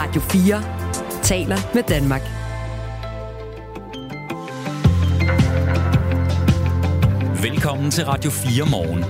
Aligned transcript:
Radio 0.00 0.20
4 0.20 0.62
taler 1.22 1.56
med 1.74 1.82
Danmark. 1.82 2.20
Velkommen 7.42 7.90
til 7.90 8.04
Radio 8.04 8.30
4 8.30 8.70
morgen. 8.70 9.04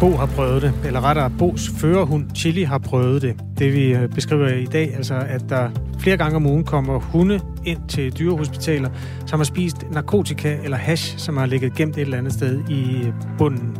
Bo 0.00 0.16
har 0.16 0.26
prøvet 0.26 0.62
det, 0.62 0.74
eller 0.84 1.00
rettere 1.00 1.30
Bos 1.38 1.70
førerhund 1.78 2.30
Chili 2.34 2.62
har 2.62 2.78
prøvet 2.78 3.22
det. 3.22 3.36
Det 3.58 3.72
vi 3.72 3.94
øh, 3.94 4.08
beskriver 4.08 4.48
i 4.48 4.64
dag, 4.64 4.94
altså 4.94 5.14
at 5.14 5.42
der 5.48 5.70
flere 5.98 6.16
gange 6.16 6.36
om 6.36 6.46
ugen 6.46 6.64
kommer 6.64 6.98
hunde 6.98 7.40
ind 7.64 7.88
til 7.88 8.18
dyrehospitaler, 8.18 8.90
som 9.26 9.38
har 9.38 9.44
spist 9.44 9.90
narkotika 9.90 10.56
eller 10.64 10.76
hash, 10.76 11.18
som 11.18 11.36
har 11.36 11.46
ligget 11.46 11.74
gemt 11.74 11.96
et 11.96 12.00
eller 12.00 12.18
andet 12.18 12.32
sted 12.32 12.68
i 12.68 13.12
bunden 13.38 13.76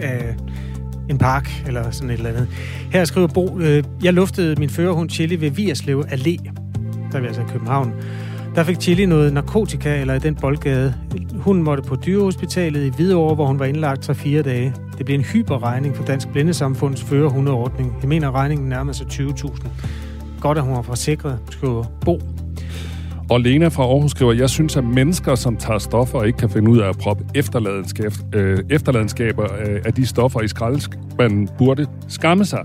af 0.00 0.36
en 1.08 1.18
park 1.18 1.64
eller 1.66 1.90
sådan 1.90 2.10
et 2.10 2.16
eller 2.16 2.30
andet. 2.30 2.48
Her 2.92 3.04
skriver 3.04 3.26
Bo, 3.26 3.58
øh, 3.60 3.84
jeg 4.02 4.12
luftede 4.12 4.60
min 4.60 4.70
førerhund 4.70 5.10
Chili 5.10 5.40
ved 5.40 5.50
Vierslev 5.50 6.04
Allé, 6.08 6.50
der 7.12 7.18
er 7.18 7.20
vi 7.20 7.26
altså 7.26 7.40
i 7.40 7.44
København. 7.52 7.94
Der 8.54 8.64
fik 8.64 8.80
Chili 8.80 9.06
noget 9.06 9.32
narkotika 9.32 10.00
eller 10.00 10.14
i 10.14 10.18
den 10.18 10.34
boldgade. 10.34 10.94
Hun 11.34 11.62
måtte 11.62 11.82
på 11.82 11.96
dyrehospitalet 11.96 12.84
i 12.84 12.88
Hvidovre, 12.88 13.34
hvor 13.34 13.46
hun 13.46 13.58
var 13.58 13.64
indlagt 13.64 14.10
3-4 14.10 14.42
dage. 14.42 14.74
Det 14.98 15.06
blev 15.06 15.18
en 15.18 15.24
hyperregning 15.24 15.96
for 15.96 16.04
Dansk 16.04 16.28
Blindesamfunds 16.28 17.02
førerhundeordning. 17.02 17.96
Jeg 18.00 18.08
mener, 18.08 18.34
regningen 18.34 18.68
nærmer 18.68 18.92
sig 18.92 19.06
20.000. 19.06 19.68
Godt, 20.40 20.58
at 20.58 20.64
hun 20.64 20.74
har 20.74 20.82
forsikret, 20.82 21.38
skriver 21.50 21.84
Bo. 22.04 22.20
Og 23.32 23.40
Lena 23.40 23.68
fra 23.68 23.82
Aarhus 23.82 24.10
skriver, 24.10 24.32
jeg 24.32 24.50
synes, 24.50 24.76
at 24.76 24.84
mennesker, 24.84 25.34
som 25.34 25.56
tager 25.56 25.78
stoffer 25.78 26.18
og 26.18 26.26
ikke 26.26 26.38
kan 26.38 26.50
finde 26.50 26.70
ud 26.70 26.78
af 26.78 26.88
at 26.88 26.98
proppe 26.98 27.24
efterladenskab, 27.34 28.12
øh, 28.34 28.58
efterladenskaber 28.70 29.44
øh, 29.66 29.80
af 29.84 29.94
de 29.94 30.06
stoffer 30.06 30.40
i 30.40 30.48
skraldespanden, 30.48 31.48
burde 31.58 31.86
skamme 32.08 32.44
sig. 32.44 32.64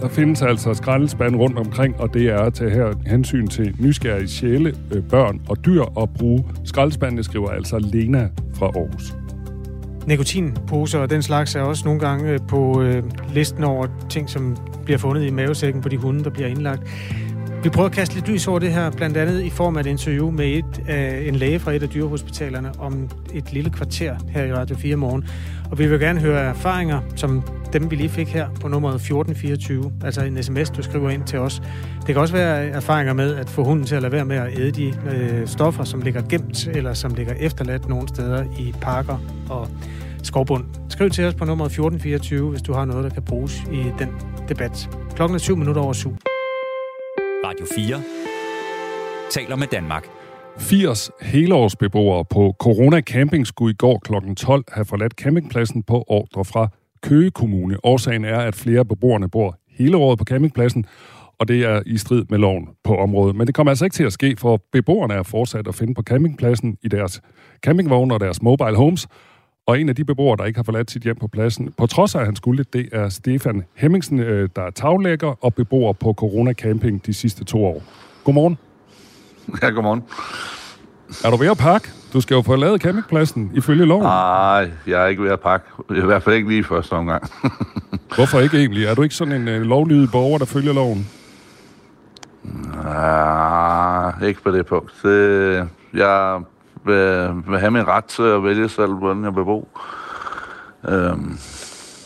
Der 0.00 0.08
findes 0.08 0.42
altså 0.42 0.74
skraldespand 0.74 1.36
rundt 1.36 1.58
omkring, 1.58 2.00
og 2.00 2.14
det 2.14 2.28
er 2.28 2.38
at 2.38 2.54
tage 2.54 2.70
her 2.70 2.92
hensyn 3.06 3.46
til 3.46 3.74
nysgerrige 3.78 4.28
sjæle, 4.28 4.74
øh, 4.94 5.02
børn 5.02 5.40
og 5.48 5.64
dyr 5.64 5.82
og 5.82 6.10
bruge 6.10 6.44
skraldespandene, 6.64 7.24
skriver 7.24 7.50
altså 7.50 7.78
Lena 7.78 8.28
fra 8.54 8.66
Aarhus. 8.66 9.14
Nikotinposer 10.06 10.98
og 10.98 11.10
den 11.10 11.22
slags 11.22 11.54
er 11.54 11.60
også 11.60 11.84
nogle 11.84 12.00
gange 12.00 12.30
øh, 12.30 12.38
på 12.48 12.82
øh, 12.82 13.02
listen 13.34 13.64
over 13.64 13.86
ting, 14.08 14.30
som 14.30 14.56
bliver 14.84 14.98
fundet 14.98 15.24
i 15.24 15.30
mavesækken 15.30 15.82
på 15.82 15.88
de 15.88 15.96
hunde, 15.96 16.24
der 16.24 16.30
bliver 16.30 16.48
indlagt. 16.48 16.82
Vi 17.64 17.70
prøver 17.70 17.88
at 17.88 17.94
kaste 17.94 18.14
lidt 18.14 18.28
lys 18.28 18.48
over 18.48 18.58
det 18.58 18.72
her, 18.72 18.90
blandt 18.90 19.16
andet 19.16 19.42
i 19.42 19.50
form 19.50 19.76
af 19.76 19.80
et 19.80 19.86
interview 19.86 20.30
med 20.30 20.46
et, 20.46 20.82
øh, 20.90 21.28
en 21.28 21.34
læge 21.34 21.58
fra 21.58 21.72
et 21.72 21.82
af 21.82 21.88
dyrehospitalerne 21.88 22.72
om 22.78 23.08
et 23.34 23.52
lille 23.52 23.70
kvarter 23.70 24.16
her 24.28 24.44
i 24.44 24.52
Radio 24.52 24.76
4 24.76 24.96
morgen. 24.96 25.24
Og 25.70 25.78
vi 25.78 25.86
vil 25.86 26.00
gerne 26.00 26.20
høre 26.20 26.40
erfaringer, 26.40 27.00
som 27.16 27.42
dem 27.72 27.90
vi 27.90 27.96
lige 27.96 28.08
fik 28.08 28.28
her 28.28 28.48
på 28.60 28.68
nummeret 28.68 28.94
1424, 28.94 29.92
altså 30.04 30.24
en 30.24 30.42
sms, 30.42 30.70
du 30.70 30.82
skriver 30.82 31.10
ind 31.10 31.24
til 31.24 31.38
os. 31.38 31.62
Det 31.96 32.06
kan 32.06 32.16
også 32.16 32.34
være 32.34 32.66
erfaringer 32.66 33.12
med 33.12 33.34
at 33.34 33.50
få 33.50 33.64
hunden 33.64 33.86
til 33.86 33.94
at 33.94 34.02
lade 34.02 34.12
være 34.12 34.24
med 34.24 34.36
at 34.36 34.58
æde 34.58 34.70
de 34.70 34.94
øh, 35.10 35.46
stoffer, 35.46 35.84
som 35.84 36.00
ligger 36.00 36.22
gemt 36.28 36.66
eller 36.66 36.94
som 36.94 37.14
ligger 37.14 37.34
efterladt 37.34 37.88
nogle 37.88 38.08
steder 38.08 38.44
i 38.58 38.74
parker 38.80 39.18
og 39.50 39.68
skovbund. 40.22 40.64
Skriv 40.88 41.10
til 41.10 41.24
os 41.24 41.34
på 41.34 41.44
nummeret 41.44 41.70
1424, 41.70 42.50
hvis 42.50 42.62
du 42.62 42.72
har 42.72 42.84
noget, 42.84 43.04
der 43.04 43.10
kan 43.10 43.22
bruges 43.22 43.62
i 43.72 43.84
den 43.98 44.08
debat. 44.48 44.90
Klokken 45.16 45.34
er 45.34 45.38
7 45.38 45.56
minutter 45.56 45.82
over 45.82 45.92
7. 45.92 46.16
Radio 47.54 47.66
4 47.76 48.02
taler 49.30 49.56
med 49.56 49.66
Danmark. 49.66 50.06
80 50.58 51.10
helårsbeboere 51.22 52.24
på 52.24 52.54
Corona 52.60 53.00
Camping 53.00 53.46
skulle 53.46 53.70
i 53.72 53.76
går 53.76 53.98
kl. 54.04 54.34
12 54.34 54.64
have 54.72 54.84
forladt 54.84 55.12
campingpladsen 55.12 55.82
på 55.82 56.04
ordre 56.06 56.44
fra 56.44 56.68
Køge 57.02 57.30
Kommune. 57.30 57.76
Årsagen 57.84 58.24
er, 58.24 58.38
at 58.38 58.54
flere 58.54 58.84
beboerne 58.84 59.30
bor 59.30 59.56
hele 59.68 59.96
året 59.96 60.18
på 60.18 60.24
campingpladsen, 60.24 60.86
og 61.38 61.48
det 61.48 61.64
er 61.64 61.82
i 61.86 61.98
strid 61.98 62.24
med 62.28 62.38
loven 62.38 62.68
på 62.84 62.96
området. 62.96 63.36
Men 63.36 63.46
det 63.46 63.54
kommer 63.54 63.70
altså 63.70 63.84
ikke 63.84 63.94
til 63.94 64.04
at 64.04 64.12
ske, 64.12 64.36
for 64.38 64.62
beboerne 64.72 65.14
er 65.14 65.22
fortsat 65.22 65.68
at 65.68 65.74
finde 65.74 65.94
på 65.94 66.02
campingpladsen 66.02 66.76
i 66.82 66.88
deres 66.88 67.20
campingvogne 67.64 68.14
og 68.14 68.20
deres 68.20 68.42
mobile 68.42 68.76
homes, 68.76 69.06
og 69.66 69.80
en 69.80 69.88
af 69.88 69.96
de 69.96 70.04
beboere, 70.04 70.36
der 70.36 70.44
ikke 70.44 70.58
har 70.58 70.62
forladt 70.64 70.90
sit 70.90 71.02
hjem 71.02 71.16
på 71.16 71.28
pladsen, 71.28 71.72
på 71.78 71.86
trods 71.86 72.14
af, 72.14 72.20
at 72.20 72.26
han 72.26 72.36
skulle, 72.36 72.64
det 72.72 72.88
er 72.92 73.08
Stefan 73.08 73.64
Hemmingsen, 73.74 74.20
øh, 74.20 74.48
der 74.56 74.62
er 74.62 74.70
taglægger 74.70 75.44
og 75.44 75.54
beboer 75.54 75.92
på 75.92 76.12
Corona 76.12 76.52
Camping 76.52 77.06
de 77.06 77.14
sidste 77.14 77.44
to 77.44 77.64
år. 77.64 77.82
Godmorgen. 78.24 78.58
Ja, 79.62 79.68
godmorgen. 79.68 80.02
Er 81.24 81.30
du 81.30 81.36
ved 81.36 81.50
at 81.50 81.58
pakke? 81.58 81.88
Du 82.12 82.20
skal 82.20 82.34
jo 82.34 82.42
forlade 82.42 82.78
campingpladsen 82.78 83.50
ifølge 83.54 83.84
loven. 83.84 84.02
Nej, 84.02 84.70
jeg 84.86 85.02
er 85.02 85.06
ikke 85.06 85.22
ved 85.22 85.30
at 85.30 85.40
pakke. 85.40 85.66
I 85.90 86.00
hvert 86.00 86.22
fald 86.22 86.34
ikke 86.34 86.48
lige 86.48 86.60
i 86.60 86.62
første 86.62 86.92
omgang. 86.92 87.30
Hvorfor 88.16 88.40
ikke 88.40 88.58
egentlig? 88.58 88.84
Er 88.84 88.94
du 88.94 89.02
ikke 89.02 89.14
sådan 89.14 89.48
en 89.48 89.48
uh, 89.48 89.62
lovlydig 89.62 90.08
borger, 90.12 90.38
der 90.38 90.44
følger 90.44 90.72
loven? 90.72 91.08
Nej, 92.84 94.28
ikke 94.28 94.42
på 94.42 94.50
det 94.50 94.66
punkt. 94.66 94.92
Det, 95.02 95.68
jeg 95.94 96.40
vil, 96.84 97.30
vil 97.46 97.58
have 97.58 97.70
min 97.70 97.86
ret 97.88 98.04
til 98.04 98.22
at 98.22 98.44
vælge 98.44 98.68
selv, 98.68 98.92
hvordan 98.92 99.24
jeg 99.24 99.36
vil 99.36 99.44
bo. 99.44 99.68
Øhm, 100.88 101.38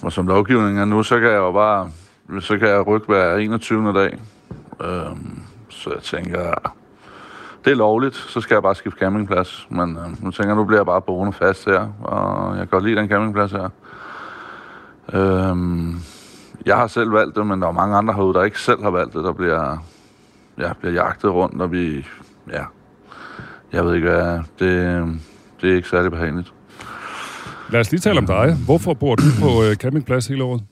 og 0.02 0.12
som 0.12 0.26
lovgivningen 0.26 0.78
er 0.78 0.84
nu, 0.84 1.02
så 1.02 1.20
kan 1.20 1.28
jeg 1.28 1.36
jo 1.36 1.52
bare 1.52 1.90
så 2.40 2.58
kan 2.58 2.68
jeg 2.68 2.86
rykke 2.86 3.06
hver 3.06 3.36
21. 3.36 3.92
dag. 3.92 4.18
Øhm, 4.80 5.40
så 5.68 5.90
jeg 5.94 6.02
tænker, 6.02 6.54
det 7.64 7.70
er 7.70 7.76
lovligt, 7.76 8.14
så 8.14 8.40
skal 8.40 8.54
jeg 8.54 8.62
bare 8.62 8.74
skifte 8.74 8.98
campingplads. 8.98 9.66
Men 9.70 9.96
øh, 9.96 10.24
nu 10.24 10.30
tænker 10.30 10.46
jeg, 10.46 10.56
nu 10.56 10.64
bliver 10.64 10.78
jeg 10.78 10.86
bare 10.86 11.02
boende 11.02 11.32
fast 11.32 11.64
her, 11.64 11.88
og 12.02 12.50
jeg 12.50 12.58
kan 12.58 12.66
godt 12.66 12.84
lide 12.84 12.96
den 12.96 13.08
campingplads 13.08 13.52
her. 13.52 13.68
Øhm, 15.12 15.96
jeg 16.66 16.76
har 16.76 16.86
selv 16.86 17.12
valgt 17.12 17.36
det, 17.36 17.46
men 17.46 17.62
der 17.62 17.68
er 17.68 17.72
mange 17.72 17.96
andre 17.96 18.14
herude, 18.14 18.34
der 18.34 18.42
ikke 18.42 18.60
selv 18.60 18.82
har 18.82 18.90
valgt 18.90 19.14
det, 19.14 19.24
der 19.24 19.32
bliver, 19.32 19.76
ja, 20.58 20.72
bliver 20.72 20.92
jagtet 20.92 21.30
rundt, 21.30 21.62
og 21.62 21.72
vi, 21.72 22.06
ja, 22.50 22.64
jeg 23.72 23.84
ved 23.84 23.94
ikke 23.94 24.08
hvad, 24.08 24.40
det, 24.58 25.20
det 25.60 25.70
er 25.70 25.76
ikke 25.76 25.88
særlig 25.88 26.10
behageligt. 26.10 26.52
Lad 27.70 27.80
os 27.80 27.90
lige 27.90 28.00
tale 28.00 28.18
om 28.18 28.26
dig. 28.26 28.56
Hvorfor 28.64 28.94
bor 28.94 29.14
du 29.14 29.22
på 29.40 29.64
øh, 29.64 29.76
campingplads 29.76 30.26
hele 30.26 30.44
året? 30.44 30.62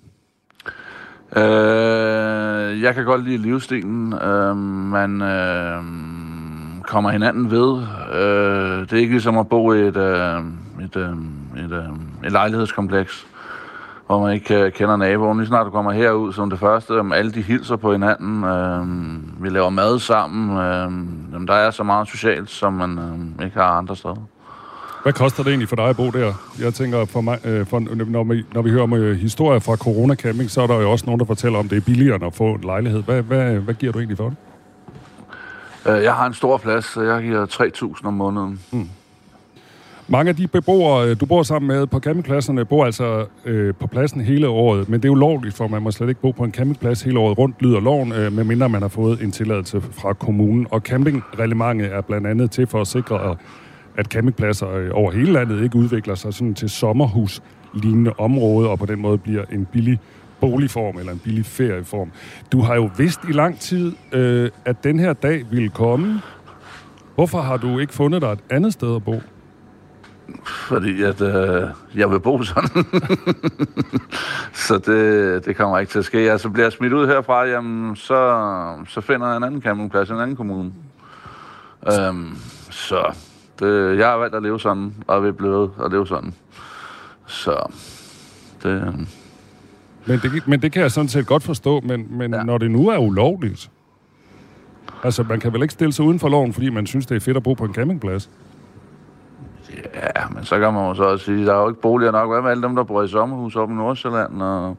Øh, 1.36 2.82
jeg 2.82 2.94
kan 2.94 3.04
godt 3.04 3.24
lide 3.24 3.38
livsstilen. 3.38 4.12
Øh, 4.12 4.56
man 4.56 5.22
øh, 5.22 5.82
kommer 6.82 7.10
hinanden 7.10 7.50
ved. 7.50 7.82
Øh, 8.12 8.80
det 8.80 8.92
er 8.92 8.96
ikke 8.96 9.12
ligesom 9.12 9.38
at 9.38 9.48
bo 9.48 9.72
i 9.72 9.80
et, 9.80 9.96
øh, 9.96 10.38
et, 10.84 10.96
øh, 10.96 11.08
et, 11.64 11.72
øh, 11.72 12.26
et 12.26 12.32
lejlighedskompleks, 12.32 13.26
hvor 14.06 14.20
man 14.20 14.34
ikke 14.34 14.54
øh, 14.54 14.72
kender 14.72 14.96
naboen. 14.96 15.38
Lige 15.38 15.48
snart 15.48 15.66
du 15.66 15.70
kommer 15.70 15.92
herud 15.92 16.32
som 16.32 16.50
det 16.50 16.58
første, 16.58 17.00
om 17.00 17.12
alle 17.12 17.32
de 17.32 17.42
hilser 17.42 17.76
på 17.76 17.92
hinanden. 17.92 18.44
Øh, 18.44 19.42
vi 19.42 19.48
laver 19.48 19.70
mad 19.70 19.98
sammen. 19.98 20.58
Øh, 20.58 20.82
jamen, 21.32 21.48
der 21.48 21.54
er 21.54 21.70
så 21.70 21.82
meget 21.82 22.08
socialt, 22.08 22.50
som 22.50 22.72
man 22.72 22.98
øh, 22.98 23.46
ikke 23.46 23.58
har 23.58 23.70
andre 23.70 23.96
steder. 23.96 24.16
Hvad 25.02 25.12
koster 25.12 25.42
det 25.42 25.50
egentlig 25.50 25.68
for 25.68 25.76
dig 25.76 25.84
at 25.84 25.96
bo 25.96 26.10
der? 26.10 26.32
Jeg 26.60 26.74
tænker, 26.74 27.04
for 27.04 27.20
mig, 27.20 27.38
øh, 27.46 27.66
for, 27.66 27.78
når, 28.04 28.24
vi, 28.24 28.44
når 28.54 28.62
vi 28.62 28.70
hører 28.70 28.82
om 28.82 28.92
øh, 28.92 29.16
historier 29.16 29.58
fra 29.58 29.76
Corona 29.76 30.14
Camping, 30.14 30.50
så 30.50 30.62
er 30.62 30.66
der 30.66 30.80
jo 30.80 30.90
også 30.90 31.06
nogen, 31.06 31.18
der 31.20 31.26
fortæller 31.26 31.58
om, 31.58 31.68
det 31.68 31.76
er 31.76 31.80
billigere 31.80 32.26
at 32.26 32.34
få 32.34 32.44
en 32.44 32.60
lejlighed. 32.60 33.02
Hvad, 33.02 33.22
hvad, 33.22 33.54
hvad 33.54 33.74
giver 33.74 33.92
du 33.92 33.98
egentlig 33.98 34.16
for 34.16 34.28
det? 34.28 34.36
Øh, 35.86 36.02
jeg 36.02 36.14
har 36.14 36.26
en 36.26 36.34
stor 36.34 36.56
plads, 36.56 36.84
så 36.84 37.02
jeg 37.02 37.22
giver 37.22 37.46
3.000 37.46 38.06
om 38.06 38.14
måneden. 38.14 38.60
Mm. 38.72 38.88
Mange 40.08 40.28
af 40.28 40.36
de 40.36 40.46
beboere, 40.46 41.08
øh, 41.08 41.20
du 41.20 41.26
bor 41.26 41.42
sammen 41.42 41.68
med 41.68 41.86
på 41.86 42.00
campingpladserne, 42.00 42.64
bor 42.64 42.84
altså 42.84 43.26
øh, 43.44 43.74
på 43.74 43.86
pladsen 43.86 44.20
hele 44.20 44.48
året, 44.48 44.88
men 44.88 45.02
det 45.02 45.08
er 45.08 45.12
ulovligt, 45.12 45.54
for 45.54 45.68
man 45.68 45.82
må 45.82 45.90
slet 45.90 46.08
ikke 46.08 46.20
bo 46.20 46.30
på 46.30 46.44
en 46.44 46.52
campingplads 46.52 47.02
hele 47.02 47.18
året 47.18 47.38
rundt, 47.38 47.62
lyder 47.62 47.80
loven, 47.80 48.12
øh, 48.12 48.32
medmindre 48.32 48.68
man 48.68 48.82
har 48.82 48.88
fået 48.88 49.22
en 49.22 49.32
tilladelse 49.32 49.80
fra 49.80 50.12
kommunen. 50.12 50.66
Og 50.70 50.80
campingreglementet 50.80 51.92
er 51.92 52.00
blandt 52.00 52.26
andet 52.26 52.50
til 52.50 52.66
for 52.66 52.80
at 52.80 52.86
sikre, 52.86 53.36
at 53.96 54.06
campingpladser 54.06 54.70
øh, 54.70 54.90
over 54.92 55.10
hele 55.10 55.32
landet 55.32 55.62
ikke 55.64 55.76
udvikler 55.76 56.14
sig 56.14 56.34
sådan 56.34 56.54
til 56.54 56.70
sommerhus-lignende 56.70 58.12
områder, 58.18 58.68
og 58.68 58.78
på 58.78 58.86
den 58.86 59.00
måde 59.00 59.18
bliver 59.18 59.44
en 59.52 59.66
billig 59.72 59.98
boligform 60.40 60.98
eller 60.98 61.12
en 61.12 61.18
billig 61.18 61.46
ferieform. 61.46 62.10
Du 62.52 62.60
har 62.60 62.74
jo 62.74 62.90
vidst 62.96 63.20
i 63.28 63.32
lang 63.32 63.58
tid, 63.58 63.92
øh, 64.12 64.50
at 64.64 64.84
den 64.84 64.98
her 64.98 65.12
dag 65.12 65.44
ville 65.50 65.68
komme. 65.68 66.20
Hvorfor 67.14 67.40
har 67.40 67.56
du 67.56 67.78
ikke 67.78 67.94
fundet 67.94 68.22
dig 68.22 68.32
et 68.32 68.40
andet 68.50 68.72
sted 68.72 68.96
at 68.96 69.04
bo? 69.04 69.20
Fordi 70.44 71.02
at, 71.02 71.20
øh, 71.20 71.68
jeg 71.94 72.10
vil 72.10 72.20
bo 72.20 72.42
sådan. 72.42 72.84
så 74.66 74.78
det, 74.78 75.44
det 75.44 75.56
kommer 75.56 75.78
ikke 75.78 75.90
til 75.90 75.98
at 75.98 76.04
ske. 76.04 76.18
Altså 76.18 76.48
bliver 76.48 76.64
jeg 76.64 76.72
smidt 76.72 76.92
ud 76.92 77.06
herfra, 77.06 77.44
jamen, 77.44 77.96
så, 77.96 78.42
så 78.88 79.00
finder 79.00 79.26
jeg 79.26 79.36
en 79.36 79.44
anden 79.44 79.62
campingplads 79.62 80.08
i 80.08 80.12
en 80.12 80.20
anden 80.20 80.36
kommune. 80.36 80.72
Øhm, 81.92 82.36
så 82.70 83.14
det, 83.58 83.98
jeg 83.98 84.06
har 84.06 84.16
valgt 84.16 84.34
at 84.34 84.42
leve 84.42 84.60
sådan, 84.60 84.94
og 85.06 85.22
vil 85.22 85.32
blive 85.32 85.52
ved 85.52 85.68
at 85.84 85.90
leve 85.90 86.06
sådan. 86.06 86.34
Så 87.26 87.72
det... 88.62 89.06
Men 90.06 90.18
det, 90.18 90.48
men 90.48 90.62
det 90.62 90.72
kan 90.72 90.82
jeg 90.82 90.90
sådan 90.90 91.08
set 91.08 91.26
godt 91.26 91.42
forstå, 91.42 91.80
men, 91.80 92.06
men 92.10 92.34
ja. 92.34 92.42
når 92.42 92.58
det 92.58 92.70
nu 92.70 92.88
er 92.88 92.98
ulovligt, 92.98 93.70
altså 95.02 95.22
man 95.22 95.40
kan 95.40 95.52
vel 95.52 95.62
ikke 95.62 95.74
stille 95.74 95.92
sig 95.92 96.04
uden 96.04 96.18
for 96.18 96.28
loven, 96.28 96.52
fordi 96.52 96.70
man 96.70 96.86
synes, 96.86 97.06
det 97.06 97.16
er 97.16 97.20
fedt 97.20 97.36
at 97.36 97.42
bo 97.42 97.54
på 97.54 97.64
en 97.64 97.74
campingplads? 97.74 98.30
Ja, 99.94 100.28
men 100.34 100.44
så 100.44 100.58
kan 100.58 100.74
man 100.74 100.88
jo 100.88 100.94
så 100.94 101.04
også 101.04 101.24
sige, 101.24 101.46
der 101.46 101.54
er 101.54 101.60
jo 101.60 101.68
ikke 101.68 101.80
boliger 101.80 102.12
nok. 102.12 102.30
Hvad 102.30 102.42
med 102.42 102.50
alle 102.50 102.62
dem, 102.62 102.76
der 102.76 102.82
bor 102.82 103.02
i 103.02 103.08
sommerhus 103.08 103.56
oppe 103.56 103.74
i 103.74 103.76
Nordsjælland? 103.76 104.42
Og 104.42 104.76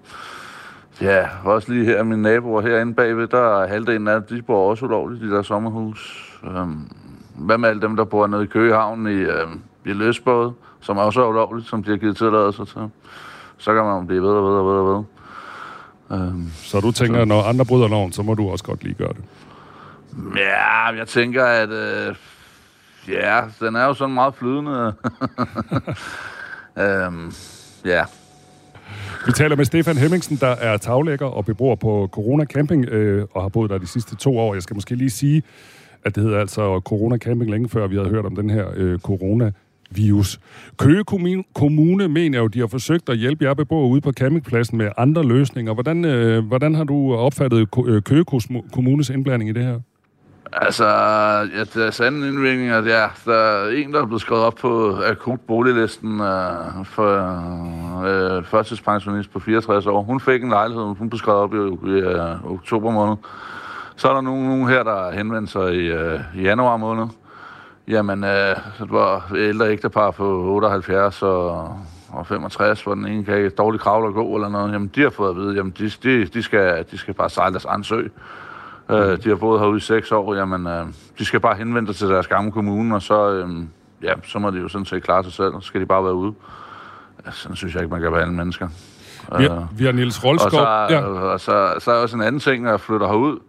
Ja, 1.01 1.27
også 1.43 1.71
lige 1.71 1.85
her, 1.85 2.03
mine 2.03 2.21
naboer 2.21 2.61
herinde 2.61 2.93
bagved, 2.93 3.27
der 3.27 3.61
er 3.61 3.67
halvdelen 3.67 4.07
af 4.07 4.23
de 4.23 4.41
bor 4.41 4.69
også 4.69 4.85
ulovligt 4.85 5.23
i 5.23 5.29
deres 5.31 5.47
sommerhus. 5.47 6.33
Øhm, 6.43 6.91
hvad 7.35 7.57
med 7.57 7.69
alle 7.69 7.81
dem, 7.81 7.95
der 7.95 8.03
bor 8.03 8.27
nede 8.27 8.43
i 8.43 8.47
Køgehavn 8.47 9.07
i, 9.07 9.13
øhm, 9.13 9.61
i 9.85 9.93
Løsbåde, 9.93 10.53
som 10.81 10.97
også 10.97 11.21
er 11.21 11.27
ulovligt, 11.27 11.67
som 11.67 11.83
de 11.83 11.89
har 11.89 11.97
givet 11.97 12.17
tilladelse 12.17 12.65
til? 12.65 12.89
Så 13.57 13.73
kan 13.73 13.83
man 13.83 14.07
blive 14.07 14.21
ved 14.21 14.29
og 14.29 14.43
ved 14.43 14.59
og 14.59 14.65
ved 14.65 14.73
og 14.73 15.05
ved. 16.09 16.17
Øhm, 16.19 16.47
så 16.55 16.79
du 16.79 16.91
tænker, 16.91 17.21
at 17.21 17.27
når 17.27 17.43
andre 17.43 17.65
bryder 17.65 17.87
loven, 17.87 18.11
så 18.11 18.23
må 18.23 18.33
du 18.33 18.49
også 18.49 18.63
godt 18.63 18.83
lige 18.83 18.95
gøre 18.95 19.13
det? 19.13 19.23
Ja, 20.35 20.85
jeg 20.97 21.07
tænker, 21.07 21.45
at... 21.45 21.69
Øh, 21.69 22.15
ja, 23.07 23.41
den 23.59 23.75
er 23.75 23.85
jo 23.85 23.93
sådan 23.93 24.13
meget 24.13 24.35
flydende. 24.35 24.71
øhm, 26.83 27.31
ja. 27.85 28.05
Vi 29.25 29.31
taler 29.31 29.55
med 29.55 29.65
Stefan 29.65 29.97
Hemmingsen, 29.97 30.37
der 30.37 30.47
er 30.47 30.77
taglægger 30.77 31.25
og 31.25 31.45
beboer 31.45 31.75
på 31.75 32.09
Corona 32.11 32.45
Camping, 32.45 32.85
øh, 32.85 33.25
og 33.31 33.41
har 33.41 33.49
boet 33.49 33.69
der 33.69 33.77
de 33.77 33.87
sidste 33.87 34.15
to 34.15 34.37
år. 34.37 34.53
Jeg 34.53 34.63
skal 34.63 34.75
måske 34.75 34.95
lige 34.95 35.09
sige, 35.09 35.43
at 36.05 36.15
det 36.15 36.23
hedder 36.23 36.39
altså 36.39 36.81
Corona 36.85 37.17
Camping 37.17 37.51
længe 37.51 37.69
før 37.69 37.87
vi 37.87 37.95
havde 37.95 38.09
hørt 38.09 38.25
om 38.25 38.35
den 38.35 38.49
her 38.49 38.65
øh, 38.75 38.99
corona 38.99 39.51
virus. 39.91 40.39
Køge 40.77 41.03
Kommune 41.53 42.07
mener 42.07 42.39
jo, 42.39 42.47
de 42.47 42.59
har 42.59 42.67
forsøgt 42.67 43.09
at 43.09 43.17
hjælpe 43.17 43.45
jer 43.45 43.53
beboere 43.53 43.89
ude 43.89 44.01
på 44.01 44.11
campingpladsen 44.11 44.77
med 44.77 44.89
andre 44.97 45.23
løsninger. 45.23 45.73
Hvordan, 45.73 46.05
øh, 46.05 46.45
hvordan 46.45 46.75
har 46.75 46.83
du 46.83 47.13
opfattet 47.13 47.67
øh, 47.87 48.01
Køge 48.01 48.25
Kommunes 48.73 49.09
indblanding 49.09 49.49
i 49.49 49.53
det 49.53 49.63
her? 49.63 49.79
Altså, 50.61 50.85
ja, 51.55 51.63
der 51.73 51.85
er 51.85 51.91
sande 51.91 52.27
indvirkninger. 52.27 52.75
Ja, 52.75 53.07
der 53.25 53.33
er 53.33 53.69
en, 53.69 53.93
der 53.93 54.01
er 54.01 54.05
blevet 54.05 54.21
skrevet 54.21 54.43
op 54.43 54.55
på 54.55 54.97
akut 55.03 55.39
boliglisten 55.39 56.19
uh, 56.19 56.85
for 56.85 57.13
uh, 57.97 58.45
førtidspensionist 58.45 59.31
på 59.31 59.39
64 59.39 59.85
år. 59.85 60.01
Hun 60.01 60.19
fik 60.19 60.43
en 60.43 60.49
lejlighed, 60.49 60.83
hun 60.83 61.09
blev 61.09 61.17
skrevet 61.17 61.39
op 61.39 61.53
i, 61.53 61.57
i 61.57 62.03
uh, 62.03 62.51
oktober 62.51 62.91
måned. 62.91 63.15
Så 63.95 64.09
er 64.09 64.13
der 64.13 64.21
nogen, 64.21 64.47
nogen 64.47 64.67
her, 64.67 64.83
der 64.83 65.11
henvendte 65.11 65.51
sig 65.51 65.73
i, 65.73 65.93
uh, 65.93 66.43
januar 66.43 66.77
måned. 66.77 67.07
Jamen, 67.87 68.23
uh, 68.23 68.29
det 68.79 68.91
var 68.91 69.31
ældre 69.35 69.71
ægtepar 69.71 70.11
på 70.11 70.25
78 70.25 71.23
og, 71.23 71.79
og 72.09 72.27
65, 72.27 72.81
hvor 72.81 72.95
den 72.95 73.05
ene 73.05 73.23
kan 73.23 73.37
ikke 73.37 73.49
dårligt 73.49 73.83
kravle 73.83 74.07
og 74.07 74.13
gå 74.13 74.35
eller 74.35 74.49
noget. 74.49 74.73
Jamen, 74.73 74.91
de 74.95 75.01
har 75.01 75.09
fået 75.09 75.29
at 75.29 75.35
vide, 75.35 75.55
jamen, 75.55 75.73
de, 75.77 75.89
de, 76.03 76.25
de, 76.25 76.43
skal, 76.43 76.85
de 76.91 76.97
skal 76.97 77.13
bare 77.13 77.29
sejle 77.29 77.53
deres 77.53 77.65
egen 77.65 77.83
sø. 77.83 78.01
Øh, 78.89 79.23
de 79.23 79.29
har 79.29 79.35
boet 79.35 79.59
herude 79.59 79.77
i 79.77 79.79
seks 79.79 80.11
år, 80.11 80.35
jamen, 80.35 80.67
øh, 80.67 80.85
de 81.19 81.25
skal 81.25 81.39
bare 81.39 81.55
henvende 81.55 81.87
sig 81.87 81.95
til 81.95 82.07
deres 82.07 82.27
gamle 82.27 82.51
kommune, 82.51 82.95
og 82.95 83.01
så, 83.01 83.29
øh, 83.29 83.49
ja, 84.03 84.13
så 84.23 84.39
må 84.39 84.51
de 84.51 84.57
jo 84.57 84.67
sådan 84.67 84.85
set 84.85 85.03
klare 85.03 85.23
sig 85.23 85.33
selv, 85.33 85.53
så 85.53 85.67
skal 85.67 85.81
de 85.81 85.85
bare 85.85 86.03
være 86.03 86.13
ude. 86.13 86.33
Ja, 87.25 87.31
sådan 87.31 87.55
synes 87.55 87.73
jeg 87.73 87.83
ikke, 87.83 87.93
man 87.93 88.01
kan 88.01 88.11
behandle 88.11 88.35
mennesker. 88.35 88.67
Vi 89.37 89.43
har, 89.43 89.55
øh, 89.55 89.79
vi 89.79 89.85
har 89.85 89.91
Niels 89.91 90.23
Rolskov. 90.23 90.59
Og, 90.59 90.89
så, 90.89 90.95
ja. 90.95 91.01
og 91.01 91.39
så, 91.39 91.73
så 91.79 91.91
er 91.91 91.95
også 91.95 92.15
en 92.15 92.21
anden 92.21 92.39
ting, 92.39 92.63
når 92.63 92.69
jeg 92.69 92.79
flytter 92.79 93.07
herud. 93.07 93.39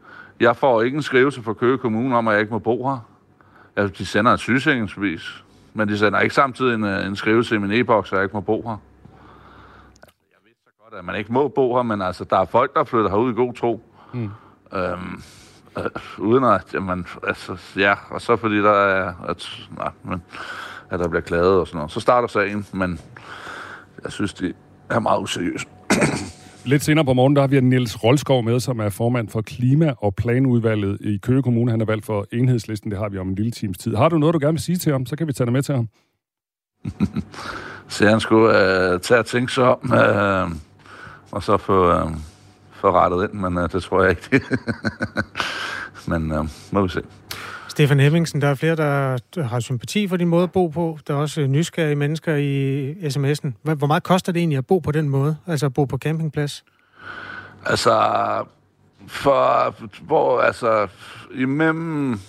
Jeg 0.40 0.56
får 0.56 0.82
ikke 0.82 0.96
en 0.96 1.02
skrivelse 1.02 1.42
fra 1.42 1.52
Køge 1.52 1.78
Kommune 1.78 2.16
om, 2.16 2.28
at 2.28 2.32
jeg 2.32 2.40
ikke 2.40 2.52
må 2.52 2.58
bo 2.58 2.88
her. 2.88 2.98
Altså, 3.76 3.94
de 3.98 4.06
sender 4.06 4.32
et 4.32 4.40
sygesikringsbevis, 4.40 5.44
men 5.74 5.88
de 5.88 5.98
sender 5.98 6.20
ikke 6.20 6.34
samtidig 6.34 6.74
en, 6.74 6.84
øh, 6.84 7.06
en 7.06 7.16
skrivelse 7.16 7.54
i 7.54 7.58
min 7.58 7.72
e-boks, 7.72 8.12
at 8.12 8.16
jeg 8.16 8.22
ikke 8.22 8.36
må 8.36 8.40
bo 8.40 8.62
her. 8.62 8.76
Jeg 10.30 10.38
ved 10.44 10.52
så 10.64 10.70
godt, 10.84 10.98
at 10.98 11.04
man 11.04 11.16
ikke 11.16 11.32
må 11.32 11.48
bo 11.48 11.76
her, 11.76 11.82
men 11.82 12.02
altså, 12.02 12.24
der 12.24 12.38
er 12.38 12.44
folk, 12.44 12.74
der 12.74 12.84
flytter 12.84 13.10
herud 13.10 13.32
i 13.32 13.34
god 13.34 13.54
tro. 13.54 13.82
Mm. 14.12 14.30
Øhm, 14.74 15.22
øh, 15.78 15.84
uden 16.18 16.44
at, 16.44 16.64
jamen, 16.74 17.06
altså, 17.26 17.56
ja, 17.76 17.94
og 18.10 18.20
så 18.20 18.36
fordi 18.36 18.56
der 18.56 18.72
er, 18.72 19.12
at, 19.28 19.48
nej, 19.76 19.90
men, 20.04 20.22
at 20.90 21.00
der 21.00 21.08
bliver 21.08 21.22
klaget 21.22 21.60
og 21.60 21.66
sådan 21.66 21.78
noget. 21.78 21.92
Så 21.92 22.00
starter 22.00 22.28
sagen, 22.28 22.66
men 22.72 23.00
jeg 24.04 24.12
synes, 24.12 24.34
det 24.34 24.54
er 24.90 24.98
meget 24.98 25.20
useriøst. 25.20 25.68
Lidt 26.64 26.84
senere 26.84 27.04
på 27.04 27.12
morgen, 27.12 27.36
der 27.36 27.42
har 27.42 27.48
vi 27.48 27.60
Niels 27.60 28.04
Rolskov 28.04 28.44
med, 28.44 28.60
som 28.60 28.80
er 28.80 28.88
formand 28.90 29.28
for 29.28 29.40
Klima- 29.40 29.94
og 29.98 30.14
Planudvalget 30.14 30.98
i 31.00 31.18
Køge 31.22 31.42
Kommune. 31.42 31.70
Han 31.70 31.80
er 31.80 31.84
valgt 31.84 32.06
for 32.06 32.26
enhedslisten, 32.32 32.90
det 32.90 32.98
har 32.98 33.08
vi 33.08 33.18
om 33.18 33.28
en 33.28 33.34
lille 33.34 33.50
times 33.50 33.78
tid. 33.78 33.94
Har 33.94 34.08
du 34.08 34.18
noget, 34.18 34.34
du 34.34 34.38
gerne 34.38 34.52
vil 34.52 34.62
sige 34.62 34.78
til 34.78 34.92
ham, 34.92 35.06
så 35.06 35.16
kan 35.16 35.26
vi 35.26 35.32
tage 35.32 35.46
det 35.46 35.52
med 35.52 35.62
til 35.62 35.74
ham. 35.74 35.88
så 37.88 38.08
han 38.08 38.20
skulle 38.20 38.48
uh, 38.48 39.00
tage 39.00 39.18
at 39.18 39.26
tænke 39.26 39.52
sig 39.52 39.64
om, 39.64 39.78
uh, 39.82 40.56
og 41.30 41.42
så 41.42 41.56
få, 41.56 42.02
uh, 42.04 42.12
få 42.80 42.90
rettet 42.90 43.22
ind, 43.22 43.40
men 43.40 43.58
uh, 43.58 43.70
det 43.72 43.82
tror 43.82 44.02
jeg 44.02 44.10
ikke. 44.10 44.46
men 46.10 46.32
uh, 46.32 46.48
må 46.70 46.82
vi 46.82 46.88
se. 46.88 47.02
Stefan 47.68 48.00
Hemmingsen, 48.00 48.40
der 48.40 48.48
er 48.48 48.54
flere, 48.54 48.76
der 48.76 49.42
har 49.42 49.60
sympati 49.60 50.08
for 50.08 50.16
din 50.16 50.28
måde 50.28 50.42
at 50.42 50.52
bo 50.52 50.66
på. 50.66 50.98
Der 51.06 51.14
er 51.14 51.18
også 51.18 51.46
nysgerrige 51.46 51.96
mennesker 51.96 52.34
i 52.34 52.92
sms'en. 52.92 53.74
Hvor 53.74 53.86
meget 53.86 54.02
koster 54.02 54.32
det 54.32 54.40
egentlig 54.40 54.58
at 54.58 54.66
bo 54.66 54.78
på 54.78 54.92
den 54.92 55.08
måde? 55.08 55.36
Altså 55.46 55.66
at 55.66 55.74
bo 55.74 55.84
på 55.84 55.98
campingplads? 55.98 56.64
Altså, 57.66 57.92
for, 59.06 59.74
hvor, 60.02 60.40
altså, 60.40 60.88
imellem, 61.34 62.20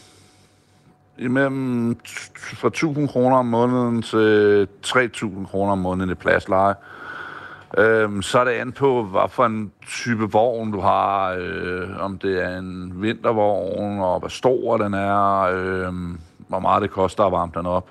imellem 1.18 1.98
fra 2.34 2.68
1000 2.68 3.07
kroner 3.07 3.38
om 3.38 3.45
måneden 3.45 4.02
til 4.02 4.68
3000 4.84 5.45
kroner 5.45 5.72
om 5.72 5.78
måneden 5.78 6.10
i 6.10 6.16
pladsleje. 6.16 6.75
Øhm, 7.77 8.21
så 8.21 8.39
er 8.39 8.44
det 8.44 8.51
an 8.51 8.71
på, 8.71 9.04
hvad 9.04 9.30
for 9.30 9.45
en 9.45 9.71
type 9.88 10.31
vogn 10.31 10.71
du 10.71 10.80
har, 10.80 11.36
øh, 11.39 11.89
om 12.00 12.18
det 12.18 12.44
er 12.44 12.57
en 12.57 12.94
vintervogn, 12.95 14.00
og 14.00 14.19
hvor 14.19 14.27
stor 14.27 14.77
den 14.77 14.94
er, 14.94 15.42
øh, 15.42 15.94
hvor 16.48 16.60
meget 16.60 16.81
det 16.81 16.92
koster 16.92 17.24
at 17.24 17.31
varme 17.31 17.51
den 17.56 17.66
op. 17.66 17.89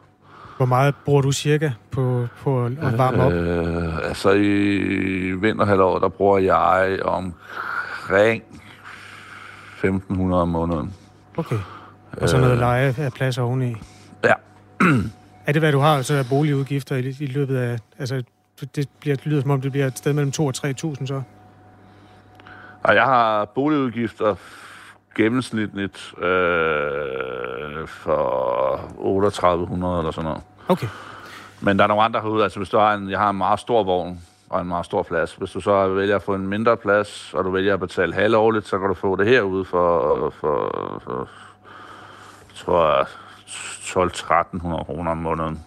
Hvor 0.57 0.67
meget 0.67 0.95
bruger 1.05 1.23
du 1.23 1.33
cirka 1.33 1.71
på, 1.91 2.27
på 2.43 2.65
at 2.65 2.99
varme 2.99 3.23
op? 3.23 3.33
Øh, 3.33 4.09
altså 4.09 4.31
i 4.31 4.47
vinterhalvåret, 5.33 6.03
der 6.03 6.09
bruger 6.09 6.39
jeg 6.39 6.99
omkring 7.05 8.43
1.500 9.85 10.35
om 10.35 10.49
måneden. 10.49 10.95
Okay. 11.37 11.59
Og 12.21 12.29
så 12.29 12.39
noget 12.39 12.53
øh, 12.53 12.59
leje 12.59 12.95
af 12.99 13.13
plads 13.13 13.39
oveni? 13.39 13.77
Ja. 14.25 14.33
er 15.47 15.53
det, 15.53 15.63
hvad 15.63 15.73
du 15.73 15.79
har, 15.79 16.03
så 16.03 16.15
er 16.15 16.23
boligudgifter 16.31 16.97
i, 16.97 17.17
i 17.21 17.27
løbet 17.27 17.57
af 17.57 17.79
altså 17.99 18.23
det, 18.67 18.89
bliver, 19.01 19.17
det 19.17 19.27
lyder 19.27 19.41
som 19.41 19.51
om, 19.51 19.61
det 19.61 19.73
bliver 19.73 19.87
et 19.87 19.99
sted 19.99 20.13
mellem 20.13 20.33
2 20.33 20.47
og 20.47 20.55
3.000 20.57 21.07
så. 21.07 21.23
Og 22.83 22.95
jeg 22.95 23.05
har 23.05 23.45
boligudgifter 23.45 24.35
gennemsnitligt 25.15 26.15
øh, 26.19 27.87
for 27.87 28.81
3800 28.97 29.99
eller 29.99 30.11
sådan 30.11 30.25
noget. 30.25 30.43
Okay. 30.69 30.87
Men 31.61 31.79
der 31.79 31.85
er 31.85 31.89
nogle 31.89 32.03
andre 32.03 32.21
herude. 32.21 32.43
Altså 32.43 32.59
hvis 32.59 32.69
du 32.69 32.79
har 32.79 32.95
en, 32.95 33.11
jeg 33.11 33.19
har 33.19 33.31
en 33.31 33.37
meget 33.37 33.61
stor 33.61 33.85
vogn 33.85 34.21
og 34.51 34.61
en 34.61 34.69
meget 34.69 34.87
stor 34.87 35.03
plads. 35.03 35.35
Hvis 35.35 35.51
du 35.51 35.61
så 35.61 35.89
vælger 35.89 36.17
at 36.17 36.23
få 36.23 36.35
en 36.35 36.47
mindre 36.47 36.77
plads, 36.77 37.35
og 37.35 37.45
du 37.45 37.51
vælger 37.51 37.75
at 37.75 37.81
betale 37.81 38.15
halvårligt, 38.15 38.67
så 38.67 38.79
kan 38.79 38.89
du 38.89 38.95
få 38.95 39.17
det 39.17 39.27
herude 39.27 39.65
for, 39.65 40.31
for, 40.41 41.01
for 41.05 41.29
tror 42.55 42.97
jeg, 42.97 43.07
12-1300 43.47 44.85
kroner 44.85 45.11
om 45.11 45.17
måneden. 45.17 45.65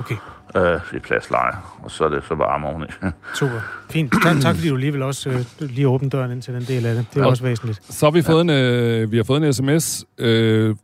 Okay 0.00 0.16
øh, 0.56 0.80
i 0.96 0.98
pladsleje, 0.98 1.52
og 1.82 1.90
så 1.90 2.04
er 2.04 2.08
det 2.08 2.24
så 2.28 2.34
varme 2.34 2.66
oveni. 2.66 2.86
Super. 3.38 3.60
Fint. 3.90 4.12
Tak, 4.22 4.40
tak 4.40 4.54
fordi 4.54 4.68
du 4.68 4.74
alligevel 4.74 5.02
også 5.02 5.30
øh, 5.30 5.44
lige 5.60 5.88
åbne 5.88 6.08
døren 6.08 6.30
ind 6.30 6.42
til 6.42 6.54
den 6.54 6.62
del 6.62 6.86
af 6.86 6.94
det. 6.94 7.06
Det 7.14 7.20
er 7.20 7.24
og 7.24 7.30
også 7.30 7.42
væsentligt. 7.42 7.92
Så 7.92 8.06
har 8.06 8.10
vi 8.10 8.22
fået, 8.22 8.46
ja. 8.48 8.52
en, 8.52 9.02
øh, 9.02 9.12
vi 9.12 9.16
har 9.16 9.24
fået 9.24 9.44
en 9.44 9.52
sms 9.52 10.04
øh, 10.18 10.76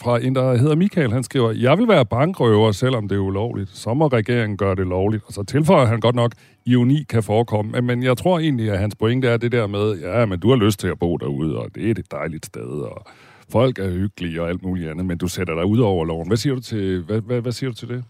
fra 0.00 0.18
en, 0.18 0.34
der 0.34 0.56
hedder 0.56 0.76
Michael. 0.76 1.12
Han 1.12 1.22
skriver, 1.22 1.50
jeg 1.52 1.78
vil 1.78 1.88
være 1.88 2.06
bankrøver, 2.06 2.72
selvom 2.72 3.08
det 3.08 3.16
er 3.16 3.20
ulovligt. 3.20 3.70
Så 3.70 3.94
må 3.94 4.06
regeringen 4.06 4.56
gøre 4.56 4.74
det 4.74 4.86
lovligt. 4.86 5.24
Og 5.26 5.32
så 5.32 5.42
tilføjer 5.42 5.86
han 5.86 6.00
godt 6.00 6.14
nok, 6.14 6.32
ironi 6.66 7.04
kan 7.08 7.22
forekomme. 7.22 7.82
Men 7.82 8.02
jeg 8.02 8.16
tror 8.16 8.38
egentlig, 8.38 8.70
at 8.70 8.78
hans 8.78 8.94
pointe 8.94 9.28
er 9.28 9.36
det 9.36 9.52
der 9.52 9.66
med, 9.66 9.98
ja, 9.98 10.26
men 10.26 10.40
du 10.40 10.48
har 10.48 10.56
lyst 10.56 10.80
til 10.80 10.88
at 10.88 10.98
bo 10.98 11.16
derude, 11.16 11.58
og 11.58 11.74
det 11.74 11.86
er 11.86 11.90
et 11.90 12.10
dejligt 12.10 12.46
sted, 12.46 12.82
og 12.82 13.06
folk 13.52 13.78
er 13.78 13.90
hyggelige 13.90 14.42
og 14.42 14.48
alt 14.48 14.62
muligt 14.62 14.90
andet, 14.90 15.06
men 15.06 15.18
du 15.18 15.28
sætter 15.28 15.54
dig 15.54 15.64
ud 15.64 15.78
over 15.78 16.04
loven. 16.04 16.28
Hvad 16.28 16.36
siger 16.36 16.54
du 16.54 16.60
til, 16.60 17.02
hvad, 17.02 17.20
hvad, 17.20 17.40
hvad 17.40 17.52
siger 17.52 17.70
du 17.70 17.76
til 17.76 17.88
det? 17.88 18.04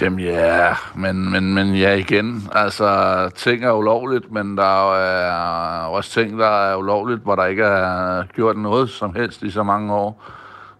Jamen 0.00 0.20
ja, 0.20 0.74
men, 0.94 1.30
men, 1.30 1.54
men 1.54 1.74
ja 1.74 1.94
igen. 1.94 2.48
Altså, 2.52 3.30
ting 3.36 3.64
er 3.64 3.72
ulovligt, 3.72 4.32
men 4.32 4.56
der 4.56 4.94
er 4.94 5.86
også 5.86 6.10
ting, 6.10 6.38
der 6.38 6.70
er 6.70 6.76
ulovligt, 6.76 7.22
hvor 7.22 7.34
der 7.34 7.46
ikke 7.46 7.62
er 7.62 8.22
gjort 8.34 8.56
noget 8.56 8.90
som 8.90 9.14
helst 9.14 9.42
i 9.42 9.50
så 9.50 9.62
mange 9.62 9.94
år. 9.94 10.22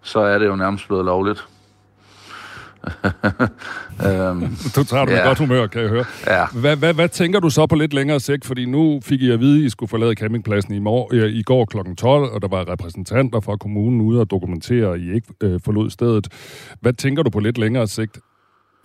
Så 0.02 0.20
er 0.20 0.38
det 0.38 0.46
jo 0.46 0.56
nærmest 0.56 0.88
blevet 0.88 1.04
lovligt. 1.04 1.46
um, 4.30 4.56
du 4.76 4.84
tager 4.84 5.04
det 5.04 5.12
ja. 5.12 5.16
med 5.16 5.24
godt 5.24 5.38
humør, 5.38 5.66
kan 5.66 5.82
jeg 5.82 5.90
høre. 5.90 6.04
Ja. 6.26 6.46
Hvad, 6.52 6.76
hvad, 6.76 6.94
hvad 6.94 7.08
tænker 7.08 7.40
du 7.40 7.50
så 7.50 7.66
på 7.66 7.74
lidt 7.74 7.94
længere 7.94 8.20
sigt? 8.20 8.44
Fordi 8.44 8.64
nu 8.64 9.00
fik 9.04 9.22
I 9.22 9.30
at 9.30 9.40
vide, 9.40 9.58
at 9.58 9.66
I 9.66 9.68
skulle 9.68 9.90
forlade 9.90 10.14
campingpladsen 10.14 10.74
i, 10.74 10.78
mor- 10.78 11.14
i 11.14 11.42
går 11.42 11.64
kl. 11.64 11.76
12, 11.98 12.32
og 12.32 12.42
der 12.42 12.48
var 12.48 12.68
repræsentanter 12.68 13.40
fra 13.40 13.56
kommunen 13.56 14.00
ude 14.00 14.20
og 14.20 14.30
dokumentere, 14.30 14.94
at 14.94 15.00
I 15.00 15.14
ikke 15.14 15.28
øh, 15.40 15.60
forlod 15.64 15.90
stedet. 15.90 16.28
Hvad 16.80 16.92
tænker 16.92 17.22
du 17.22 17.30
på 17.30 17.40
lidt 17.40 17.58
længere 17.58 17.86
sigt? 17.86 18.18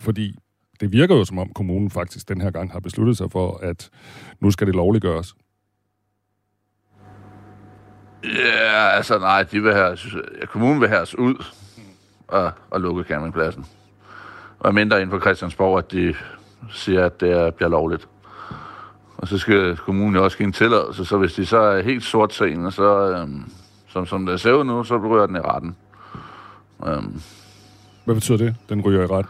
Fordi 0.00 0.36
det 0.80 0.92
virker 0.92 1.14
jo 1.16 1.24
som 1.24 1.38
om 1.38 1.52
kommunen 1.54 1.90
faktisk 1.90 2.28
den 2.28 2.40
her 2.40 2.50
gang 2.50 2.72
har 2.72 2.80
besluttet 2.80 3.16
sig 3.16 3.30
for, 3.30 3.56
at 3.62 3.90
nu 4.40 4.50
skal 4.50 4.66
det 4.66 4.74
lovligt 4.74 5.02
gøres. 5.02 5.34
Ja, 8.24 8.88
altså 8.88 9.18
nej, 9.18 9.42
de 9.42 9.62
vil 9.62 9.74
have, 9.74 9.98
kommunen 10.46 10.80
vil 10.80 10.88
have 10.88 11.00
os 11.00 11.14
ud 11.14 11.44
og, 12.28 12.52
og 12.70 12.80
lukke 12.80 13.02
campingpladsen. 13.04 13.66
Og 14.58 14.74
mindre 14.74 14.96
inden 15.02 15.10
for 15.10 15.20
Christiansborg, 15.20 15.78
at 15.78 15.92
de 15.92 16.14
siger, 16.70 17.04
at 17.04 17.20
det 17.20 17.54
bliver 17.54 17.68
lovligt. 17.68 18.08
og 19.16 19.28
så 19.28 19.38
skal 19.38 19.76
kommunen 19.76 20.14
jo 20.16 20.24
også 20.24 20.36
give 20.36 20.46
en 20.46 20.52
tilladelse, 20.52 21.04
så 21.04 21.18
hvis 21.18 21.32
de 21.34 21.46
så 21.46 21.58
er 21.58 21.82
helt 21.82 22.04
sort 22.04 22.34
seende, 22.34 22.72
så, 22.72 23.10
øh, 23.10 23.28
som, 23.88 24.06
som 24.06 24.26
det 24.26 24.40
ser 24.40 24.52
ud 24.52 24.64
nu, 24.64 24.84
så 24.84 24.96
ryger 24.96 25.26
den 25.26 25.36
i 25.36 25.38
retten. 25.38 25.76
Øh, 26.86 27.02
Hvad 28.04 28.14
betyder 28.14 28.38
det, 28.38 28.56
den 28.68 28.80
ryger 28.80 29.02
i 29.02 29.06
ret? 29.06 29.26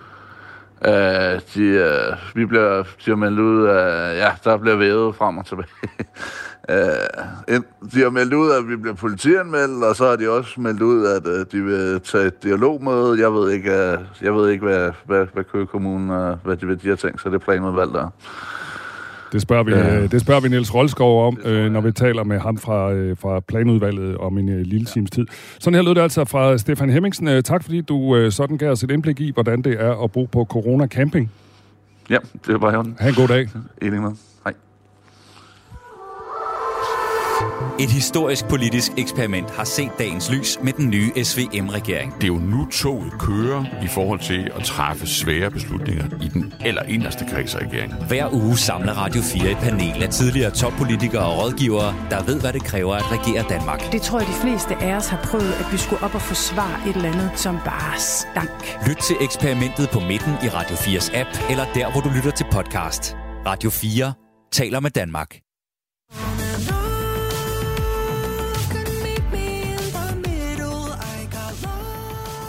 Øh, 0.86 1.40
de, 1.54 1.64
øh, 1.64 2.16
vi 2.34 2.46
bliver, 2.46 2.82
de 2.82 3.10
har 3.10 3.14
meldt 3.16 3.38
ud 3.40 3.64
af, 3.66 4.16
ja, 4.16 4.32
der 4.44 4.56
bliver 4.56 4.76
vævet 4.76 5.14
frem 5.14 5.38
og 5.38 5.46
tilbage. 5.46 5.68
øh, 6.70 7.54
en- 7.56 7.64
de 7.94 8.00
har 8.02 8.10
meldt 8.10 8.34
ud, 8.34 8.50
at 8.50 8.68
vi 8.68 8.76
bliver 8.76 8.94
politianmeldt, 8.94 9.84
og 9.84 9.96
så 9.96 10.08
har 10.08 10.16
de 10.16 10.30
også 10.30 10.60
meldt 10.60 10.82
ud, 10.82 11.06
at 11.06 11.26
øh, 11.26 11.46
de 11.52 11.64
vil 11.64 12.00
tage 12.00 12.26
et 12.26 12.42
dialogmøde. 12.42 13.20
Jeg 13.20 13.32
ved 13.32 13.50
ikke, 13.50 13.70
øh, 13.72 13.98
jeg 14.22 14.34
ved 14.34 14.50
ikke 14.50 14.64
hvad, 14.64 14.90
hvad, 15.04 15.26
hvad 15.34 15.44
Køge 15.44 15.66
Kommune, 15.66 16.30
øh, 16.30 16.36
hvad 16.44 16.56
de, 16.56 16.66
hvad 16.66 16.76
de 16.76 16.88
har 16.88 16.96
tænkt 16.96 17.22
sig, 17.22 17.32
det 17.32 17.40
planudvalg 17.42 17.92
der. 17.92 18.10
Det 19.32 19.42
spørger 19.42 19.62
vi, 19.64 19.72
Ja. 19.72 19.96
øh, 19.96 20.10
det 20.10 20.20
spørger 20.20 20.40
vi 20.40 20.48
Niels 20.48 20.74
Rolskov 20.74 21.26
om, 21.26 21.38
øh, 21.44 21.72
når 21.72 21.80
vi 21.80 21.92
taler 21.92 22.24
med 22.24 22.38
ham 22.38 22.56
fra, 22.58 22.92
øh, 22.92 23.16
fra 23.16 23.40
planudvalget 23.40 24.16
om 24.16 24.38
en 24.38 24.48
øh, 24.48 24.60
lille 24.60 24.86
times 24.86 25.10
tid. 25.10 25.26
Sådan 25.58 25.74
her 25.74 25.82
lød 25.82 25.94
det 25.94 26.00
altså 26.00 26.24
fra 26.24 26.58
Stefan 26.58 26.90
Hemmingsen. 26.90 27.28
Øh, 27.28 27.42
tak 27.42 27.62
fordi 27.64 27.80
du 27.80 28.16
øh, 28.16 28.32
sådan 28.32 28.56
gav 28.58 28.70
os 28.70 28.82
et 28.82 28.90
indblik 28.90 29.20
i, 29.20 29.30
hvordan 29.34 29.62
det 29.62 29.76
er 29.80 30.02
at 30.04 30.12
bo 30.12 30.24
på 30.24 30.44
Corona 30.50 30.86
Camping. 30.86 31.30
Ja, 32.10 32.16
det 32.46 32.54
er 32.54 32.58
bare 32.58 32.72
i 32.72 32.76
orden. 32.76 32.96
Ha' 33.00 33.08
en 33.08 33.14
god 33.14 33.28
dag. 33.28 33.48
Enig 33.82 34.00
med. 34.02 34.10
Et 37.80 37.90
historisk 37.90 38.44
politisk 38.44 38.92
eksperiment 38.96 39.50
har 39.50 39.64
set 39.64 39.90
dagens 39.98 40.30
lys 40.30 40.58
med 40.62 40.72
den 40.72 40.90
nye 40.90 41.24
SVM-regering. 41.24 42.14
Det 42.14 42.22
er 42.22 42.26
jo 42.26 42.38
nu 42.38 42.66
toget 42.70 43.12
kører 43.20 43.64
i 43.84 43.86
forhold 43.86 44.20
til 44.20 44.50
at 44.56 44.64
træffe 44.64 45.06
svære 45.06 45.50
beslutninger 45.50 46.04
i 46.22 46.28
den 46.28 46.54
allerinderste 46.60 47.24
kreds 47.30 47.54
af 47.54 47.58
regeringen. 47.66 48.06
Hver 48.08 48.34
uge 48.34 48.58
samler 48.58 48.92
Radio 48.92 49.22
4 49.22 49.50
et 49.50 49.56
panel 49.56 50.02
af 50.02 50.08
tidligere 50.08 50.50
toppolitikere 50.50 51.26
og 51.26 51.38
rådgivere, 51.44 51.94
der 52.10 52.22
ved, 52.22 52.40
hvad 52.40 52.52
det 52.52 52.64
kræver 52.64 52.94
at 52.94 53.12
regere 53.12 53.44
Danmark. 53.48 53.92
Det 53.92 54.02
tror 54.02 54.18
jeg, 54.18 54.28
de 54.28 54.40
fleste 54.42 54.74
af 54.76 54.96
os 54.96 55.08
har 55.08 55.20
prøvet, 55.24 55.52
at 55.52 55.72
vi 55.72 55.76
skulle 55.76 56.02
op 56.02 56.14
og 56.14 56.22
forsvare 56.22 56.88
et 56.88 56.96
eller 56.96 57.08
andet, 57.08 57.30
som 57.34 57.58
bare 57.64 57.98
stank. 57.98 58.78
Lyt 58.88 58.96
til 58.96 59.16
eksperimentet 59.20 59.90
på 59.92 60.00
midten 60.00 60.32
i 60.44 60.48
Radio 60.48 60.76
4's 60.76 61.16
app, 61.16 61.30
eller 61.50 61.64
der, 61.74 61.92
hvor 61.92 62.00
du 62.00 62.08
lytter 62.16 62.30
til 62.30 62.46
podcast. 62.52 63.16
Radio 63.46 63.70
4 63.70 64.12
taler 64.52 64.80
med 64.80 64.90
Danmark. 64.90 65.47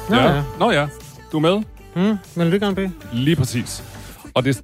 Nå, 0.10 0.16
ja. 0.16 0.44
Nå 0.60 0.72
ja, 0.72 0.88
du 1.32 1.38
er 1.38 1.42
med? 1.42 1.64
Mm, 1.96 2.18
Melodi 2.36 2.58
Grand 2.60 2.76
Prix. 2.76 2.90
Lige 3.14 3.36
præcis. 3.36 3.84
Og 4.36 4.44
det, 4.46 4.62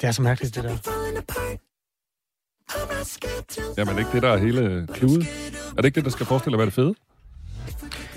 Det 0.00 0.06
er 0.08 0.10
så 0.12 0.22
mærkeligt, 0.22 0.54
det 0.54 0.64
der. 0.64 0.76
jamen 3.78 3.98
ikke 3.98 4.10
det, 4.12 4.22
der 4.22 4.28
er 4.28 4.36
hele 4.38 4.86
klude. 4.94 5.20
Er 5.70 5.76
det 5.76 5.84
ikke 5.84 5.94
det, 5.94 6.04
der 6.04 6.10
skal 6.10 6.26
forestille 6.26 6.54
at 6.54 6.58
være 6.58 6.66
det 6.66 6.74
fede? 6.74 6.94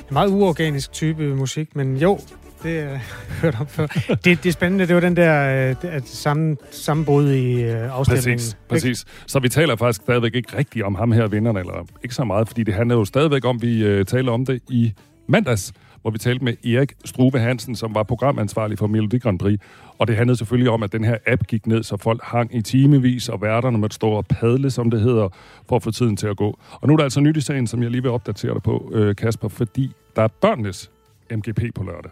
En 0.10 0.14
meget 0.14 0.30
uorganisk 0.30 0.92
type 0.92 1.36
musik, 1.36 1.76
men 1.76 1.98
jo, 1.98 2.20
det 2.64 2.82
har 2.84 2.90
jeg 2.90 3.02
hørt 3.42 3.56
om 3.60 3.68
før. 3.68 3.88
Det, 3.88 4.26
det 4.26 4.46
er 4.46 4.52
spændende, 4.52 4.88
det 4.88 4.96
var 4.96 5.02
den 5.02 5.16
der 5.16 5.70
øh, 5.70 5.76
at 5.84 6.08
sammen, 6.08 6.58
sammenbrud 6.72 7.32
i 7.32 7.62
øh, 7.62 7.96
afstemningen. 7.98 8.38
Præcis, 8.38 8.56
præcis. 8.70 9.06
Så 9.28 9.40
vi 9.40 9.50
taler 9.50 9.76
faktisk 9.76 10.02
stadigvæk 10.02 10.36
ikke 10.36 10.58
rigtigt 10.58 10.86
om 10.86 10.96
ham 10.96 11.12
her, 11.12 11.28
vinderen, 11.28 11.58
eller 11.58 11.86
ikke 12.04 12.16
så 12.16 12.24
meget, 12.24 12.48
fordi 12.48 12.64
det 12.64 12.74
handler 12.74 12.96
jo 12.96 13.06
stadigvæk 13.06 13.46
om, 13.46 13.62
vi 13.62 13.84
øh, 13.84 14.06
taler 14.06 14.32
om 14.32 14.46
det 14.46 14.62
i 14.70 14.94
mandags, 15.32 15.74
hvor 16.02 16.12
vi 16.12 16.18
talte 16.18 16.46
med 16.46 16.66
Erik 16.66 16.94
Struve 17.06 17.40
Hansen, 17.40 17.76
som 17.76 17.96
var 17.96 18.04
programansvarlig 18.04 18.80
for 18.80 18.88
Melodi 18.88 19.18
Grand 19.18 19.40
Prix. 19.40 19.60
Og 19.98 20.08
det 20.08 20.16
handlede 20.16 20.38
selvfølgelig 20.38 20.72
om, 20.72 20.84
at 20.84 20.92
den 20.92 21.04
her 21.04 21.18
app 21.28 21.44
gik 21.48 21.68
ned, 21.68 21.84
så 21.84 21.98
folk 21.98 22.24
hang 22.24 22.56
i 22.56 22.62
timevis, 22.62 23.30
og 23.30 23.42
værterne 23.42 23.78
måtte 23.78 23.96
stå 23.96 24.10
og 24.10 24.26
padle, 24.26 24.72
som 24.72 24.92
det 24.92 25.02
hedder, 25.02 25.30
for 25.70 25.76
at 25.76 25.84
få 25.84 25.92
tiden 25.92 26.18
til 26.18 26.28
at 26.28 26.38
gå. 26.38 26.60
Og 26.72 26.88
nu 26.88 26.94
er 26.94 26.98
der 26.98 27.04
altså 27.04 27.20
nyt 27.20 27.38
i 27.38 27.42
sagen, 27.42 27.68
som 27.68 27.84
jeg 27.84 27.92
lige 27.92 28.02
vil 28.02 28.12
opdatere 28.12 28.54
dig 28.54 28.64
på, 28.64 28.92
øh, 28.94 29.16
Kasper, 29.16 29.48
fordi 29.48 29.92
der 30.16 30.22
er 30.22 30.28
børnenes 30.28 30.92
MGP 31.32 31.62
på 31.76 31.84
lørdag. 31.84 32.12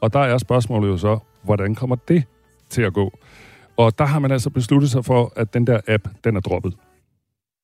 Og 0.00 0.12
der 0.12 0.20
er 0.20 0.38
spørgsmålet 0.38 0.88
jo 0.88 0.96
så, 0.96 1.18
hvordan 1.42 1.74
kommer 1.74 1.96
det 1.96 2.24
til 2.68 2.82
at 2.82 2.92
gå? 2.92 3.18
Og 3.76 3.98
der 3.98 4.04
har 4.04 4.18
man 4.18 4.30
altså 4.30 4.50
besluttet 4.50 4.90
sig 4.90 5.04
for, 5.04 5.32
at 5.36 5.54
den 5.54 5.66
der 5.66 5.80
app, 5.88 6.08
den 6.24 6.36
er 6.36 6.40
droppet. 6.40 6.74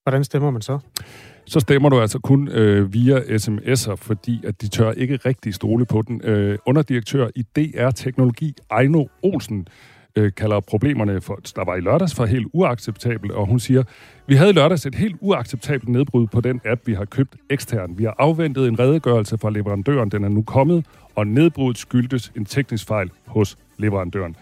Hvordan 0.02 0.25
stemmer 0.25 0.50
man 0.50 0.62
så? 0.62 0.78
Så 1.48 1.60
stemmer 1.60 1.88
du 1.88 2.00
altså 2.00 2.18
kun 2.18 2.48
øh, 2.48 2.92
via 2.92 3.18
sms'er, 3.18 3.94
fordi 3.94 4.40
at 4.46 4.62
de 4.62 4.68
tør 4.68 4.92
ikke 4.92 5.16
rigtig 5.16 5.54
stole 5.54 5.86
på 5.86 6.02
den. 6.02 6.20
Øh, 6.24 6.58
underdirektør 6.66 7.28
i 7.34 7.42
DR 7.42 7.90
Teknologi, 7.90 8.54
Ejno 8.70 9.04
Olsen, 9.22 9.68
øh, 10.16 10.32
kalder 10.36 10.60
problemerne, 10.60 11.20
for, 11.20 11.40
der 11.56 11.64
var 11.64 11.76
i 11.76 11.80
lørdags, 11.80 12.14
for 12.14 12.26
helt 12.26 12.46
uacceptabelt, 12.52 13.32
og 13.32 13.46
hun 13.46 13.60
siger, 13.60 13.82
vi 14.26 14.34
havde 14.34 14.50
i 14.50 14.52
lørdags 14.52 14.86
et 14.86 14.94
helt 14.94 15.16
uacceptabelt 15.20 15.88
nedbrud 15.88 16.26
på 16.26 16.40
den 16.40 16.60
app, 16.64 16.86
vi 16.86 16.94
har 16.94 17.04
købt 17.04 17.36
ekstern. 17.50 17.98
Vi 17.98 18.04
har 18.04 18.14
afventet 18.18 18.68
en 18.68 18.78
redegørelse 18.78 19.38
fra 19.38 19.50
leverandøren, 19.50 20.10
den 20.10 20.24
er 20.24 20.28
nu 20.28 20.42
kommet, 20.42 20.86
og 21.14 21.26
nedbruddet 21.26 21.78
skyldtes 21.78 22.32
en 22.36 22.44
teknisk 22.44 22.86
fejl 22.86 23.10
hos 23.26 23.58
leverandøren. 23.78 24.36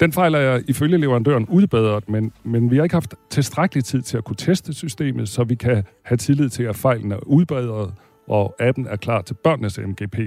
Den 0.00 0.12
fejl 0.12 0.34
er 0.34 0.60
ifølge 0.68 0.98
leverandøren 0.98 1.46
udbedret, 1.46 2.08
men, 2.08 2.32
men 2.44 2.70
vi 2.70 2.76
har 2.76 2.82
ikke 2.82 2.94
haft 2.94 3.14
tilstrækkelig 3.30 3.84
tid 3.84 4.02
til 4.02 4.16
at 4.16 4.24
kunne 4.24 4.36
teste 4.36 4.74
systemet, 4.74 5.28
så 5.28 5.44
vi 5.44 5.54
kan 5.54 5.84
have 6.02 6.16
tillid 6.16 6.48
til, 6.48 6.62
at 6.62 6.76
fejlen 6.76 7.12
er 7.12 7.18
udbedret, 7.26 7.94
og 8.28 8.56
appen 8.60 8.86
er 8.86 8.96
klar 8.96 9.22
til 9.22 9.34
børnenes 9.34 9.78
MGP. 9.78 10.18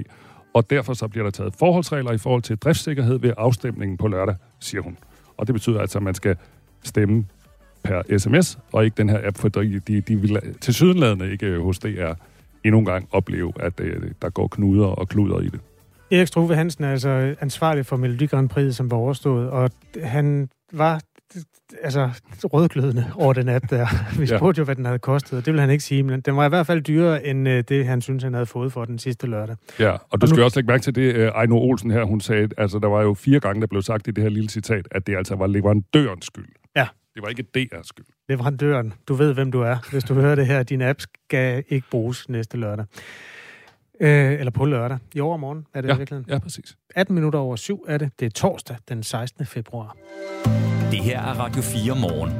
Og 0.54 0.70
derfor 0.70 0.94
så 0.94 1.08
bliver 1.08 1.24
der 1.24 1.30
taget 1.30 1.54
forholdsregler 1.58 2.12
i 2.12 2.18
forhold 2.18 2.42
til 2.42 2.56
driftssikkerhed 2.56 3.18
ved 3.18 3.32
afstemningen 3.36 3.96
på 3.96 4.08
lørdag, 4.08 4.36
siger 4.60 4.82
hun. 4.82 4.96
Og 5.36 5.46
det 5.46 5.54
betyder 5.54 5.80
altså, 5.80 5.98
at 5.98 6.02
man 6.02 6.14
skal 6.14 6.36
stemme 6.82 7.26
per 7.84 8.18
sms, 8.18 8.58
og 8.72 8.84
ikke 8.84 8.94
den 8.96 9.08
her 9.08 9.20
app, 9.26 9.38
for 9.38 9.48
de, 9.48 9.80
de, 9.80 10.20
vil 10.20 10.40
til 10.60 10.74
sydenladende 10.74 11.32
ikke 11.32 11.58
hos 11.58 11.78
DR 11.78 12.12
endnu 12.64 12.78
en 12.78 12.84
gang 12.84 13.08
opleve, 13.10 13.52
at 13.60 13.80
øh, 13.80 14.10
der 14.22 14.30
går 14.30 14.48
knuder 14.48 14.86
og 14.86 15.08
kluder 15.08 15.40
i 15.40 15.48
det. 15.48 15.60
Erik 16.12 16.26
Struve 16.26 16.54
Hansen 16.54 16.84
er 16.84 16.90
altså 16.90 17.34
ansvarlig 17.40 17.86
for 17.86 17.96
Melodi 17.96 18.26
Grand 18.26 18.48
Prix, 18.48 18.74
som 18.74 18.90
var 18.90 18.96
overstået, 18.96 19.50
og 19.50 19.70
han 20.02 20.48
var 20.72 21.00
altså 21.82 22.10
rødglødende 22.44 23.12
over 23.16 23.32
den 23.32 23.48
app 23.48 23.70
der. 23.70 23.86
Vi 24.20 24.24
Ja. 24.24 24.36
spurgte 24.38 24.58
jo, 24.58 24.64
hvad 24.64 24.74
den 24.76 24.84
havde 24.84 24.98
kostet, 24.98 25.38
og 25.38 25.46
det 25.46 25.52
vil 25.52 25.60
han 25.60 25.70
ikke 25.70 25.84
sige, 25.84 26.02
men 26.02 26.20
den 26.20 26.36
var 26.36 26.46
i 26.46 26.48
hvert 26.48 26.66
fald 26.66 26.80
dyrere 26.82 27.26
end 27.26 27.48
øh, 27.48 27.64
det, 27.68 27.86
han 27.86 28.00
synes, 28.02 28.22
han 28.22 28.32
havde 28.34 28.46
fået 28.46 28.72
for 28.72 28.84
den 28.84 28.98
sidste 28.98 29.26
lørdag. 29.26 29.56
Ja, 29.78 29.90
og 29.90 29.98
du 30.00 30.06
Og 30.12 30.18
nu- 30.20 30.26
skal 30.26 30.42
også 30.42 30.58
lægge 30.58 30.66
mærke 30.72 30.82
til 30.82 30.94
det, 30.94 31.14
øh, 31.14 31.28
Ejno 31.28 31.58
Olsen 31.58 31.90
her, 31.90 32.04
hun 32.04 32.20
sagde, 32.20 32.48
altså 32.58 32.78
der 32.78 32.88
var 32.88 33.02
jo 33.02 33.14
fire 33.14 33.40
gange, 33.40 33.60
der 33.60 33.66
blev 33.66 33.82
sagt 33.82 34.08
i 34.08 34.10
det 34.10 34.22
her 34.22 34.30
lille 34.30 34.48
citat, 34.50 34.88
at 34.90 35.06
det 35.06 35.16
altså 35.16 35.34
var 35.36 35.46
leverandørens 35.46 36.26
skyld. 36.26 36.46
Ja. 36.76 36.86
Det 37.14 37.22
var 37.22 37.28
ikke 37.28 37.44
DR's 37.58 37.82
skyld. 37.82 38.06
Leverandøren, 38.28 38.92
du 39.08 39.14
ved, 39.14 39.34
hvem 39.34 39.52
du 39.52 39.60
er. 39.60 39.76
Hvis 39.90 40.04
du 40.04 40.14
hører 40.14 40.34
det 40.34 40.46
her, 40.46 40.62
din 40.62 40.82
app 40.82 41.00
skal 41.00 41.64
ikke 41.68 41.86
bruges 41.90 42.28
næste 42.28 42.56
lørdag. 42.56 42.84
Øh, 44.02 44.32
eller 44.32 44.50
på 44.50 44.64
lørdag. 44.64 44.98
I 45.14 45.20
overmorgen 45.20 45.66
er 45.74 45.80
det 45.80 45.88
ja. 45.88 45.94
i 45.94 45.98
virkeligheden. 45.98 46.32
Ja, 46.32 46.38
præcis. 46.38 46.76
18 46.94 47.14
minutter 47.14 47.38
over 47.38 47.56
syv 47.56 47.84
er 47.88 47.98
det. 47.98 48.10
Det 48.20 48.26
er 48.26 48.30
torsdag 48.30 48.76
den 48.88 49.02
16. 49.02 49.46
februar. 49.46 49.96
Det 50.90 50.98
her 50.98 51.20
er 51.20 51.34
Radio 51.34 51.62
4 51.62 51.94
morgen. 51.94 52.32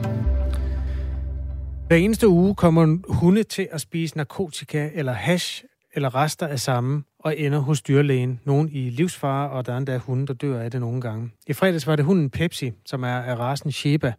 Hver 1.87 1.97
eneste 1.97 2.29
uge 2.29 2.55
kommer 2.55 2.99
hunde 3.09 3.43
til 3.43 3.69
at 3.73 3.81
spise 3.81 4.17
narkotika 4.17 4.91
eller 4.95 5.13
hash 5.13 5.65
eller 5.95 6.15
rester 6.15 6.47
af 6.47 6.61
samme 6.61 7.05
og 7.25 7.39
ender 7.39 7.59
hos 7.59 7.83
dyrlægen. 7.83 8.41
Nogen 8.45 8.69
i 8.73 8.91
livsfare, 8.91 9.51
og 9.51 9.67
der 9.67 9.73
er 9.73 9.77
endda 9.77 9.99
hunde, 9.99 10.27
der 10.27 10.35
dør 10.35 10.61
af 10.61 10.71
det 10.71 10.81
nogle 10.81 11.01
gange. 11.01 11.31
I 11.47 11.53
fredags 11.53 11.87
var 11.87 11.97
det 11.97 12.05
hunden 12.05 12.31
Pepsi, 12.31 12.71
som 12.87 13.03
er 13.03 13.19
af 13.31 13.39
rasen 13.39 13.73
Sheba, 13.73 14.13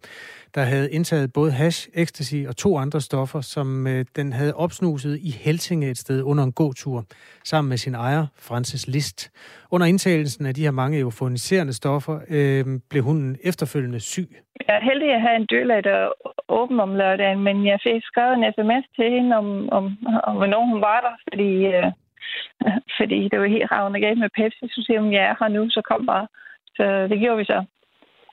der 0.55 0.61
havde 0.61 0.91
indtaget 0.91 1.33
både 1.33 1.51
hash, 1.51 1.89
ecstasy 1.93 2.35
og 2.47 2.57
to 2.57 2.77
andre 2.77 3.01
stoffer, 3.01 3.41
som 3.41 3.87
øh, 3.87 4.05
den 4.15 4.33
havde 4.33 4.53
opsnuset 4.55 5.19
i 5.21 5.31
Helsinge 5.43 5.89
et 5.89 5.97
sted 5.97 6.21
under 6.21 6.43
en 6.43 6.51
gåtur, 6.51 7.03
sammen 7.43 7.69
med 7.69 7.77
sin 7.77 7.95
ejer, 7.95 8.25
Francis 8.37 8.87
List. 8.87 9.31
Under 9.71 9.87
indtagelsen 9.87 10.45
af 10.45 10.53
de 10.53 10.63
her 10.63 10.71
mange 10.71 10.99
euforiserende 10.99 11.73
stoffer, 11.73 12.19
øh, 12.29 12.65
blev 12.89 13.03
hunden 13.03 13.37
efterfølgende 13.43 13.99
syg. 13.99 14.29
Jeg 14.67 14.75
er 14.75 14.83
heldig 14.83 15.09
at 15.13 15.21
have 15.21 15.35
en 15.35 15.47
dyrlæge, 15.51 15.81
der 15.81 16.09
åben 16.49 16.79
om 16.79 16.95
lørdagen, 16.95 17.39
men 17.43 17.65
jeg 17.65 17.79
fik 17.83 18.01
skrevet 18.03 18.33
en 18.33 18.45
sms 18.55 18.85
til 18.95 19.11
hende, 19.15 19.37
om, 19.37 19.69
om, 19.69 19.83
om 20.23 20.35
hvornår 20.35 20.65
hun 20.71 20.81
var 20.81 20.99
der, 21.05 21.15
fordi, 21.29 21.51
øh, 21.65 21.91
fordi 22.97 23.19
det 23.31 23.39
var 23.39 23.55
helt 23.55 23.71
ravende 23.71 23.99
galt 23.99 24.19
med 24.19 24.29
Pepsi. 24.37 24.65
Så 24.75 24.83
siger 24.85 24.99
hun, 25.01 25.11
ja, 25.11 25.21
jeg 25.21 25.29
er 25.29 25.35
her 25.39 25.47
nu, 25.47 25.69
så 25.69 25.81
kom 25.89 26.05
bare. 26.05 26.27
Så 26.75 27.07
det 27.11 27.19
gjorde 27.19 27.37
vi 27.37 27.45
så. 27.45 27.59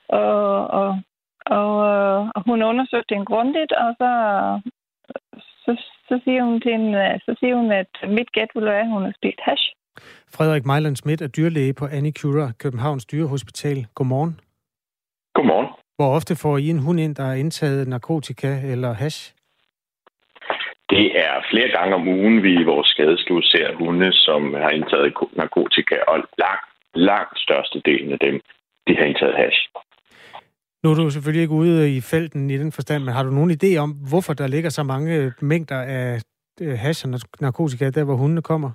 Og, 0.09 0.67
og, 0.79 0.89
og, 1.45 1.71
øh, 1.91 2.19
og 2.35 2.41
hun 2.47 2.63
undersøgte 2.63 3.15
den 3.15 3.25
grundigt, 3.25 3.71
og 3.71 3.89
så, 3.99 4.11
så, 5.63 5.71
så, 6.09 6.19
siger 6.23 6.43
hun 6.43 6.61
til 6.61 6.71
hende, 6.71 7.19
så 7.25 7.35
siger 7.39 7.55
hun, 7.55 7.71
at 7.71 7.91
mit 8.17 8.31
gæt 8.31 8.51
ville 8.55 8.69
være, 8.69 8.85
at 8.85 8.93
hun 8.95 9.03
har 9.03 9.13
spist 9.19 9.39
hash. 9.47 9.65
Frederik 10.35 10.65
Mejland 10.65 10.95
Schmidt 10.95 11.21
er 11.21 11.27
dyrlæge 11.27 11.73
på 11.73 11.85
Anicura, 11.85 12.51
Københavns 12.59 13.05
Dyrehospital. 13.05 13.87
Godmorgen. 13.95 14.39
Godmorgen. 15.33 15.67
Hvor 15.95 16.15
ofte 16.15 16.35
får 16.35 16.57
I 16.57 16.67
en 16.69 16.79
hund 16.79 16.99
ind, 16.99 17.15
der 17.15 17.23
har 17.23 17.33
indtaget 17.33 17.87
narkotika 17.87 18.71
eller 18.71 18.93
hash? 18.93 19.35
Det 20.95 21.05
er 21.25 21.33
flere 21.51 21.69
gange 21.77 21.95
om 21.95 22.07
ugen, 22.07 22.43
vi 22.43 22.51
i 22.53 22.63
vores 22.63 22.87
skadestue 22.87 23.43
ser 23.43 23.75
hunde, 23.75 24.13
som 24.13 24.53
har 24.53 24.69
indtaget 24.69 25.13
ko- 25.13 25.31
narkotika, 25.33 25.95
og 26.07 26.15
langt, 26.37 26.65
langt 26.95 27.39
størstedelen 27.39 28.11
af 28.11 28.19
dem, 28.19 28.41
de 28.87 28.95
har 28.97 29.05
indtaget 29.05 29.35
hash. 29.35 29.59
Nu 30.83 30.91
er 30.91 30.95
du 30.95 31.09
selvfølgelig 31.09 31.41
ikke 31.41 31.53
ude 31.53 31.95
i 31.97 32.01
felten 32.01 32.49
i 32.49 32.57
den 32.57 32.71
forstand, 32.71 33.03
men 33.03 33.13
har 33.13 33.23
du 33.23 33.31
nogen 33.31 33.51
idé 33.51 33.77
om, 33.77 33.91
hvorfor 34.09 34.33
der 34.33 34.47
ligger 34.47 34.69
så 34.69 34.83
mange 34.83 35.33
mængder 35.41 35.81
af 35.81 36.21
øh, 36.61 36.77
hash 36.83 37.05
og 37.05 37.19
narkotika 37.41 37.89
der, 37.89 38.03
hvor 38.03 38.15
hundene 38.15 38.41
kommer? 38.41 38.71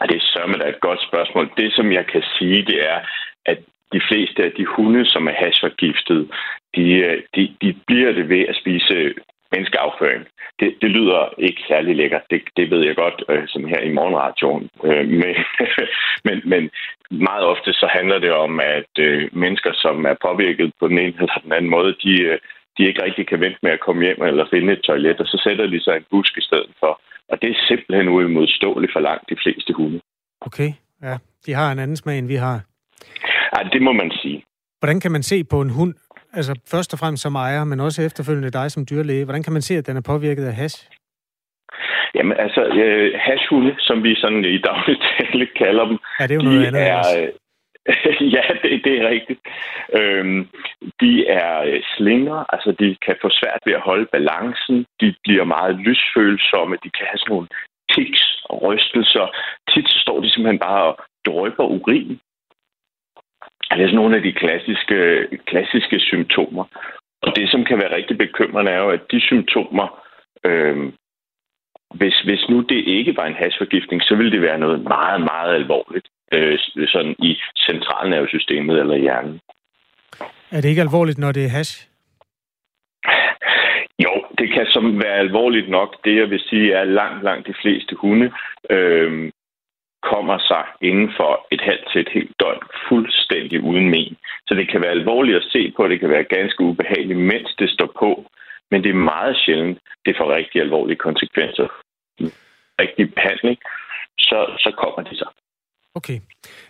Ej, 0.00 0.06
det 0.06 0.16
er 0.16 0.30
sørme 0.32 0.58
da 0.58 0.68
et 0.68 0.80
godt 0.80 1.02
spørgsmål. 1.08 1.50
Det, 1.56 1.72
som 1.72 1.92
jeg 1.92 2.06
kan 2.12 2.22
sige, 2.38 2.64
det 2.70 2.88
er, 2.92 2.98
at 3.46 3.58
de 3.92 4.00
fleste 4.08 4.44
af 4.44 4.52
de 4.58 4.64
hunde, 4.66 5.06
som 5.06 5.28
er 5.28 5.34
hashforgiftet, 5.42 6.30
de, 6.76 6.86
øh, 7.06 7.22
de, 7.34 7.42
de 7.62 7.74
bliver 7.86 8.12
det 8.12 8.28
ved 8.28 8.44
at 8.48 8.56
spise 8.62 9.14
menneskeafføring. 9.52 10.24
Det, 10.60 10.68
det 10.82 10.90
lyder 10.90 11.34
ikke 11.38 11.62
særlig 11.68 11.96
lækkert, 11.96 12.26
det, 12.30 12.42
det 12.56 12.70
ved 12.70 12.82
jeg 12.86 12.96
godt, 12.96 13.18
øh, 13.28 13.44
som 13.48 13.64
her 13.64 13.80
i 13.80 13.92
morgenradioen. 13.98 14.68
Øh, 14.84 15.08
men, 15.20 15.34
men, 16.26 16.36
men 16.52 16.70
meget 17.10 17.44
ofte 17.44 17.72
så 17.72 17.86
handler 17.96 18.18
det 18.18 18.32
om, 18.32 18.60
at 18.60 18.92
øh, 18.98 19.30
mennesker, 19.32 19.72
som 19.74 20.04
er 20.04 20.16
påvirket 20.26 20.72
på 20.80 20.88
den 20.88 20.98
ene 20.98 21.14
eller 21.20 21.40
den 21.44 21.52
anden 21.52 21.70
måde, 21.70 21.92
de, 22.04 22.22
øh, 22.22 22.38
de 22.78 22.86
ikke 22.88 23.02
rigtig 23.02 23.26
kan 23.28 23.40
vente 23.40 23.58
med 23.62 23.72
at 23.72 23.84
komme 23.86 24.04
hjem 24.04 24.22
eller 24.22 24.46
finde 24.50 24.72
et 24.72 24.82
toilet, 24.82 25.20
og 25.20 25.26
så 25.26 25.40
sætter 25.44 25.66
de 25.66 25.80
sig 25.84 25.96
en 25.96 26.06
busk 26.10 26.38
i 26.38 26.46
stedet 26.48 26.72
for. 26.80 27.00
Og 27.30 27.42
det 27.42 27.50
er 27.50 27.66
simpelthen 27.68 28.08
uimodståeligt 28.08 28.92
for 28.92 29.00
langt 29.00 29.30
de 29.30 29.36
fleste 29.42 29.72
hunde. 29.72 30.00
Okay, 30.40 30.70
ja. 31.02 31.16
De 31.46 31.52
har 31.54 31.72
en 31.72 31.78
anden 31.78 31.96
smag, 31.96 32.18
end 32.18 32.28
vi 32.28 32.34
har. 32.34 32.60
Ja, 33.54 33.68
det 33.72 33.82
må 33.82 33.92
man 33.92 34.10
sige. 34.22 34.44
Hvordan 34.80 35.00
kan 35.00 35.12
man 35.12 35.22
se 35.22 35.44
på 35.44 35.60
en 35.60 35.70
hund, 35.70 35.94
altså 36.38 36.52
først 36.70 36.92
og 36.92 36.98
fremmest 36.98 37.22
som 37.22 37.34
ejer, 37.34 37.64
men 37.64 37.80
også 37.80 38.02
efterfølgende 38.02 38.50
dig 38.50 38.70
som 38.70 38.86
dyrlæge, 38.90 39.24
hvordan 39.24 39.42
kan 39.42 39.52
man 39.52 39.62
se, 39.62 39.74
at 39.74 39.86
den 39.86 39.96
er 39.96 40.10
påvirket 40.12 40.44
af 40.44 40.54
hash? 40.54 40.78
Jamen 42.14 42.36
altså, 42.38 42.62
øh, 42.64 43.12
hashhunde, 43.26 43.74
som 43.78 44.04
vi 44.04 44.14
sådan 44.14 44.44
i 44.44 44.58
daglig 44.58 44.96
tale 45.18 45.46
kalder 45.46 45.84
dem, 45.84 45.98
ja, 46.20 46.26
det 46.26 46.34
er 46.34 46.40
jo 46.40 46.42
noget 46.42 46.66
andet, 46.66 46.82
er, 46.88 47.02
øh, 47.18 47.28
ja, 48.36 48.44
det, 48.62 48.84
det 48.84 48.94
er 49.00 49.08
rigtigt. 49.08 49.40
Øhm, 49.98 50.48
de 51.00 51.26
er 51.26 51.60
øh, 51.60 51.82
slinger, 51.96 52.38
altså 52.54 52.70
de 52.80 52.96
kan 53.06 53.16
få 53.22 53.28
svært 53.30 53.60
ved 53.66 53.74
at 53.74 53.86
holde 53.90 54.06
balancen. 54.12 54.86
De 55.00 55.14
bliver 55.24 55.44
meget 55.44 55.76
lysfølsomme. 55.76 56.76
De 56.84 56.90
kan 56.96 57.06
have 57.10 57.18
sådan 57.18 57.32
nogle 57.34 57.48
tics 57.92 58.24
og 58.44 58.62
rystelser. 58.62 59.26
Tit 59.70 59.88
står 59.88 60.20
de 60.20 60.30
simpelthen 60.30 60.58
bare 60.58 60.82
og 60.90 60.96
drøber 61.26 61.64
urin. 61.64 62.20
Det 63.70 63.82
er 63.82 63.86
sådan 63.86 63.96
nogle 63.96 64.16
af 64.16 64.22
de 64.22 64.32
klassiske, 64.32 64.98
klassiske 65.46 65.98
symptomer. 66.00 66.64
Og 67.22 67.36
det, 67.36 67.50
som 67.50 67.64
kan 67.64 67.78
være 67.78 67.96
rigtig 67.96 68.18
bekymrende, 68.18 68.70
er 68.70 68.78
jo, 68.78 68.90
at 68.90 69.00
de 69.10 69.20
symptomer, 69.20 70.04
øh, 70.44 70.92
hvis, 71.94 72.20
hvis 72.20 72.48
nu 72.48 72.60
det 72.60 72.80
ikke 72.86 73.16
var 73.16 73.26
en 73.26 73.40
hasforgiftning, 73.42 74.02
så 74.02 74.14
ville 74.14 74.32
det 74.32 74.42
være 74.42 74.58
noget 74.58 74.82
meget, 74.82 75.20
meget 75.20 75.54
alvorligt 75.54 76.08
øh, 76.32 76.58
sådan 76.86 77.14
i 77.18 77.38
centralnervesystemet 77.56 78.78
eller 78.80 78.94
i 78.94 79.00
hjernen. 79.00 79.40
Er 80.50 80.60
det 80.60 80.68
ikke 80.68 80.82
alvorligt, 80.82 81.18
når 81.18 81.32
det 81.32 81.44
er 81.44 81.48
hash? 81.48 81.88
Jo, 84.04 84.24
det 84.38 84.52
kan 84.54 84.66
som 84.66 85.02
være 85.04 85.18
alvorligt 85.26 85.68
nok. 85.68 86.04
Det, 86.04 86.16
jeg 86.16 86.30
vil 86.30 86.40
sige, 86.40 86.72
er 86.72 86.84
langt, 86.84 87.24
langt 87.24 87.46
de 87.46 87.54
fleste 87.62 87.96
hunde 87.96 88.32
øh, 88.70 89.32
kommer 90.02 90.38
sig 90.38 90.64
inden 90.88 91.10
for 91.16 91.46
et 91.50 91.60
halvt 91.60 91.86
til 91.92 92.00
et 92.00 92.12
helt 92.16 92.34
døgn 92.40 92.62
fuldstændig 92.88 93.62
uden 93.62 93.90
men. 93.90 94.16
Så 94.46 94.54
det 94.54 94.70
kan 94.70 94.80
være 94.80 94.98
alvorligt 94.98 95.36
at 95.36 95.48
se 95.52 95.72
på, 95.76 95.88
det 95.88 96.00
kan 96.00 96.10
være 96.10 96.24
ganske 96.36 96.60
ubehageligt, 96.60 97.18
mens 97.18 97.54
det 97.58 97.70
står 97.70 97.90
på, 97.98 98.10
men 98.70 98.82
det 98.82 98.90
er 98.90 99.08
meget 99.14 99.36
sjældent, 99.44 99.78
det 100.06 100.16
får 100.18 100.34
rigtig 100.34 100.60
alvorlige 100.60 100.96
konsekvenser. 100.96 101.68
Rigtig 102.82 103.14
behandling, 103.14 103.58
så, 104.18 104.38
så 104.58 104.70
kommer 104.78 105.10
de 105.10 105.16
så. 105.16 105.28
Okay. 105.94 106.18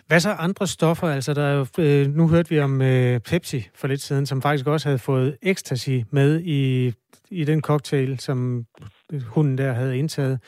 Hvad 0.07 0.19
så 0.19 0.29
andre 0.29 0.67
stoffer? 0.67 1.07
Altså, 1.07 1.33
der 1.33 1.43
er 1.43 1.53
jo, 1.53 1.65
øh, 1.79 2.07
nu 2.07 2.27
hørte 2.27 2.49
vi 2.49 2.59
om 2.59 2.81
øh, 2.81 3.19
Pepsi 3.19 3.69
for 3.75 3.87
lidt 3.87 4.01
siden, 4.01 4.25
som 4.25 4.41
faktisk 4.41 4.67
også 4.67 4.87
havde 4.87 4.99
fået 4.99 5.37
ecstasy 5.41 5.97
med 6.11 6.41
i, 6.41 6.93
i 7.31 7.43
den 7.43 7.61
cocktail, 7.61 8.19
som 8.19 8.65
hunden 9.27 9.57
der 9.57 9.73
havde 9.73 9.97
indtaget. 9.97 10.39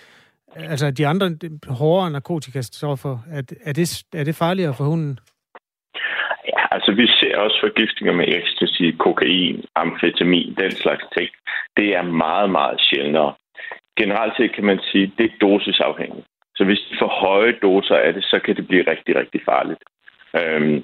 Altså, 0.56 0.92
de 0.92 1.08
andre 1.08 1.28
hårdere 1.68 2.12
narkotikastoffer, 2.12 3.18
er, 3.32 3.42
er, 3.66 3.74
det, 3.74 4.04
er 4.14 4.24
det 4.24 4.36
farligere 4.36 4.74
for 4.78 4.84
hunden? 4.84 5.20
Ja, 6.48 6.62
altså 6.72 6.92
vi 6.92 7.08
ser 7.08 7.38
også 7.38 7.58
forgiftninger 7.62 8.14
med 8.14 8.28
ecstasy, 8.28 8.98
kokain, 9.00 9.66
amfetamin, 9.76 10.56
den 10.60 10.72
slags 10.72 11.04
ting. 11.18 11.30
Det 11.78 11.96
er 11.96 12.02
meget, 12.02 12.50
meget 12.50 12.82
sjældnere. 12.82 13.34
Generelt 14.00 14.34
set 14.38 14.56
kan 14.56 14.66
man 14.66 14.80
sige, 14.92 15.04
at 15.04 15.12
det 15.18 15.26
er 15.26 15.38
dosisafhængigt. 15.42 16.28
Så 16.56 16.64
hvis 16.66 16.80
de 16.90 16.96
får 17.00 17.12
høje 17.26 17.54
doser 17.62 17.96
af 17.96 18.14
det, 18.14 18.24
så 18.24 18.40
kan 18.46 18.56
det 18.56 18.68
blive 18.68 18.90
rigtig, 18.92 19.16
rigtig 19.16 19.42
farligt. 19.46 19.84
Øhm, 20.40 20.84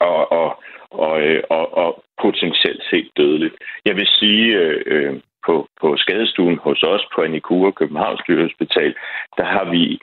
og, 0.00 0.32
og, 0.32 0.62
og, 0.90 1.22
øh, 1.22 1.42
og, 1.50 1.76
og 1.76 2.04
potentielt 2.22 2.82
set 2.90 3.08
dødeligt. 3.16 3.54
Jeg 3.84 3.96
vil 3.96 4.06
sige, 4.06 4.46
øh, 4.46 4.82
øh 4.86 5.20
på, 5.46 5.68
på 5.80 5.96
skadestuen 5.96 6.58
hos 6.58 6.82
os 6.82 7.04
på 7.14 7.22
Anikura 7.22 7.70
Københavns 7.70 8.20
Hospital, 8.28 8.94
der 9.36 9.44
har 9.44 9.70
vi 9.70 10.00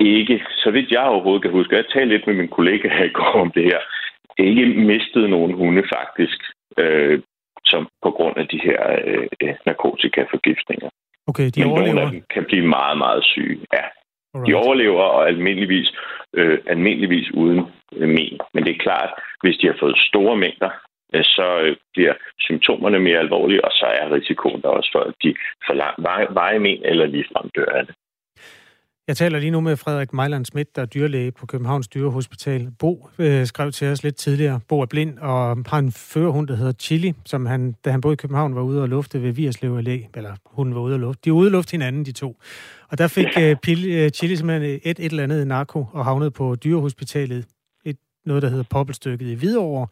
ikke, 0.00 0.44
så 0.56 0.70
vidt 0.70 0.90
jeg 0.90 1.00
overhovedet 1.00 1.42
kan 1.42 1.50
huske, 1.50 1.76
jeg 1.76 1.84
talte 1.92 2.14
lidt 2.14 2.26
med 2.26 2.34
min 2.34 2.48
kollega 2.48 2.88
her 2.88 3.04
i 3.04 3.16
går 3.18 3.40
om 3.44 3.50
det 3.50 3.64
her, 3.64 3.80
ikke 4.38 4.66
mistet 4.66 5.30
nogen 5.30 5.52
hunde 5.52 5.84
faktisk, 5.96 6.38
øh, 6.78 7.22
som 7.64 7.88
på 8.02 8.10
grund 8.10 8.36
af 8.36 8.46
de 8.48 8.60
her 8.62 8.80
øh, 9.04 9.54
narkotikaforgiftninger. 9.66 10.88
Okay, 11.26 11.50
de 11.54 11.60
Men 11.60 11.70
overlever? 11.70 11.94
nogle 11.94 12.06
af 12.06 12.12
dem 12.12 12.22
kan 12.34 12.44
blive 12.44 12.66
meget, 12.66 12.98
meget 12.98 13.24
syge, 13.24 13.58
ja. 13.72 13.84
Alright. 14.34 14.46
De 14.48 14.54
overlever 14.54 15.02
og 15.02 15.28
almindeligvis, 15.28 15.92
øh, 16.34 16.58
almindeligvis 16.66 17.30
uden 17.30 17.60
øh, 17.96 18.08
men. 18.08 18.38
Men 18.54 18.64
det 18.64 18.72
er 18.74 18.84
klart, 18.86 19.10
hvis 19.42 19.56
de 19.56 19.66
har 19.66 19.76
fået 19.80 19.98
store 19.98 20.36
mængder 20.36 20.70
så 21.22 21.60
øh, 21.64 21.76
bliver 21.92 22.14
symptomerne 22.38 22.98
mere 22.98 23.18
alvorlige, 23.18 23.64
og 23.64 23.72
så 23.72 23.86
er 23.86 24.14
risikoen 24.14 24.62
der 24.62 24.68
også 24.68 24.90
for, 24.92 25.00
at 25.00 25.14
de 25.22 25.34
får 25.66 25.74
veje 26.32 26.58
men 26.58 26.80
eller 26.84 27.06
ligefrem 27.06 27.50
dør 27.56 27.72
af 27.78 27.86
det. 27.86 27.94
Jeg 29.08 29.16
taler 29.16 29.38
lige 29.38 29.50
nu 29.50 29.60
med 29.60 29.76
Frederik 29.76 30.12
Mejland 30.12 30.44
Schmidt, 30.44 30.76
der 30.76 30.82
er 30.82 30.86
dyrlæge 30.86 31.32
på 31.32 31.46
Københavns 31.46 31.88
Dyrehospital. 31.88 32.68
Bo 32.78 33.08
øh, 33.18 33.46
skrev 33.46 33.72
til 33.72 33.88
os 33.88 34.02
lidt 34.02 34.16
tidligere. 34.16 34.60
Bo 34.68 34.80
er 34.80 34.86
blind 34.86 35.18
og 35.18 35.56
har 35.66 35.78
en 35.78 35.92
førerhund, 35.92 36.48
der 36.48 36.56
hedder 36.56 36.72
Chili, 36.72 37.12
som 37.24 37.46
han, 37.46 37.74
da 37.84 37.90
han 37.90 38.00
boede 38.00 38.12
i 38.12 38.16
København, 38.16 38.54
var 38.54 38.62
ude 38.62 38.82
og 38.82 38.88
lufte 38.88 39.22
ved 39.22 39.32
Vierslev 39.32 39.78
Allé. 39.78 40.10
Eller 40.16 40.34
hun 40.46 40.74
var 40.74 40.80
ude 40.80 40.94
og 40.94 41.00
lufte. 41.00 41.20
De 41.24 41.30
var 41.30 41.36
ude 41.36 41.48
og 41.48 41.52
lufte 41.52 41.70
hinanden, 41.72 42.04
de 42.06 42.12
to. 42.12 42.36
Og 42.90 42.98
der 42.98 43.08
fik 43.08 43.26
øh, 43.40 43.56
Pil, 43.62 43.92
øh, 43.92 44.10
Chili 44.10 44.36
simpelthen 44.36 44.80
et, 44.84 44.98
et 44.98 45.10
eller 45.10 45.22
andet 45.22 45.46
narko 45.46 45.86
og 45.92 46.04
havnede 46.04 46.30
på 46.30 46.56
Dyrehospitalet. 46.64 47.46
Et, 47.84 47.96
noget, 48.24 48.42
der 48.42 48.48
hedder 48.48 48.64
Poppelstykket 48.70 49.26
i 49.26 49.34
Hvidovre 49.34 49.86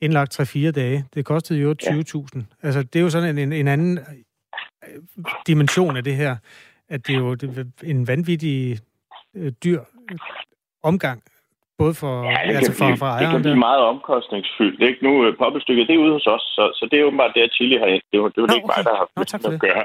indlagt 0.00 0.40
3-4 0.40 0.70
dage. 0.70 1.04
Det 1.14 1.24
kostede 1.24 1.60
jo 1.60 1.74
20.000. 1.82 1.88
Ja. 2.34 2.42
Altså, 2.62 2.82
det 2.82 2.96
er 2.96 3.02
jo 3.02 3.10
sådan 3.10 3.38
en, 3.38 3.52
en 3.52 3.68
anden 3.68 3.98
øh, 3.98 5.24
dimension 5.46 5.96
af 5.96 6.04
det 6.04 6.16
her, 6.16 6.36
at 6.88 7.06
det 7.06 7.14
er 7.14 7.18
jo 7.18 7.36
en 7.84 8.08
vanvittig 8.08 8.78
øh, 9.36 9.52
dyr 9.64 9.80
omgang, 10.82 11.22
både 11.78 11.94
for, 11.94 12.14
ja, 12.24 12.38
altså 12.38 12.72
for, 12.72 12.86
blive, 12.86 12.96
for 12.96 13.06
ejeren. 13.06 13.24
Det 13.24 13.30
kan 13.34 13.42
blive 13.42 13.64
meget 13.68 13.82
omkostningsfyldt. 13.92 14.82
Ikke? 14.88 15.00
Nu 15.06 15.10
poppelstykket, 15.38 15.88
det 15.88 15.94
er 15.94 16.04
ude 16.04 16.12
hos 16.12 16.26
os, 16.26 16.44
så, 16.56 16.64
så 16.78 16.88
det 16.90 16.96
er 17.00 17.04
åbenbart 17.04 17.32
det, 17.34 17.42
at 17.42 17.52
Chili 17.56 17.76
har 17.78 17.86
Det 17.86 18.02
jo, 18.14 18.28
det 18.28 18.38
er 18.38 18.42
jo 18.44 18.46
Nå, 18.46 18.54
ikke 18.54 18.68
okay. 18.68 18.78
mig, 18.78 18.84
der 18.88 18.96
har 19.00 19.08
Nå, 19.16 19.54
at 19.54 19.60
gøre. 19.66 19.84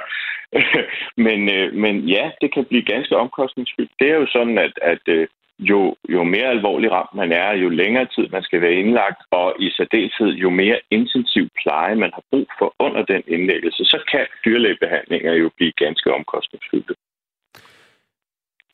men, 1.26 1.39
men 1.84 1.93
ja, 2.15 2.32
det 2.41 2.54
kan 2.54 2.65
blive 2.65 2.86
ganske 2.93 3.17
omkostningsfyldt. 3.17 3.91
Det 4.00 4.08
er 4.10 4.15
jo 4.21 4.28
sådan, 4.36 4.58
at, 4.58 4.74
at 4.82 5.04
uh, 5.15 5.24
jo, 5.62 5.95
jo 6.10 6.24
mere 6.24 6.50
alvorlig 6.56 6.91
ramt 6.91 7.13
man 7.15 7.32
er, 7.32 7.52
jo 7.63 7.69
længere 7.69 8.08
tid 8.15 8.28
man 8.32 8.43
skal 8.43 8.62
være 8.62 8.74
indlagt, 8.74 9.21
og 9.32 9.56
i 9.60 9.69
særdeleshed 9.78 10.32
jo 10.43 10.50
mere 10.50 10.80
intensiv 10.91 11.45
pleje 11.62 11.95
man 11.95 12.12
har 12.13 12.24
brug 12.32 12.47
for 12.60 12.76
under 12.80 13.04
den 13.06 13.24
indlæggelse, 13.28 13.84
så 13.84 14.00
kan 14.12 14.26
dyrlægebehandlinger 14.45 15.34
jo 15.34 15.50
blive 15.58 15.71
ganske 15.71 16.13
omkostningsfyldte. 16.13 16.93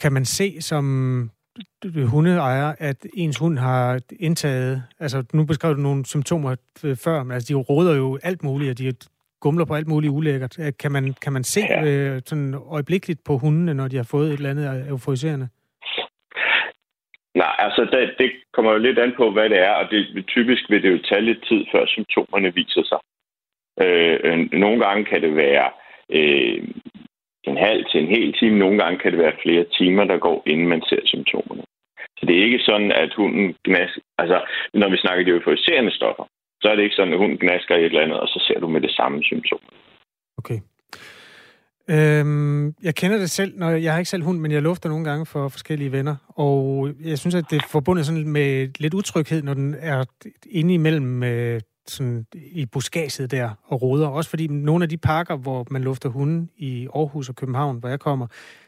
Kan 0.02 0.13
man 0.13 0.26
se 0.26 0.62
som 0.62 0.86
hundeejer, 2.06 2.76
at 2.80 3.06
ens 3.13 3.38
hund 3.38 3.58
har 3.58 4.00
indtaget, 4.19 4.84
altså 5.00 5.23
nu 5.34 5.45
beskrev 5.45 5.76
du 5.76 5.82
nogle 5.82 6.06
symptomer 6.06 6.56
før, 7.04 7.23
men 7.23 7.32
altså 7.32 7.54
de 7.54 7.54
råder 7.54 7.95
jo 7.95 8.19
alt 8.23 8.43
muligt, 8.43 8.71
og 8.71 8.78
de 8.78 8.93
gumler 9.39 9.65
på 9.65 9.76
alt 9.76 9.88
muligt 9.88 10.12
ulækkert. 10.12 10.58
Kan 10.80 10.91
man, 10.91 11.13
kan 11.21 11.34
man 11.34 11.43
se 11.43 11.62
ja. 11.69 11.86
øh, 11.86 12.21
sådan 12.26 12.54
øjeblikkeligt 12.54 13.23
på 13.23 13.38
hundene, 13.38 13.73
når 13.73 13.88
de 13.88 13.95
har 13.95 14.04
fået 14.04 14.28
et 14.28 14.34
eller 14.34 14.50
andet 14.50 14.89
euforiserende? 14.89 15.47
Nej, 17.36 17.56
altså 17.58 17.82
det, 17.92 18.16
det 18.20 18.32
kommer 18.54 18.72
jo 18.72 18.78
lidt 18.78 19.00
an 19.00 19.13
på, 19.18 19.32
hvad 19.32 19.50
det 19.50 19.60
er, 19.60 19.74
og 19.74 19.92
det, 19.92 20.26
typisk 20.28 20.70
vil 20.70 20.84
det 20.84 20.92
jo 20.92 21.00
tage 21.10 21.22
lidt 21.22 21.46
tid, 21.48 21.66
før 21.72 21.86
symptomerne 21.86 22.54
viser 22.54 22.84
sig. 22.92 23.00
Øh, 23.84 24.50
nogle 24.52 24.86
gange 24.86 25.06
kan 25.06 25.22
det 25.22 25.36
være 25.36 25.70
øh, 26.10 26.63
en 27.44 27.58
halv 27.58 27.86
til 27.86 28.02
en 28.02 28.08
hel 28.08 28.34
time, 28.34 28.58
nogle 28.60 28.78
gange 28.84 29.00
kan 29.00 29.12
det 29.12 29.20
være 29.20 29.42
flere 29.44 29.66
timer, 29.78 30.04
der 30.04 30.18
går, 30.18 30.44
inden 30.46 30.68
man 30.68 30.82
ser 30.90 31.02
symptomerne. 31.06 31.63
Så 32.18 32.26
det 32.26 32.38
er 32.38 32.44
ikke 32.44 32.60
sådan, 32.60 32.92
at 32.92 33.13
hunden 33.13 33.56
gnasker, 33.63 34.02
altså 34.18 34.42
når 34.74 34.90
vi 34.90 34.98
snakker 34.98 35.26
de 35.26 35.32
euforiserende 35.32 35.92
stoffer, 35.92 36.26
så 36.62 36.70
er 36.70 36.76
det 36.76 36.84
ikke 36.84 36.96
sådan, 36.96 37.13
at 37.13 37.20
hunden 37.20 37.38
gnasker 37.38 37.76
et 37.76 37.86
eller 37.86 38.02
andet, 38.02 38.20
og 38.20 38.28
så 38.28 38.40
ser 38.48 38.60
du 38.60 38.68
med 38.68 38.82
det 38.82 38.92
samme 38.92 39.24
symptom. 39.24 39.60
Okay. 40.38 40.60
Øhm, 41.89 42.76
jeg 42.84 42.95
kender 42.95 43.17
det 43.17 43.30
selv, 43.30 43.58
når 43.58 43.69
jeg 43.69 43.93
har 43.93 44.00
ikke 44.00 44.10
selv 44.10 44.23
hund, 44.23 44.39
men 44.39 44.52
jeg 44.52 44.62
lufter 44.62 44.89
nogle 44.89 45.06
gange 45.06 45.26
for 45.26 45.47
forskellige 45.47 45.91
venner, 45.91 46.15
og 46.28 46.89
jeg 47.04 47.19
synes, 47.19 47.36
at 47.36 47.45
det 47.50 47.56
er 47.56 47.67
forbundet 47.69 48.06
sådan 48.06 48.28
med 48.28 48.69
lidt 48.80 48.93
utryghed, 48.93 49.43
når 49.43 49.54
den 49.54 49.76
er 49.80 50.06
inde 50.50 50.73
imellem 50.73 51.23
øh, 51.23 51.62
sådan 51.88 52.26
i 52.34 52.65
buskaget 52.65 53.32
der 53.32 53.50
og 53.63 53.82
roder. 53.82 54.08
Også 54.08 54.30
fordi 54.30 54.47
nogle 54.47 54.84
af 54.84 54.89
de 54.89 54.97
parker, 54.97 55.36
hvor 55.36 55.67
man 55.71 55.82
lufter 55.82 56.10
hunden 56.10 56.50
i 56.58 56.88
Aarhus 56.95 57.30
og 57.30 57.36
København, 57.36 57.78
hvor 57.78 57.89
jeg 57.89 58.00
kommer, 58.00 58.28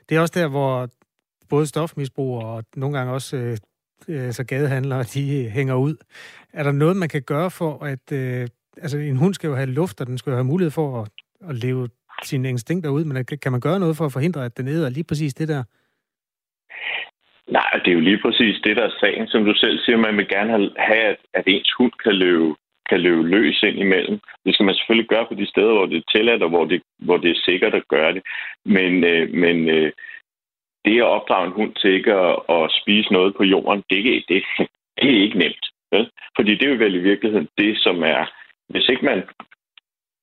det 0.10 0.17
er 0.17 0.21
også 0.21 0.39
der, 0.39 0.47
hvor 0.47 0.89
både 1.49 1.67
stofmisbrugere 1.67 2.45
og 2.45 2.63
nogle 2.75 2.97
gange 2.97 3.13
også 3.13 3.38
øh, 3.38 3.58
øh, 4.08 4.25
altså 4.25 4.43
gadehandlere, 4.43 5.03
de 5.03 5.49
hænger 5.49 5.75
ud. 5.75 5.95
Er 6.53 6.63
der 6.63 6.71
noget, 6.71 6.97
man 6.97 7.10
kan 7.10 7.21
gøre 7.21 7.51
for, 7.51 7.84
at 7.84 8.12
øh, 8.12 8.47
altså 8.77 8.97
en 8.97 9.17
hund 9.17 9.34
skal 9.34 9.47
jo 9.47 9.55
have 9.55 9.65
luft, 9.65 10.01
og 10.01 10.08
den 10.08 10.17
skal 10.17 10.29
jo 10.29 10.36
have 10.36 10.43
mulighed 10.43 10.71
for 10.71 11.01
at, 11.01 11.10
at 11.49 11.55
leve 11.55 11.89
sine 12.23 12.49
instinkter 12.49 12.89
ud, 12.89 13.03
men 13.03 13.25
kan 13.25 13.51
man 13.51 13.62
gøre 13.62 13.79
noget 13.79 13.97
for 13.97 14.05
at 14.05 14.12
forhindre, 14.13 14.45
at 14.45 14.58
den 14.58 14.67
æder 14.67 14.89
lige 14.89 15.03
præcis 15.03 15.34
det 15.34 15.47
der? 15.47 15.63
Nej, 17.51 17.71
det 17.84 17.89
er 17.91 17.97
jo 17.99 17.99
lige 18.10 18.21
præcis 18.25 18.62
det, 18.63 18.77
der 18.77 18.84
er 18.84 18.99
sagen. 18.99 19.27
Som 19.27 19.45
du 19.45 19.53
selv 19.53 19.79
siger, 19.79 19.97
man 19.97 20.17
vil 20.17 20.27
gerne 20.27 20.71
have, 20.77 21.03
at, 21.13 21.17
at 21.34 21.43
ens 21.47 21.71
hund 21.77 21.91
kan 22.03 22.15
løbe, 22.15 22.55
kan 22.89 22.99
løbe 22.99 23.27
løs 23.27 23.63
ind 23.63 23.79
imellem. 23.79 24.19
Det 24.45 24.53
skal 24.53 24.65
man 24.65 24.75
selvfølgelig 24.75 25.10
gøre 25.10 25.25
på 25.27 25.34
de 25.34 25.47
steder, 25.47 25.73
hvor 25.73 25.86
det 25.86 25.97
er 25.97 26.12
tilladt, 26.15 26.43
og 26.43 26.49
hvor 26.49 26.65
det, 26.65 26.82
hvor 26.99 27.17
det 27.17 27.32
er 27.32 27.41
sikkert 27.45 27.73
at 27.73 27.88
gøre 27.88 28.13
det. 28.13 28.23
Men, 28.65 29.03
øh, 29.03 29.34
men 29.34 29.69
øh, 29.69 29.91
det 30.86 30.97
at 30.99 31.13
opdrage 31.17 31.47
en 31.47 31.58
hund 31.60 31.73
til 31.75 31.91
ikke 31.91 32.13
at, 32.13 32.36
at 32.49 32.71
spise 32.82 33.13
noget 33.13 33.36
på 33.36 33.43
jorden, 33.43 33.84
det, 33.89 34.03
det, 34.05 34.23
det, 34.29 34.67
det 34.97 35.10
er 35.17 35.23
ikke 35.23 35.38
nemt. 35.38 35.65
Vel? 35.91 36.10
Fordi 36.36 36.51
det 36.55 36.63
er 36.63 36.73
jo 36.73 36.84
vel 36.86 36.95
i 36.95 37.08
virkeligheden 37.10 37.47
det, 37.58 37.77
som 37.77 38.03
er... 38.03 38.32
Hvis 38.69 38.89
ikke 38.89 39.05
man 39.05 39.23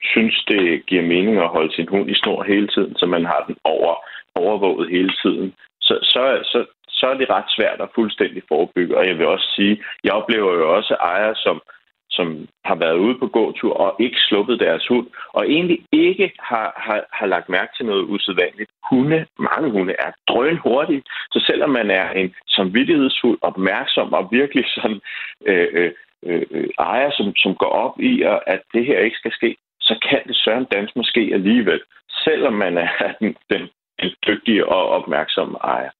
synes, 0.04 0.44
det 0.48 0.87
giver 0.87 1.02
mening 1.02 1.37
at 1.37 1.48
holde 1.48 1.74
sin 1.74 1.88
hund 1.88 2.11
i 2.11 2.14
snor 2.14 2.42
hele 2.42 2.68
tiden, 2.68 2.96
så 2.96 3.06
man 3.06 3.24
har 3.24 3.44
den 3.46 3.56
over, 3.64 3.94
overvåget 4.35 4.90
hele 4.90 5.12
tiden, 5.22 5.54
så, 5.80 5.98
så, 6.02 6.22
så, 6.42 6.66
så 6.88 7.06
er 7.06 7.14
det 7.14 7.30
ret 7.30 7.50
svært 7.56 7.80
at 7.80 7.94
fuldstændig 7.94 8.42
forebygge. 8.48 8.96
Og 8.98 9.06
jeg 9.06 9.18
vil 9.18 9.26
også 9.26 9.52
sige, 9.56 9.82
jeg 10.04 10.12
oplever 10.12 10.52
jo 10.52 10.76
også 10.76 10.94
ejere, 10.94 11.35
som, 11.35 11.62
som 12.11 12.48
har 12.64 12.74
været 12.74 12.98
ude 12.98 13.18
på 13.18 13.26
gåtur 13.26 13.74
og 13.74 13.96
ikke 14.00 14.16
sluppet 14.28 14.61
deres 14.61 14.87
hund, 14.87 15.06
og 15.32 15.50
egentlig 15.50 15.78
ikke 15.92 16.32
har, 16.38 16.72
har, 16.76 17.04
har 17.12 17.26
lagt 17.26 17.48
mærke 17.48 17.72
til 17.76 17.87
noget 17.87 18.04
usædvanligt. 18.04 18.70
Hunde, 18.90 19.26
mange 19.38 19.70
hunde 19.70 19.94
er 19.98 20.11
drøn 20.28 20.56
hurtige, 20.56 21.02
så 21.32 21.44
selvom 21.46 21.70
man 21.70 21.90
er 21.90 22.11
en 22.11 22.35
samvittighedsfuld, 22.48 23.38
opmærksom 23.42 24.12
og 24.12 24.28
virkelig 24.32 24.64
sådan 24.74 25.00
øh, 25.46 25.68
øh, 25.72 25.92
øh, 26.26 26.42
øh, 26.50 26.68
ejer, 26.78 27.11
som, 27.11 27.37
som 27.37 27.54
går 27.54 27.72
op 27.85 28.00
i, 28.00 28.22
at 28.46 28.62
det 28.74 28.87
her 28.87 28.98
ikke 28.98 29.16
skal 29.16 29.32
ske, 29.32 29.56
så 29.88 29.94
kan 30.09 30.20
det 30.29 30.37
søren 30.37 30.66
dans 30.75 30.90
måske 30.96 31.22
alligevel, 31.38 31.81
selvom 32.25 32.53
man 32.53 32.79
er 32.79 32.90
den, 33.20 33.35
den, 33.51 33.62
den 34.01 34.11
dygtige 34.27 34.68
og 34.68 34.83
opmærksomme 34.88 35.57
ejer. 35.59 35.90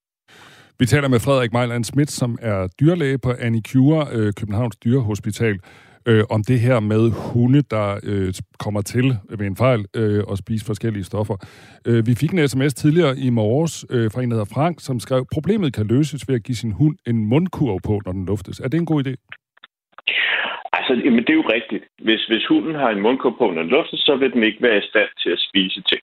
Vi 0.79 0.87
taler 0.87 1.09
med 1.09 1.20
Frederik 1.20 1.53
Mejland 1.53 1.85
Schmidt, 1.85 2.11
som 2.11 2.38
er 2.42 2.68
dyrlæge 2.81 3.18
på 3.18 3.31
Anicure, 3.38 4.07
øh, 4.12 4.33
Københavns 4.38 4.77
Dyrehospital, 4.77 5.59
øh, 6.09 6.25
om 6.31 6.44
det 6.44 6.61
her 6.61 6.81
med 6.81 7.11
hunde, 7.11 7.62
der 7.62 8.01
øh, 8.03 8.35
kommer 8.59 8.83
til 8.83 9.16
ved 9.38 9.46
en 9.46 9.57
fejl 9.57 9.85
øh, 9.96 10.25
og 10.29 10.38
spise 10.38 10.66
forskellige 10.66 11.05
stoffer. 11.05 11.37
Øh, 11.87 12.07
vi 12.07 12.14
fik 12.14 12.33
en 12.33 12.49
sms 12.49 12.75
tidligere 12.75 13.18
i 13.18 13.31
morges 13.31 13.85
øh, 13.90 14.11
fra 14.11 14.22
en, 14.22 14.31
der 14.31 14.37
hedder 14.37 14.55
Frank, 14.55 14.77
som 14.81 15.01
skrev, 15.01 15.27
problemet 15.33 15.75
kan 15.75 15.87
løses 15.87 16.29
ved 16.29 16.35
at 16.35 16.42
give 16.42 16.57
sin 16.57 16.72
hund 16.72 16.96
en 17.07 17.29
mundkurv 17.29 17.81
på, 17.85 18.01
når 18.07 18.12
den 18.12 18.27
luftes. 18.27 18.61
Er 18.61 18.68
det 18.68 18.79
en 18.79 18.87
god 18.87 19.07
idé? 19.07 19.14
Altså, 20.88 21.05
jamen, 21.05 21.25
det 21.25 21.31
er 21.31 21.42
jo 21.42 21.53
rigtigt. 21.59 21.85
Hvis, 22.03 22.25
hvis 22.25 22.46
hunden 22.46 22.75
har 22.75 22.90
en 22.90 23.01
mundkur 23.01 23.35
på, 23.38 23.51
når 23.51 23.62
den 23.62 23.70
luftes, 23.70 24.01
så 24.01 24.16
vil 24.16 24.33
den 24.33 24.42
ikke 24.42 24.62
være 24.62 24.79
i 24.79 24.88
stand 24.90 25.09
til 25.22 25.31
at 25.31 25.44
spise 25.49 25.83
ting. 25.83 26.03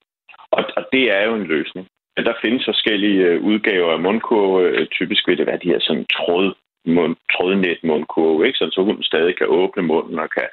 Og, 0.50 0.64
og 0.76 0.82
det 0.92 1.04
er 1.16 1.22
jo 1.24 1.34
en 1.34 1.46
løsning. 1.46 1.86
Der 2.16 2.34
findes 2.42 2.64
forskellige 2.64 3.22
øh, 3.24 3.42
udgaver 3.42 3.92
af 3.92 4.00
mundkurve. 4.00 4.68
Øh, 4.68 4.86
typisk 4.86 5.28
vil 5.28 5.38
det 5.38 5.46
være 5.46 5.62
de 5.62 5.72
her 5.72 5.80
sådan 5.80 6.06
tråd, 6.16 6.54
mund, 6.86 7.16
trådnet 7.32 7.78
mundkurve, 7.82 8.46
ikke? 8.46 8.58
så 8.58 8.82
hunden 8.86 9.04
stadig 9.04 9.36
kan 9.36 9.46
åbne 9.46 9.82
munden 9.82 10.18
og 10.18 10.30
kan, 10.30 10.48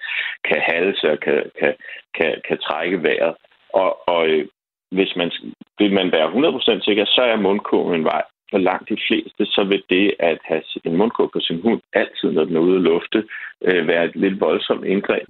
kan 0.47 0.61
halse 0.61 1.11
og 1.11 1.19
kan, 1.19 1.43
kan, 1.59 1.73
kan, 2.17 2.41
kan 2.47 2.57
trække 2.57 3.03
vejret. 3.03 3.35
Og, 3.73 4.09
og 4.09 4.27
øh, 4.27 4.47
hvis 4.91 5.15
man 5.15 5.31
vil 5.77 5.93
man 5.93 6.11
være 6.11 6.31
100% 6.79 6.83
sikker, 6.83 7.05
så 7.05 7.21
er 7.21 7.35
mundkurven 7.35 7.95
en 7.95 8.03
vej 8.03 8.23
for 8.51 8.57
langt 8.57 8.89
de 8.89 8.97
fleste, 9.07 9.45
så 9.45 9.63
vil 9.63 9.83
det 9.89 10.13
at 10.19 10.39
have 10.43 10.63
en 10.85 10.97
mundkurv 10.97 11.29
på 11.33 11.39
sin 11.39 11.61
hund 11.61 11.81
altid, 11.93 12.31
når 12.31 12.43
den 12.45 12.55
er 12.55 12.59
ude 12.59 12.75
at 12.75 12.81
lufte, 12.81 13.19
øh, 13.67 13.87
være 13.87 14.05
et 14.05 14.15
lidt 14.15 14.39
voldsomt 14.39 14.85
indgreb. 14.85 15.27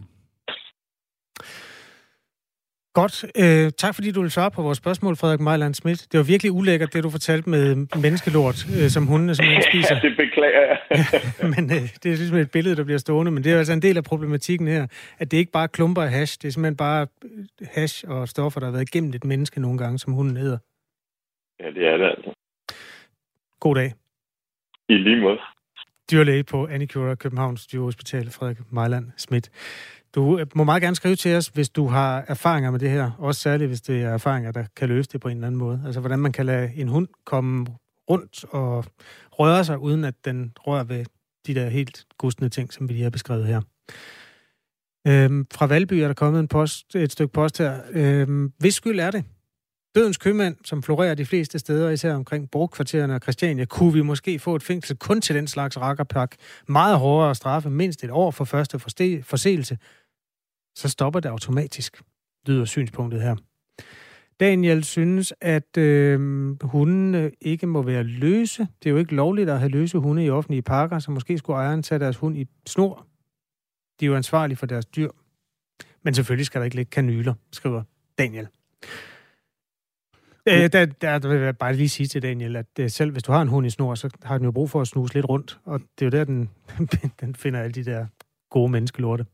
Godt. 2.94 3.16
Øh, 3.44 3.72
tak 3.78 3.96
fordi 3.96 4.12
du 4.12 4.22
vil 4.22 4.32
svare 4.32 4.52
på 4.52 4.62
vores 4.62 4.78
spørgsmål, 4.78 5.16
Frederik 5.16 5.40
Mejland 5.40 5.74
Schmidt. 5.74 6.08
Det 6.12 6.18
var 6.18 6.24
virkelig 6.24 6.52
ulækkert, 6.52 6.94
det 6.94 7.04
du 7.04 7.10
fortalte 7.10 7.50
med 7.50 7.76
menneskelort, 8.02 8.58
øh, 8.78 8.90
som 8.90 9.08
hundene 9.08 9.36
som 9.36 9.46
spiser. 9.70 9.96
Ja, 10.04 10.08
det 10.08 10.18
beklager 10.18 10.62
jeg. 10.70 10.78
ja, 10.92 11.48
men 11.56 11.64
øh, 11.72 11.84
det 12.04 12.06
er 12.12 12.18
ligesom 12.22 12.38
et 12.38 12.52
billede, 12.52 12.76
der 12.76 12.84
bliver 12.84 12.98
stående, 12.98 13.32
men 13.32 13.44
det 13.44 13.52
er 13.52 13.58
altså 13.58 13.74
en 13.74 13.82
del 13.82 13.98
af 13.98 14.04
problematikken 14.04 14.68
her, 14.68 14.88
at 15.20 15.32
det 15.32 15.38
ikke 15.38 15.52
bare 15.52 15.68
klumper 15.68 16.02
af 16.02 16.10
hash, 16.10 16.38
det 16.42 16.48
er 16.48 16.52
simpelthen 16.52 16.78
bare 16.78 17.08
hash 17.76 18.06
og 18.08 18.28
stoffer, 18.28 18.60
der 18.60 18.68
har 18.68 18.72
været 18.72 18.90
igennem 18.90 19.14
et 19.14 19.26
menneske 19.26 19.62
nogle 19.62 19.78
gange, 19.78 20.00
som 20.00 20.14
hunden 20.14 20.38
hedder. 20.38 20.58
Ja, 21.60 21.68
det 21.72 21.88
er 21.88 21.98
det 21.98 22.06
altså. 22.06 22.31
God 23.62 23.76
dag. 23.76 23.94
I 24.90 24.94
lige 24.94 25.22
måde. 25.22 25.38
Dyrlæge 26.12 26.44
på 26.44 26.66
Anicura 26.66 27.16
Københavns 27.16 27.68
Dyrehospital, 27.68 28.30
Frederik 28.30 28.58
Mejland 28.72 29.06
Schmidt. 29.18 29.50
Du 30.16 30.40
øh, 30.40 30.46
må 30.56 30.64
meget 30.64 30.82
gerne 30.82 30.96
skrive 30.96 31.16
til 31.16 31.36
os, 31.36 31.48
hvis 31.48 31.70
du 31.70 31.88
har 31.88 32.26
erfaringer 32.28 32.72
med 32.72 32.80
det 32.80 32.90
her. 32.90 33.12
Også 33.20 33.42
særligt, 33.42 33.70
hvis 33.70 33.82
det 33.82 34.04
er 34.04 34.10
erfaringer, 34.10 34.52
der 34.52 34.66
kan 34.76 34.90
løse 34.90 35.10
det 35.10 35.22
på 35.22 35.28
en 35.28 35.38
eller 35.38 35.48
anden 35.48 35.60
måde. 35.60 35.82
Altså, 35.86 36.00
hvordan 36.00 36.20
man 36.20 36.32
kan 36.32 36.46
lade 36.46 36.74
en 36.76 36.88
hund 36.88 37.08
komme 37.26 37.66
rundt 38.10 38.46
og 38.50 38.86
røre 39.32 39.64
sig, 39.64 39.80
uden 39.80 40.04
at 40.04 40.26
den 40.26 40.54
rører 40.60 40.84
ved 40.84 41.06
de 41.48 41.56
der 41.56 41.70
helt 41.70 42.06
gustne 42.18 42.50
ting, 42.50 42.74
som 42.74 42.90
vi 42.90 42.94
lige 42.94 43.04
har 43.04 43.10
beskrevet 43.10 43.46
her. 43.46 43.62
Øhm, 45.08 45.46
fra 45.54 45.68
Valby 45.68 45.94
er 45.94 46.08
der 46.08 46.14
kommet 46.14 46.40
en 46.40 46.48
post, 46.48 46.96
et 46.96 47.12
stykke 47.12 47.34
post 47.34 47.58
her. 47.58 47.82
Øhm, 47.92 48.54
hvis 48.60 48.74
skyld 48.74 49.00
er 49.00 49.12
det? 49.12 49.26
Dødens 49.96 50.18
købmand, 50.18 50.58
som 50.66 50.84
florerer 50.84 51.16
de 51.16 51.26
fleste 51.26 51.60
steder, 51.60 51.90
især 51.90 52.14
omkring 52.14 52.52
brugkvartererne 52.52 53.16
og 53.16 53.22
Christiania, 53.22 53.66
kunne 53.66 53.94
vi 53.94 54.02
måske 54.02 54.40
få 54.40 54.56
et 54.56 54.64
fængsel 54.64 54.98
kun 54.98 55.22
til 55.22 55.36
den 55.36 55.48
slags 55.48 55.78
rakkerpak. 55.78 56.36
Meget 56.68 57.00
hårdere 57.00 57.36
straffe, 57.36 57.70
mindst 57.70 58.04
et 58.04 58.12
år 58.12 58.32
for 58.32 58.46
første 58.46 58.80
forseelse. 59.24 59.78
Så 60.76 60.90
stopper 60.90 61.20
det 61.20 61.30
automatisk, 61.30 62.02
lyder 62.48 62.66
synspunktet 62.66 63.22
her. 63.22 63.36
Daniel 64.40 64.84
synes, 64.84 65.34
at 65.42 65.78
øh, 65.78 66.20
hundene 66.64 67.32
ikke 67.42 67.68
må 67.68 67.82
være 67.82 68.04
løse. 68.04 68.68
Det 68.84 68.90
er 68.90 68.92
jo 68.92 68.98
ikke 68.98 69.16
lovligt 69.16 69.50
at 69.50 69.60
have 69.60 69.70
løse 69.70 69.98
hunde 69.98 70.26
i 70.26 70.30
offentlige 70.30 70.62
parker, 70.62 71.00
så 71.00 71.12
måske 71.12 71.38
skulle 71.38 71.58
ejeren 71.58 71.84
tage 71.84 72.00
deres 72.00 72.18
hund 72.18 72.38
i 72.38 72.48
snor. 72.68 73.08
De 74.00 74.06
er 74.06 74.08
jo 74.08 74.16
ansvarlige 74.16 74.58
for 74.58 74.66
deres 74.66 74.86
dyr. 74.86 75.10
Men 76.04 76.14
selvfølgelig 76.14 76.46
skal 76.46 76.62
der 76.62 76.66
ikke 76.66 76.76
ligge 76.76 76.90
kanyler, 76.90 77.34
skriver 77.52 77.84
Daniel. 78.18 78.48
Øh, 80.50 80.70
der, 80.74 80.86
der, 80.86 81.20
der 81.20 81.30
vil 81.30 81.40
jeg 81.40 81.58
bare 81.58 81.74
lige 81.74 81.90
sige 81.90 82.08
til 82.08 82.22
Daniel, 82.22 82.56
at 82.56 82.66
øh, 82.80 82.90
selv 82.90 83.12
hvis 83.12 83.24
du 83.24 83.32
har 83.32 83.42
en 83.42 83.48
hund 83.48 83.68
i 83.68 83.70
snor, 83.70 83.96
så 83.96 84.10
har 84.24 84.38
den 84.38 84.46
jo 84.46 84.52
brug 84.52 84.70
for 84.70 84.82
at 84.82 84.88
snuse 84.88 85.14
lidt 85.14 85.30
rundt, 85.30 85.60
og 85.66 85.80
det 86.00 86.06
er 86.06 86.06
jo 86.06 86.10
der, 86.10 86.24
den, 86.24 86.50
den 87.22 87.36
finder 87.36 87.60
alle 87.60 87.72
de 87.72 87.86
der 87.86 88.06
gode 88.50 88.72
menneskelorte. 88.72 89.26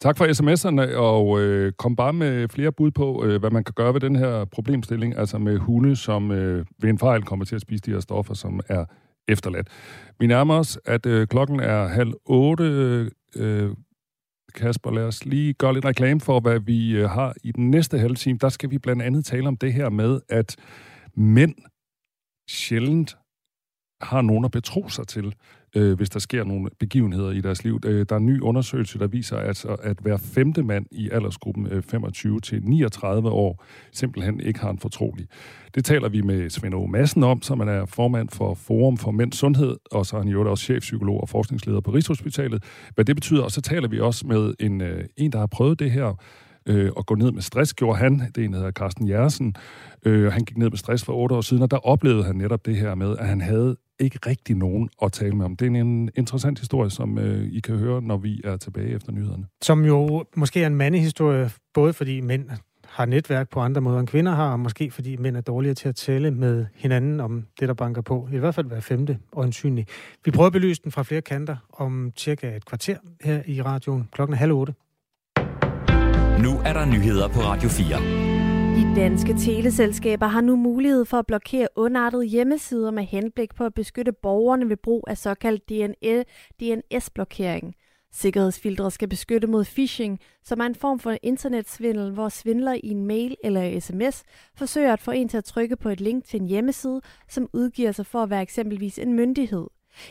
Tak 0.00 0.18
for 0.18 0.24
sms'erne, 0.24 0.96
og 0.96 1.40
øh, 1.40 1.72
kom 1.72 1.96
bare 1.96 2.12
med 2.12 2.48
flere 2.48 2.72
bud 2.72 2.90
på, 2.90 3.24
øh, 3.24 3.40
hvad 3.40 3.50
man 3.50 3.64
kan 3.64 3.74
gøre 3.74 3.94
ved 3.94 4.00
den 4.00 4.16
her 4.16 4.44
problemstilling, 4.44 5.18
altså 5.18 5.38
med 5.38 5.58
hunde, 5.58 5.96
som 5.96 6.30
øh, 6.30 6.66
ved 6.78 6.90
en 6.90 6.98
fejl 6.98 7.22
kommer 7.22 7.44
til 7.44 7.54
at 7.54 7.60
spise 7.60 7.82
de 7.86 7.90
her 7.90 8.00
stoffer, 8.00 8.34
som 8.34 8.60
er 8.68 8.84
efterladt. 9.28 9.68
Vi 10.18 10.26
nærmer 10.26 10.54
os, 10.54 10.78
at 10.84 11.06
øh, 11.06 11.26
klokken 11.26 11.60
er 11.60 11.88
halv 11.88 12.12
otte. 12.24 12.64
Øh, 13.36 13.70
Kasper, 14.54 14.90
lad 14.90 15.04
os 15.04 15.24
lige 15.24 15.52
gøre 15.52 15.74
lidt 15.74 15.84
reklame 15.84 16.20
for, 16.20 16.40
hvad 16.40 16.60
vi 16.60 16.96
øh, 16.96 17.10
har 17.10 17.34
i 17.42 17.52
den 17.52 17.70
næste 17.70 17.98
halve 17.98 18.14
time. 18.14 18.38
Der 18.38 18.48
skal 18.48 18.70
vi 18.70 18.78
blandt 18.78 19.02
andet 19.02 19.24
tale 19.24 19.48
om 19.48 19.56
det 19.56 19.72
her 19.72 19.90
med, 19.90 20.20
at 20.28 20.56
mænd 21.14 21.54
sjældent 22.48 23.16
har 24.00 24.22
nogen 24.22 24.44
at 24.44 24.50
betro 24.50 24.88
sig 24.88 25.08
til, 25.08 25.34
øh, 25.76 25.96
hvis 25.96 26.10
der 26.10 26.20
sker 26.20 26.44
nogle 26.44 26.68
begivenheder 26.78 27.30
i 27.30 27.40
deres 27.40 27.64
liv. 27.64 27.80
Øh, 27.84 28.06
der 28.08 28.14
er 28.14 28.18
en 28.18 28.26
ny 28.26 28.40
undersøgelse, 28.40 28.98
der 28.98 29.06
viser, 29.06 29.36
at, 29.36 29.66
at 29.82 29.96
hver 30.00 30.16
femte 30.16 30.62
mand 30.62 30.86
i 30.90 31.10
aldersgruppen 31.10 31.66
øh, 31.66 31.82
25 31.82 32.40
til 32.40 32.62
39 32.64 33.30
år 33.30 33.64
simpelthen 33.92 34.40
ikke 34.40 34.60
har 34.60 34.70
en 34.70 34.78
fortrolig. 34.78 35.26
Det 35.74 35.84
taler 35.84 36.08
vi 36.08 36.20
med 36.20 36.50
Svend 36.50 36.74
O. 36.74 36.86
Madsen 36.86 37.22
om, 37.22 37.42
som 37.42 37.60
er 37.60 37.86
formand 37.86 38.28
for 38.28 38.54
Forum 38.54 38.96
for 38.96 39.10
Mænds 39.10 39.38
Sundhed, 39.38 39.76
og 39.90 40.06
så 40.06 40.16
er 40.16 40.20
han 40.20 40.28
jo 40.28 40.50
også 40.50 40.64
chefpsykolog 40.64 41.20
og 41.20 41.28
forskningsleder 41.28 41.80
på 41.80 41.90
Rigshospitalet. 41.90 42.64
Hvad 42.94 43.04
det 43.04 43.16
betyder, 43.16 43.42
og 43.42 43.50
så 43.50 43.60
taler 43.60 43.88
vi 43.88 44.00
også 44.00 44.26
med 44.26 44.54
en, 44.60 44.80
øh, 44.80 45.04
en 45.16 45.32
der 45.32 45.38
har 45.38 45.46
prøvet 45.46 45.78
det 45.78 45.90
her, 45.90 46.14
øh, 46.66 46.90
og 46.96 47.06
gå 47.06 47.14
ned 47.14 47.32
med 47.32 47.42
stress, 47.42 47.74
gjorde 47.74 47.98
han. 47.98 48.18
Det 48.34 48.38
er 48.38 48.44
en, 48.44 48.52
der 48.52 48.58
hedder 48.58 48.72
Carsten 48.72 49.08
Jersen. 49.08 49.54
Øh, 50.06 50.32
han 50.32 50.44
gik 50.44 50.58
ned 50.58 50.70
med 50.70 50.78
stress 50.78 51.04
for 51.04 51.12
otte 51.12 51.34
år 51.34 51.40
siden, 51.40 51.62
og 51.62 51.70
der 51.70 51.76
oplevede 51.76 52.24
han 52.24 52.36
netop 52.36 52.66
det 52.66 52.76
her 52.76 52.94
med, 52.94 53.16
at 53.18 53.28
han 53.28 53.40
havde 53.40 53.76
ikke 54.00 54.18
rigtig 54.26 54.56
nogen 54.56 54.88
at 55.02 55.12
tale 55.12 55.32
med 55.32 55.44
om. 55.44 55.56
Det 55.56 55.76
er 55.76 55.80
en 55.80 56.10
interessant 56.14 56.58
historie, 56.58 56.90
som 56.90 57.18
øh, 57.18 57.48
I 57.52 57.60
kan 57.60 57.76
høre, 57.76 58.02
når 58.02 58.16
vi 58.16 58.40
er 58.44 58.56
tilbage 58.56 58.88
efter 58.88 59.12
nyhederne. 59.12 59.46
Som 59.62 59.84
jo 59.84 60.24
måske 60.36 60.62
er 60.62 60.66
en 60.66 60.74
mandehistorie, 60.74 61.50
både 61.74 61.92
fordi 61.92 62.20
mænd 62.20 62.50
har 62.88 63.06
netværk 63.06 63.50
på 63.50 63.60
andre 63.60 63.80
måder 63.80 64.00
end 64.00 64.08
kvinder 64.08 64.32
har, 64.32 64.52
og 64.52 64.60
måske 64.60 64.90
fordi 64.90 65.16
mænd 65.16 65.36
er 65.36 65.40
dårligere 65.40 65.74
til 65.74 65.88
at 65.88 65.96
tale 65.96 66.30
med 66.30 66.66
hinanden 66.74 67.20
om 67.20 67.44
det, 67.60 67.68
der 67.68 67.74
banker 67.74 68.02
på. 68.02 68.28
I 68.32 68.36
hvert 68.36 68.54
fald 68.54 68.66
hver 68.66 68.80
femte 68.80 69.18
øjensynligt. 69.32 69.88
Vi 70.24 70.30
prøver 70.30 70.46
at 70.46 70.52
belyse 70.52 70.82
den 70.82 70.92
fra 70.92 71.02
flere 71.02 71.22
kanter 71.22 71.56
om 71.72 72.12
cirka 72.16 72.56
et 72.56 72.64
kvarter 72.64 72.96
her 73.24 73.42
i 73.46 73.62
radioen 73.62 74.08
klokken 74.12 74.36
halv 74.36 74.52
otte. 74.52 74.74
Nu 76.42 76.58
er 76.64 76.72
der 76.72 76.84
nyheder 76.84 77.28
på 77.28 77.40
Radio 77.40 77.68
4. 77.68 78.31
De 78.76 78.94
danske 78.96 79.34
teleselskaber 79.38 80.26
har 80.26 80.40
nu 80.40 80.56
mulighed 80.56 81.04
for 81.04 81.16
at 81.18 81.26
blokere 81.26 81.68
ondartede 81.76 82.24
hjemmesider 82.24 82.90
med 82.90 83.04
henblik 83.04 83.54
på 83.54 83.64
at 83.64 83.74
beskytte 83.74 84.12
borgerne 84.12 84.68
ved 84.68 84.76
brug 84.76 85.04
af 85.08 85.18
såkaldt 85.18 85.68
DNS-blokering. 86.60 87.74
Sikkerhedsfiltre 88.12 88.90
skal 88.90 89.08
beskytte 89.08 89.46
mod 89.46 89.64
phishing, 89.64 90.20
som 90.44 90.60
er 90.60 90.64
en 90.64 90.74
form 90.74 90.98
for 90.98 91.16
internetsvindel, 91.22 92.12
hvor 92.12 92.28
svindler 92.28 92.72
i 92.72 92.88
en 92.88 93.06
mail 93.06 93.36
eller 93.44 93.80
sms 93.80 94.22
forsøger 94.56 94.92
at 94.92 95.00
få 95.00 95.10
en 95.10 95.28
til 95.28 95.36
at 95.36 95.44
trykke 95.44 95.76
på 95.76 95.88
et 95.88 96.00
link 96.00 96.24
til 96.24 96.40
en 96.40 96.46
hjemmeside, 96.46 97.00
som 97.28 97.48
udgiver 97.52 97.92
sig 97.92 98.06
for 98.06 98.22
at 98.22 98.30
være 98.30 98.42
eksempelvis 98.42 98.98
en 98.98 99.12
myndighed. 99.12 99.66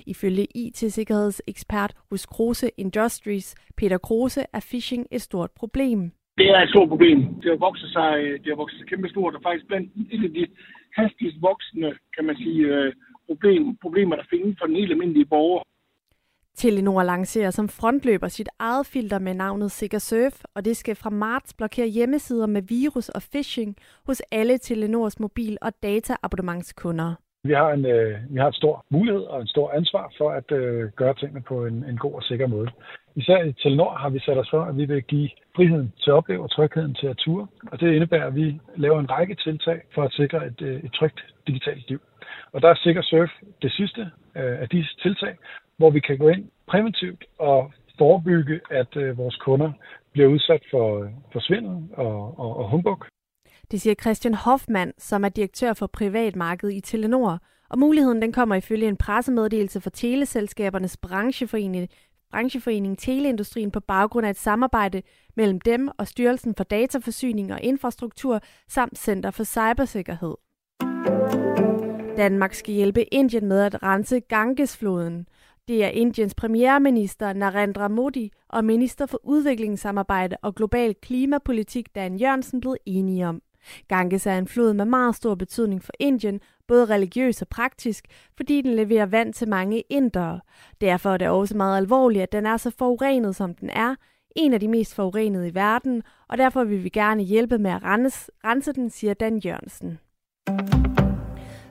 Ifølge 0.06 0.48
IT-sikkerhedsekspert 0.56 1.94
hos 2.10 2.26
Kruse 2.26 2.70
Industries, 2.78 3.56
Peter 3.78 3.98
Kruse, 3.98 4.46
er 4.54 4.60
phishing 4.60 5.08
et 5.12 5.22
stort 5.22 5.52
problem. 5.52 6.12
Det 6.42 6.50
er 6.50 6.62
et 6.62 6.70
stort 6.70 6.90
problem. 6.90 7.18
Det 7.42 7.50
har 7.54 7.60
vokset 7.68 7.90
sig, 7.98 8.12
det 8.42 8.50
har 8.52 8.60
vokset 8.64 8.80
sig 8.80 8.88
kæmpe 8.88 9.10
stort, 9.10 9.36
og 9.36 9.42
faktisk 9.48 9.68
blandt 9.68 9.88
et 10.16 10.24
af 10.28 10.32
de 10.38 10.48
hastigst 11.00 11.38
voksende, 11.42 11.90
kan 12.16 12.26
man 12.26 12.36
sige, 12.36 12.62
øh, 12.76 12.94
problem, 13.28 13.78
problemer, 13.82 14.16
der 14.16 14.24
findes 14.30 14.58
for 14.60 14.66
den 14.66 14.76
helt 14.76 14.92
almindelige 14.92 15.26
borger. 15.26 15.64
Telenor 16.56 17.04
lancerer 17.04 17.52
som 17.52 17.70
frontløber 17.70 18.28
sit 18.28 18.50
eget 18.60 18.86
filter 18.86 19.20
med 19.20 19.34
navnet 19.34 19.72
SigaSurf, 19.72 20.44
og 20.56 20.66
det 20.66 20.78
skal 20.78 20.96
fra 20.96 21.10
marts 21.10 21.54
blokere 21.54 21.88
hjemmesider 21.88 22.48
med 22.48 22.62
virus 22.62 23.10
og 23.10 23.22
phishing 23.32 23.76
hos 24.08 24.22
alle 24.32 24.58
Telenors 24.58 25.20
mobil- 25.20 25.58
og 25.62 25.72
dataabonnementskunder. 25.84 27.16
Vi 27.44 27.54
har 27.54 27.70
en, 27.72 27.86
øh, 27.86 28.20
vi 28.30 28.40
har 28.40 28.48
et 28.48 28.56
stor 28.56 28.86
mulighed 28.90 29.22
og 29.22 29.42
en 29.42 29.48
stor 29.48 29.72
ansvar 29.72 30.14
for 30.18 30.30
at 30.30 30.52
øh, 30.52 30.90
gøre 30.96 31.14
tingene 31.14 31.42
på 31.42 31.66
en, 31.66 31.84
en 31.90 31.98
god 31.98 32.14
og 32.14 32.24
sikker 32.24 32.48
måde. 32.48 32.70
Især 33.16 33.44
i 33.44 33.54
Telenor 33.54 33.94
har 33.96 34.10
vi 34.10 34.20
sat 34.20 34.38
os 34.38 34.50
for, 34.50 34.62
at 34.64 34.78
vi 34.78 34.86
vil 34.86 35.04
give 35.04 35.30
friheden 35.56 35.94
til 36.02 36.10
at 36.10 36.14
opleve 36.14 36.44
og 36.44 36.52
trygheden 36.52 36.96
til 36.96 37.08
at 37.08 37.18
ture. 37.18 37.48
Og 37.72 37.80
det 37.80 37.94
indebærer, 37.94 38.28
at 38.28 38.36
vi 38.36 38.60
laver 38.76 39.00
en 39.00 39.12
række 39.12 39.36
tiltag 39.36 39.82
for 39.94 40.04
at 40.04 40.14
sikre 40.14 40.48
et, 40.48 40.62
øh, 40.62 40.84
et 40.84 40.94
trygt 40.94 41.20
digitalt 41.48 41.90
liv. 41.90 42.02
Og 42.54 42.62
der 42.62 42.70
er 42.70 42.76
Sikker 42.76 43.02
Surf 43.02 43.30
det 43.62 43.72
sidste 43.72 44.02
øh, 44.36 44.62
af 44.62 44.70
disse 44.70 44.96
tiltag, 45.04 45.38
hvor 45.78 45.90
vi 45.90 46.00
kan 46.00 46.18
gå 46.18 46.28
ind 46.30 46.44
præventivt 46.68 47.24
og 47.40 47.72
forebygge, 47.98 48.60
at 48.70 48.96
øh, 48.96 49.18
vores 49.18 49.36
kunder 49.36 49.72
bliver 50.14 50.28
udsat 50.28 50.64
for, 50.72 51.10
for 51.34 51.40
svindel 51.40 51.78
og, 51.94 52.40
og, 52.40 52.58
og 52.58 52.70
humbug. 52.70 53.06
Det 53.72 53.82
siger 53.82 53.96
Christian 53.96 54.34
Hoffmann, 54.34 54.94
som 54.98 55.24
er 55.24 55.30
direktør 55.30 55.74
for 55.74 55.88
privatmarkedet 55.88 56.74
i 56.74 56.82
Telenor. 56.82 57.40
Og 57.70 57.80
muligheden 57.80 58.22
den 58.22 58.32
kommer 58.32 58.56
ifølge 58.56 58.88
en 58.88 58.98
pressemeddelelse 58.98 59.82
fra 59.82 59.90
teleselskabernes 59.90 60.98
brancheforening, 60.98 61.90
brancheforeningen 62.32 62.98
Teleindustrien 62.98 63.72
på 63.72 63.80
baggrund 63.80 64.26
af 64.26 64.30
et 64.30 64.38
samarbejde 64.38 65.02
mellem 65.36 65.62
dem 65.62 65.90
og 65.98 66.08
Styrelsen 66.08 66.56
for 66.56 66.64
Dataforsyning 66.64 67.54
og 67.54 67.62
Infrastruktur 67.62 68.40
samt 68.68 68.98
Center 68.98 69.32
for 69.32 69.44
Cybersikkerhed. 69.44 70.36
Danmark 72.18 72.54
skal 72.54 72.74
hjælpe 72.74 73.04
Indien 73.14 73.46
med 73.48 73.62
at 73.62 73.84
rense 73.84 74.20
Gangesfloden. 74.20 75.28
Det 75.68 75.84
er 75.84 75.88
Indiens 75.88 76.36
premierminister 76.36 77.34
Narendra 77.34 77.88
Modi 77.88 78.32
og 78.50 78.66
minister 78.66 79.06
for 79.06 79.20
udviklingssamarbejde 79.24 80.38
og 80.42 80.56
global 80.56 80.96
klimapolitik 81.02 81.96
Dan 81.96 82.16
Jørgensen 82.16 82.62
blevet 82.62 82.78
enige 82.86 83.28
om. 83.28 83.42
Ganges 83.88 84.28
er 84.28 84.38
en 84.38 84.48
flod 84.48 84.74
med 84.74 84.86
meget 84.86 85.16
stor 85.16 85.36
betydning 85.36 85.84
for 85.84 85.94
Indien, 86.00 86.40
både 86.68 86.86
religiøs 86.86 87.42
og 87.42 87.48
praktisk, 87.48 88.06
fordi 88.38 88.62
den 88.62 88.74
leverer 88.74 89.06
vand 89.06 89.34
til 89.34 89.50
mange 89.50 89.84
indere. 89.90 90.40
Derfor 90.82 91.10
er 91.10 91.18
det 91.18 91.28
også 91.28 91.58
meget 91.58 91.78
alvorligt, 91.78 92.24
at 92.24 92.32
den 92.32 92.46
er 92.46 92.58
så 92.58 92.72
forurenet, 92.78 93.36
som 93.36 93.56
den 93.56 93.70
er, 93.70 93.96
en 94.36 94.54
af 94.54 94.60
de 94.60 94.68
mest 94.68 94.96
forurenede 94.96 95.48
i 95.48 95.56
verden, 95.56 96.04
og 96.30 96.38
derfor 96.38 96.64
vil 96.64 96.84
vi 96.84 96.90
gerne 96.90 97.24
hjælpe 97.24 97.58
med 97.58 97.72
at 97.72 97.84
rense, 97.84 98.32
rense 98.46 98.74
den, 98.74 98.90
siger 98.90 99.14
Dan 99.14 99.38
Jørgensen. 99.38 100.00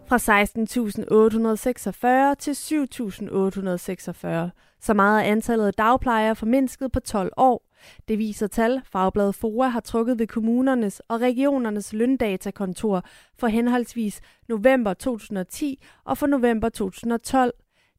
Fra 0.07 0.16
16.846 0.16 2.35
til 2.35 2.53
7.846. 2.53 4.50
Så 4.81 4.95
meget 4.95 5.27
er 5.27 5.31
antallet 5.33 5.66
af 5.66 5.75
dagplejere 5.75 6.37
formindsket 6.37 6.93
på 6.93 7.01
12 7.01 7.33
år. 7.37 7.66
Det 8.09 8.19
viser 8.19 8.47
tal, 8.47 8.81
Fagbladet 8.85 9.35
FOA 9.35 9.69
har 9.69 9.81
trukket 9.81 10.19
ved 10.19 10.27
kommunernes 10.27 11.01
og 11.01 11.21
regionernes 11.21 11.93
løndatakontor 11.93 13.03
for 13.38 13.47
henholdsvis 13.47 14.21
november 14.49 14.95
2010 14.95 15.83
og 16.05 16.19
for 16.19 16.27
november 16.27 16.69
2012. 16.69 17.53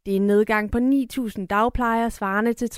Det 0.06 0.12
er 0.12 0.16
en 0.16 0.28
nedgang 0.28 0.72
på 0.72 0.78
9.000 0.78 1.46
dagplejere, 1.46 2.12
svarende 2.12 2.54
til 2.54 2.70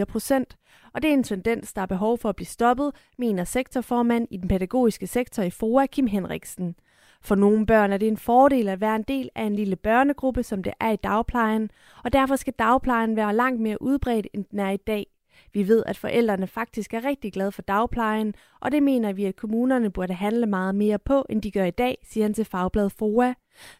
53,4 0.00 0.04
procent. 0.04 0.56
Og 0.94 1.02
det 1.02 1.08
er 1.08 1.14
en 1.14 1.22
tendens, 1.22 1.72
der 1.72 1.82
er 1.82 1.86
behov 1.86 2.18
for 2.18 2.28
at 2.28 2.36
blive 2.36 2.46
stoppet, 2.46 2.92
mener 3.18 3.44
sektorformand 3.44 4.28
i 4.30 4.36
den 4.36 4.48
pædagogiske 4.48 5.06
sektor 5.06 5.42
i 5.42 5.50
FOA, 5.50 5.86
Kim 5.86 6.06
Henriksen. 6.06 6.76
For 7.22 7.34
nogle 7.34 7.66
børn 7.66 7.92
er 7.92 7.96
det 7.96 8.08
en 8.08 8.16
fordel 8.16 8.68
at 8.68 8.80
være 8.80 8.96
en 8.96 9.02
del 9.02 9.28
af 9.34 9.42
en 9.42 9.56
lille 9.56 9.76
børnegruppe, 9.76 10.42
som 10.42 10.62
det 10.62 10.72
er 10.80 10.90
i 10.90 10.96
dagplejen, 10.96 11.70
og 12.04 12.12
derfor 12.12 12.36
skal 12.36 12.54
dagplejen 12.58 13.16
være 13.16 13.36
langt 13.36 13.60
mere 13.60 13.82
udbredt, 13.82 14.26
end 14.34 14.44
den 14.50 14.58
er 14.58 14.70
i 14.70 14.76
dag. 14.76 15.06
Vi 15.52 15.68
ved, 15.68 15.82
at 15.86 15.96
forældrene 15.96 16.46
faktisk 16.46 16.94
er 16.94 17.04
rigtig 17.04 17.32
glade 17.32 17.52
for 17.52 17.62
dagplejen, 17.62 18.34
og 18.60 18.72
det 18.72 18.82
mener 18.82 19.12
vi, 19.12 19.24
at 19.24 19.36
kommunerne 19.36 19.90
burde 19.90 20.14
handle 20.14 20.46
meget 20.46 20.74
mere 20.74 20.98
på, 20.98 21.26
end 21.30 21.42
de 21.42 21.50
gør 21.50 21.64
i 21.64 21.70
dag, 21.70 21.98
siger 22.04 22.24
han 22.24 22.34
til 22.34 22.44
Fagbladet 22.44 22.92
FOA. 22.92 23.34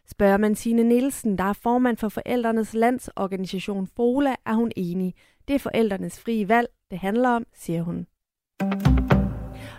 Spørger 0.07 0.37
man 0.37 0.55
Signe 0.55 0.83
Nielsen, 0.83 1.39
der 1.39 1.45
er 1.45 1.53
formand 1.53 1.97
for 1.97 2.09
Forældrenes 2.09 2.75
Landsorganisation 2.75 3.87
FOLA, 3.97 4.35
er 4.47 4.55
hun 4.55 4.73
enig. 4.77 5.15
Det 5.49 5.55
er 5.55 5.59
forældrenes 5.59 6.21
frie 6.21 6.49
valg, 6.49 6.69
det 6.91 6.99
handler 6.99 7.29
om, 7.29 7.45
siger 7.55 7.83
hun. 7.83 8.07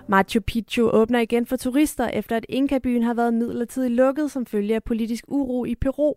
Machu 0.09 0.39
Picchu 0.39 0.89
åbner 0.89 1.19
igen 1.19 1.45
for 1.45 1.55
turister, 1.55 2.07
efter 2.07 2.37
at 2.37 2.45
Inka-byen 2.49 3.03
har 3.03 3.13
været 3.13 3.33
midlertidigt 3.33 3.93
lukket 3.93 4.31
som 4.31 4.45
følge 4.45 4.75
af 4.75 4.83
politisk 4.83 5.23
uro 5.27 5.65
i 5.65 5.75
Peru. 5.75 6.13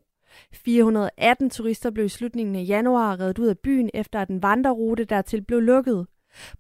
418 0.53 1.51
turister 1.51 1.91
blev 1.91 2.07
i 2.07 2.09
slutningen 2.09 2.57
af 2.57 2.65
januar 2.69 3.21
reddet 3.21 3.39
ud 3.39 3.47
af 3.47 3.59
byen, 3.59 3.91
efter 3.95 4.21
at 4.21 4.29
en 4.29 4.43
vandrerute 4.43 5.05
dertil 5.05 5.43
blev 5.43 5.61
lukket. 5.61 6.07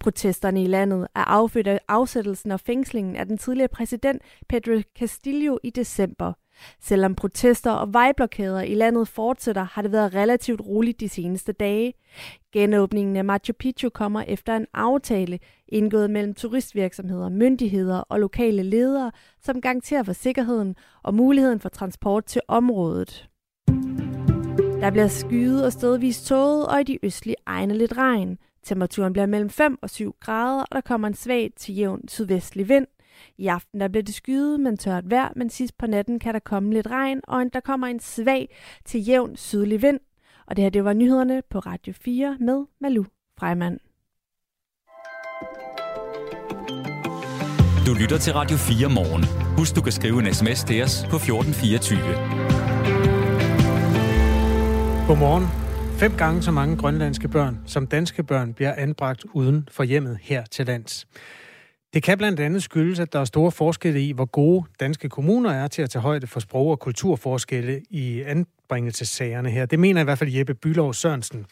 Protesterne 0.00 0.62
i 0.62 0.66
landet 0.66 1.06
er 1.14 1.24
affødt 1.24 1.66
af 1.66 1.80
afsættelsen 1.88 2.50
og 2.50 2.60
fængslingen 2.60 3.16
af 3.16 3.26
den 3.26 3.38
tidligere 3.38 3.68
præsident 3.68 4.22
Pedro 4.48 4.80
Castillo 4.98 5.58
i 5.62 5.70
december. 5.70 6.32
Selvom 6.80 7.14
protester 7.14 7.70
og 7.70 7.92
vejblokader 7.92 8.62
i 8.62 8.74
landet 8.74 9.08
fortsætter, 9.08 9.62
har 9.62 9.82
det 9.82 9.92
været 9.92 10.14
relativt 10.14 10.60
roligt 10.60 11.00
de 11.00 11.08
seneste 11.08 11.52
dage. 11.52 11.94
Genåbningen 12.52 13.16
af 13.16 13.24
Machu 13.24 13.52
Picchu 13.52 13.88
kommer 13.88 14.22
efter 14.22 14.56
en 14.56 14.66
aftale 14.74 15.38
indgået 15.68 16.10
mellem 16.10 16.34
turistvirksomheder, 16.34 17.28
myndigheder 17.28 17.98
og 17.98 18.20
lokale 18.20 18.62
ledere, 18.62 19.12
som 19.42 19.60
garanterer 19.60 20.02
for 20.02 20.12
sikkerheden 20.12 20.76
og 21.02 21.14
muligheden 21.14 21.60
for 21.60 21.68
transport 21.68 22.24
til 22.24 22.40
området. 22.48 23.28
Der 24.80 24.90
bliver 24.90 25.08
skyet 25.08 25.64
og 25.64 25.72
stedvis 25.72 26.22
tåget, 26.22 26.66
og 26.66 26.80
i 26.80 26.84
de 26.84 26.98
østlige 27.02 27.36
egne 27.46 27.74
lidt 27.74 27.96
regn. 27.96 28.38
Temperaturen 28.64 29.12
bliver 29.12 29.26
mellem 29.26 29.50
5 29.50 29.78
og 29.82 29.90
7 29.90 30.14
grader, 30.20 30.60
og 30.62 30.68
der 30.72 30.80
kommer 30.80 31.08
en 31.08 31.14
svag 31.14 31.50
til 31.56 31.74
jævn 31.74 32.08
sydvestlig 32.08 32.68
vind. 32.68 32.86
I 33.38 33.46
aften 33.46 33.80
der 33.80 33.88
bliver 33.88 34.02
det 34.02 34.14
skyet, 34.14 34.60
men 34.60 34.76
tørt 34.76 35.10
vejr, 35.10 35.32
men 35.36 35.50
sidst 35.50 35.78
på 35.78 35.86
natten 35.86 36.18
kan 36.18 36.34
der 36.34 36.40
komme 36.40 36.72
lidt 36.72 36.86
regn, 36.86 37.20
og 37.28 37.44
der 37.52 37.60
kommer 37.60 37.86
en 37.86 38.00
svag 38.00 38.48
til 38.84 39.04
jævn 39.04 39.36
sydlig 39.36 39.82
vind. 39.82 40.00
Og 40.46 40.56
det 40.56 40.62
her, 40.62 40.70
det 40.70 40.84
var 40.84 40.92
nyhederne 40.92 41.42
på 41.50 41.58
Radio 41.58 41.92
4 41.92 42.36
med 42.40 42.64
Malu 42.80 43.04
Freimann. 43.38 43.78
Du 47.86 47.94
lytter 47.94 48.18
til 48.18 48.32
Radio 48.32 48.56
4 48.56 48.88
morgen. 48.88 49.24
Husk, 49.58 49.76
du 49.76 49.82
kan 49.82 49.92
skrive 49.92 50.18
en 50.18 50.34
sms 50.34 50.64
til 50.64 50.82
os 50.82 51.06
på 51.10 51.16
1424. 51.16 51.98
Godmorgen. 55.06 55.44
Fem 55.98 56.12
gange 56.16 56.42
så 56.42 56.50
mange 56.50 56.76
grønlandske 56.76 57.28
børn 57.28 57.58
som 57.66 57.86
danske 57.86 58.22
børn 58.22 58.54
bliver 58.54 58.74
anbragt 58.74 59.24
uden 59.34 59.68
for 59.70 59.84
hjemmet 59.84 60.18
her 60.22 60.44
til 60.44 60.66
lands. 60.66 61.06
Det 61.94 62.02
kan 62.02 62.18
blandt 62.18 62.40
andet 62.40 62.62
skyldes, 62.62 62.98
at 62.98 63.12
der 63.12 63.20
er 63.20 63.24
store 63.24 63.52
forskelle 63.52 64.02
i, 64.02 64.12
hvor 64.12 64.24
gode 64.24 64.64
danske 64.80 65.08
kommuner 65.08 65.50
er 65.50 65.68
til 65.68 65.82
at 65.82 65.90
tage 65.90 66.02
højde 66.02 66.26
for 66.26 66.40
sprog- 66.40 66.70
og 66.70 66.78
kulturforskelle 66.78 67.80
i 67.90 68.22
anbringelsessagerne 68.22 69.50
her. 69.50 69.66
Det 69.66 69.78
mener 69.78 70.00
i 70.00 70.04
hvert 70.04 70.18
fald 70.18 70.32
Jeppe 70.32 70.54
Bylov 70.54 70.94
Sørensen. 70.94 71.46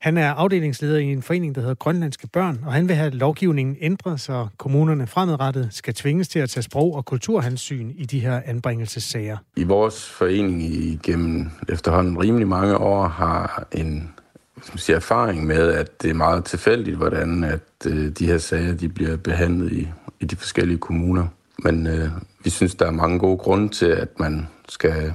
Han 0.00 0.16
er 0.16 0.32
afdelingsleder 0.32 0.98
i 0.98 1.04
en 1.04 1.22
forening, 1.22 1.54
der 1.54 1.60
hedder 1.60 1.74
Grønlandske 1.74 2.26
Børn, 2.26 2.60
og 2.66 2.72
han 2.72 2.88
vil 2.88 2.96
have 2.96 3.10
lovgivningen 3.10 3.76
ændret, 3.80 4.20
så 4.20 4.46
kommunerne 4.56 5.06
fremadrettet 5.06 5.68
skal 5.70 5.94
tvinges 5.94 6.28
til 6.28 6.38
at 6.38 6.50
tage 6.50 6.62
sprog- 6.62 6.94
og 6.94 7.04
kulturhensyn 7.04 7.90
i 7.94 8.04
de 8.04 8.20
her 8.20 8.40
anbringelsessager. 8.44 9.36
I 9.56 9.64
vores 9.64 10.10
forening 10.10 10.62
igennem 10.62 11.50
efterhånden 11.68 12.18
rimelig 12.18 12.48
mange 12.48 12.76
år 12.76 13.08
har 13.08 13.68
en 13.72 14.10
som 14.62 14.78
siger, 14.78 14.96
erfaring 14.96 15.46
med, 15.46 15.72
at 15.72 16.02
det 16.02 16.10
er 16.10 16.14
meget 16.14 16.44
tilfældigt, 16.44 16.96
hvordan 16.96 17.44
at 17.44 17.86
øh, 17.86 18.10
de 18.10 18.26
her 18.26 18.38
sager 18.38 18.74
de 18.74 18.88
bliver 18.88 19.16
behandlet 19.16 19.72
i, 19.72 19.88
i 20.20 20.24
de 20.24 20.36
forskellige 20.36 20.78
kommuner. 20.78 21.26
Men 21.58 21.86
øh, 21.86 22.08
vi 22.44 22.50
synes, 22.50 22.74
der 22.74 22.86
er 22.86 22.90
mange 22.90 23.18
gode 23.18 23.38
grunde 23.38 23.68
til, 23.68 23.86
at 23.86 24.08
man 24.18 24.48
skal 24.68 25.14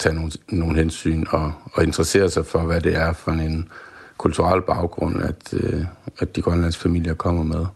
tage 0.00 0.14
nogle, 0.14 0.32
nogle 0.48 0.76
hensyn 0.76 1.24
og, 1.30 1.52
og 1.72 1.84
interessere 1.84 2.30
sig 2.30 2.46
for, 2.46 2.58
hvad 2.58 2.80
det 2.80 2.96
er 2.96 3.12
for 3.12 3.30
en 3.30 3.68
kulturel 4.16 4.62
baggrund, 4.62 5.22
at, 5.22 5.54
øh, 5.54 5.84
at 6.18 6.36
de 6.36 6.42
grønlandske 6.42 6.82
familier 6.82 7.14
kommer 7.14 7.42
med. 7.42 7.66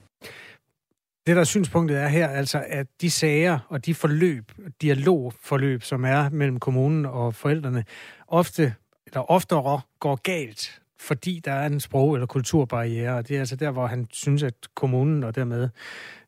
Det, 1.26 1.36
der 1.36 1.44
synspunktet 1.44 1.98
er 1.98 2.08
her, 2.08 2.28
altså 2.28 2.64
at 2.66 2.86
de 3.00 3.10
sager 3.10 3.58
og 3.68 3.86
de 3.86 3.94
forløb, 3.94 4.52
dialogforløb, 4.82 5.82
som 5.82 6.04
er 6.04 6.30
mellem 6.30 6.60
kommunen 6.60 7.06
og 7.06 7.34
forældrene, 7.34 7.84
ofte 8.28 8.74
eller 9.06 9.30
oftere 9.30 9.80
går 10.00 10.16
galt, 10.22 10.80
fordi 11.00 11.40
der 11.44 11.52
er 11.52 11.66
en 11.66 11.80
sprog- 11.80 12.14
eller 12.14 12.26
kulturbarriere. 12.26 13.16
Og 13.16 13.28
det 13.28 13.37
er 13.37 13.40
altså 13.40 13.57
der, 13.57 13.70
hvor 13.70 13.87
han 13.87 14.07
synes, 14.12 14.42
at 14.42 14.54
kommunen 14.74 15.24
og 15.24 15.35
dermed 15.35 15.68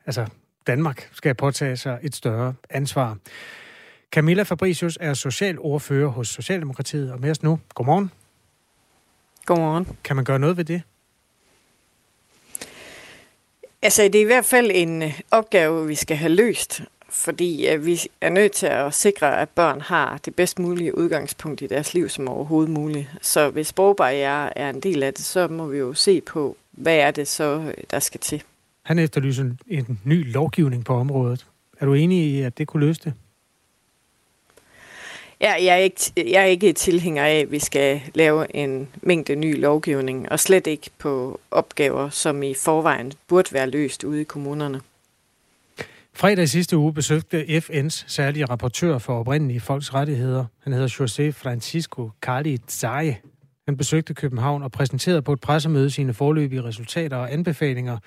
altså 0.07 0.26
Danmark 0.66 1.11
skal 1.12 1.35
påtage 1.35 1.76
sig 1.76 1.98
et 2.02 2.14
større 2.14 2.55
ansvar. 2.70 3.16
Camilla 4.12 4.42
Fabricius 4.42 4.98
er 5.00 5.14
socialordfører 5.14 6.09
hos 6.09 6.29
Socialdemokratiet, 6.29 7.12
og 7.12 7.20
med 7.20 7.31
os 7.31 7.42
nu. 7.42 7.61
Godmorgen. 7.74 8.11
Godmorgen. 9.44 9.96
Kan 10.05 10.16
man 10.16 10.24
gøre 10.24 10.38
noget 10.38 10.57
ved 10.57 10.64
det? 10.64 10.83
Altså, 13.83 14.02
det 14.02 14.14
er 14.14 14.20
i 14.20 14.26
hvert 14.26 14.44
fald 14.44 14.70
en 14.74 15.02
øh, 15.02 15.20
opgave, 15.31 15.87
vi 15.87 15.94
skal 15.94 16.16
have 16.16 16.33
løst, 16.33 16.83
fordi 17.16 17.68
vi 17.81 18.00
er 18.20 18.31
nødt 18.31 18.52
til 18.52 18.66
at 18.66 18.94
sikre, 18.94 19.40
at 19.40 19.48
børn 19.48 19.81
har 19.81 20.18
det 20.24 20.35
bedst 20.35 20.59
mulige 20.59 20.98
udgangspunkt 20.98 21.62
i 21.62 21.66
deres 21.66 21.94
liv 21.94 22.09
som 22.09 22.29
overhovedet 22.29 22.70
muligt. 22.70 23.09
Så 23.22 23.50
hvis 23.50 23.66
sprogbarriere 23.66 24.59
er 24.59 24.70
en 24.70 24.81
del 24.81 25.02
af 25.02 25.14
det, 25.14 25.24
så 25.24 25.48
må 25.48 25.66
vi 25.66 25.79
jo 25.79 25.94
se 25.94 26.20
på, 26.20 26.57
hvad 26.72 26.96
er 26.96 27.11
det 27.11 27.29
så, 27.29 27.74
der 27.90 27.98
skal 27.98 28.20
til. 28.20 28.42
Han 28.83 28.98
efterlyser 28.98 29.42
en, 29.42 29.59
en 29.68 30.00
ny 30.05 30.33
lovgivning 30.33 30.85
på 30.85 30.94
området. 30.94 31.46
Er 31.81 31.87
du 31.87 31.94
enig 31.94 32.18
i, 32.18 32.40
at 32.40 32.59
det 32.59 32.66
kunne 32.66 32.87
løse 32.87 33.00
det? 33.05 33.14
Ja, 35.40 35.52
jeg, 35.52 35.72
er 35.72 35.76
ikke, 35.76 36.00
jeg 36.16 36.42
er 36.42 36.46
ikke 36.46 36.72
tilhænger 36.72 37.24
af, 37.24 37.38
at 37.38 37.50
vi 37.50 37.59
skal 37.59 38.00
lave 38.14 38.57
en 38.57 38.88
mængde 39.02 39.37
ny 39.37 39.61
lovgivning, 39.61 40.33
og 40.33 40.40
slet 40.40 40.66
ikke 40.66 40.90
på 40.98 41.40
opgaver, 41.50 42.11
som 42.11 42.42
i 42.42 42.55
forvejen 42.55 43.12
burde 43.29 43.52
være 43.52 43.70
løst 43.70 44.05
ude 44.05 44.20
i 44.20 44.24
kommunerne. 44.24 44.81
Fredag 46.16 46.44
i 46.44 46.46
sidste 46.46 46.76
uge 46.76 46.94
besøgte 46.94 47.42
FN's 47.42 48.05
særlige 48.07 48.44
rapportør 48.44 48.98
for 48.98 49.18
oprindelige 49.20 49.61
folks 49.61 49.94
rettigheder. 49.94 50.44
Han 50.62 50.72
hedder 50.72 50.88
José 50.88 51.31
Francisco 51.31 52.11
Carli 52.20 52.57
Zaye. 52.68 53.16
Han 53.66 53.76
besøgte 53.76 54.14
København 54.14 54.62
og 54.62 54.72
præsenterede 54.72 55.22
på 55.22 55.33
et 55.33 55.40
pressemøde 55.40 55.90
sine 55.90 56.14
forløbige 56.14 56.64
resultater 56.64 57.16
og 57.16 57.33
anbefalinger 57.33 57.98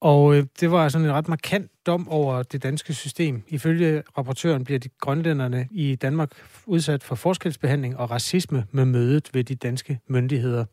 og 0.00 0.36
øh, 0.36 0.46
det 0.60 0.70
var 0.70 0.88
sådan 0.88 1.06
en 1.06 1.12
ret 1.12 1.28
markant 1.28 1.70
dom 1.86 2.08
over 2.08 2.42
det 2.42 2.62
danske 2.62 2.94
system. 2.94 3.42
Ifølge 3.48 4.02
rapportøren 4.18 4.64
bliver 4.64 4.78
de 4.78 4.88
grønlænderne 5.00 5.68
i 5.70 5.94
Danmark 5.94 6.30
udsat 6.66 7.04
for 7.04 7.14
forskelsbehandling 7.14 7.96
og 7.96 8.10
racisme 8.10 8.64
med 8.70 8.84
mødet 8.84 9.30
ved 9.32 9.44
de 9.44 9.54
danske 9.54 10.00
myndigheder. 10.08 10.64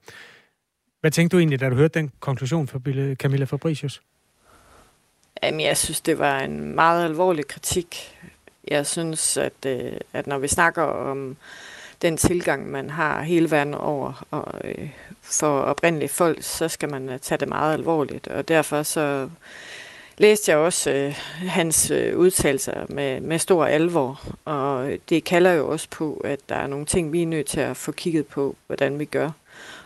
Hvad 1.02 1.12
tænkte 1.12 1.36
du 1.36 1.40
egentlig, 1.40 1.60
da 1.60 1.70
du 1.70 1.76
hørte 1.76 2.00
den 2.00 2.12
konklusion 2.20 2.68
fra 2.68 2.80
Camilla 3.16 3.46
Fabricius? 3.46 4.02
Jamen, 5.44 5.62
jeg 5.62 5.78
synes, 5.78 6.02
det 6.02 6.20
var 6.20 6.40
en 6.40 6.76
meget 6.76 7.06
alvorlig 7.06 7.48
kritik. 7.48 8.18
Jeg 8.68 8.86
synes, 8.86 9.38
at, 9.38 9.66
øh, 9.66 9.94
at 10.14 10.28
når 10.28 10.38
vi 10.38 10.48
snakker 10.48 10.82
om 10.84 11.38
den 12.02 12.18
tilgang, 12.18 12.72
man 12.72 12.90
har 12.90 13.22
hele 13.22 13.52
verden 13.52 13.74
over, 13.74 14.26
og 14.32 14.54
øh, 14.64 14.90
for 15.22 15.60
oprindelige 15.60 16.10
folk, 16.10 16.38
så 16.42 16.68
skal 16.68 16.92
man 16.92 17.10
øh, 17.10 17.20
tage 17.20 17.38
det 17.38 17.48
meget 17.48 17.74
alvorligt. 17.74 18.28
Og 18.28 18.48
derfor 18.48 18.84
så 18.84 19.30
læste 20.18 20.52
jeg 20.52 20.58
også 20.58 20.92
øh, 20.92 21.16
hans 21.48 21.92
øh, 21.92 22.18
udtalelser 22.18 22.86
med, 22.90 23.22
med 23.22 23.40
stor 23.40 23.66
alvor, 23.66 24.22
og 24.46 24.92
det 25.10 25.24
kalder 25.24 25.52
jo 25.52 25.70
også 25.72 25.88
på, 25.92 26.22
at 26.26 26.40
der 26.50 26.56
er 26.56 26.68
nogle 26.68 26.86
ting, 26.86 27.14
vi 27.14 27.22
er 27.22 27.28
nødt 27.28 27.48
til 27.48 27.60
at 27.60 27.78
få 27.78 27.92
kigget 27.92 28.28
på, 28.28 28.56
hvordan 28.68 29.00
vi 29.00 29.06
gør. 29.06 29.32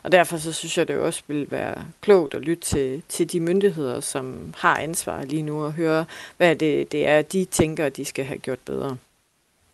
Og 0.03 0.11
derfor 0.11 0.37
så 0.37 0.53
synes 0.53 0.77
jeg, 0.77 0.87
det 0.87 0.97
også 0.97 1.23
vil 1.27 1.51
være 1.51 1.85
klogt 2.01 2.33
at 2.33 2.41
lytte 2.41 2.63
til, 2.63 3.03
til 3.09 3.31
de 3.31 3.39
myndigheder, 3.39 3.99
som 3.99 4.53
har 4.57 4.77
ansvar 4.77 5.23
lige 5.23 5.41
nu, 5.41 5.63
og 5.63 5.73
høre, 5.73 6.05
hvad 6.37 6.55
det, 6.55 6.91
det 6.91 7.07
er, 7.07 7.21
de 7.21 7.45
tænker, 7.45 7.89
de 7.89 8.05
skal 8.05 8.25
have 8.25 8.37
gjort 8.37 8.59
bedre. 8.59 8.97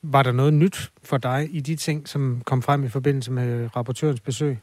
Var 0.02 0.24
der 0.24 0.32
noget 0.32 0.54
nyt 0.54 0.92
for 1.04 1.18
dig 1.18 1.50
i 1.52 1.60
de 1.60 1.76
ting, 1.76 2.08
som 2.08 2.42
kom 2.46 2.62
frem 2.62 2.84
i 2.84 2.90
forbindelse 2.90 3.32
med 3.32 3.70
rapportørens 3.76 4.20
besøg? 4.20 4.58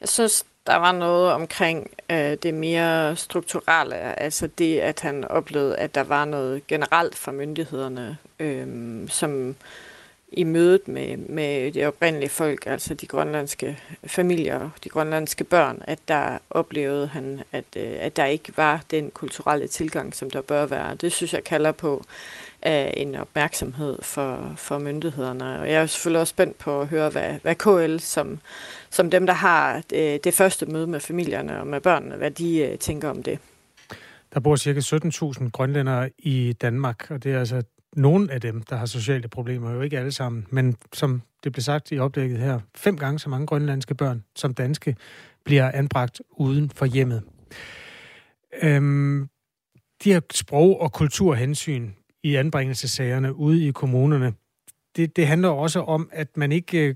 Jeg 0.00 0.08
synes, 0.08 0.44
der 0.66 0.76
var 0.76 0.92
noget 0.92 1.32
omkring 1.32 1.90
øh, 2.10 2.36
det 2.42 2.54
mere 2.54 3.16
strukturelle, 3.16 4.20
altså 4.20 4.46
det, 4.46 4.78
at 4.78 5.00
han 5.00 5.24
oplevede, 5.24 5.76
at 5.76 5.94
der 5.94 6.02
var 6.02 6.24
noget 6.24 6.66
generelt 6.66 7.14
fra 7.14 7.32
myndighederne, 7.32 8.16
øh, 8.40 8.66
som 9.08 9.54
i 10.36 10.44
mødet 10.44 10.88
med, 10.88 11.16
med 11.16 11.72
de 11.72 11.86
oprindelige 11.86 12.28
folk, 12.28 12.66
altså 12.66 12.94
de 12.94 13.06
grønlandske 13.06 13.78
familier, 14.06 14.70
de 14.84 14.88
grønlandske 14.88 15.44
børn, 15.44 15.82
at 15.86 15.98
der 16.08 16.38
oplevede 16.50 17.06
han, 17.06 17.40
at, 17.52 17.64
øh, 17.76 17.92
at 17.98 18.16
der 18.16 18.24
ikke 18.24 18.52
var 18.56 18.84
den 18.90 19.10
kulturelle 19.10 19.66
tilgang, 19.66 20.14
som 20.14 20.30
der 20.30 20.42
bør 20.42 20.66
være. 20.66 20.94
Det 20.94 21.12
synes 21.12 21.34
jeg 21.34 21.44
kalder 21.44 21.72
på 21.72 21.96
uh, 22.66 22.72
en 22.96 23.14
opmærksomhed 23.14 23.98
for, 24.02 24.52
for 24.56 24.78
myndighederne. 24.78 25.60
Og 25.60 25.70
jeg 25.70 25.82
er 25.82 25.86
selvfølgelig 25.86 26.20
også 26.20 26.30
spændt 26.30 26.58
på 26.58 26.80
at 26.80 26.86
høre, 26.86 27.10
hvad, 27.10 27.34
hvad 27.42 27.54
KL, 27.54 27.98
som, 27.98 28.38
som 28.90 29.10
dem, 29.10 29.26
der 29.26 29.34
har 29.34 29.82
det, 29.90 30.24
det 30.24 30.34
første 30.34 30.66
møde 30.66 30.86
med 30.86 31.00
familierne 31.00 31.60
og 31.60 31.66
med 31.66 31.80
børnene, 31.80 32.16
hvad 32.16 32.30
de 32.30 32.68
uh, 32.72 32.78
tænker 32.78 33.10
om 33.10 33.22
det. 33.22 33.38
Der 34.34 34.40
bor 34.40 34.56
cirka 34.56 34.80
17.000 34.80 35.50
grønlændere 35.50 36.10
i 36.18 36.52
Danmark, 36.52 37.10
og 37.10 37.24
det 37.24 37.34
er 37.34 37.38
altså 37.38 37.62
nogle 37.96 38.32
af 38.32 38.40
dem, 38.40 38.62
der 38.62 38.76
har 38.76 38.86
sociale 38.86 39.28
problemer, 39.28 39.70
jo 39.70 39.80
ikke 39.80 39.98
alle 39.98 40.12
sammen, 40.12 40.46
men 40.50 40.76
som 40.92 41.22
det 41.44 41.52
blev 41.52 41.62
sagt 41.62 41.92
i 41.92 41.98
opdækket 41.98 42.38
her, 42.38 42.60
fem 42.76 42.96
gange 42.96 43.18
så 43.18 43.28
mange 43.28 43.46
grønlandske 43.46 43.94
børn 43.94 44.24
som 44.36 44.54
danske 44.54 44.96
bliver 45.44 45.70
anbragt 45.72 46.20
uden 46.30 46.70
for 46.70 46.86
hjemmet. 46.86 47.22
Øhm, 48.62 49.28
de 50.04 50.12
her 50.12 50.20
sprog- 50.34 50.80
og 50.80 50.92
kulturhensyn 50.92 51.90
i 52.22 52.34
anbringelsessagerne 52.34 53.34
ude 53.34 53.66
i 53.66 53.70
kommunerne, 53.70 54.32
det, 54.96 55.16
det 55.16 55.26
handler 55.26 55.48
også 55.48 55.80
om, 55.80 56.08
at 56.12 56.36
man 56.36 56.52
ikke 56.52 56.78
øh, 56.78 56.94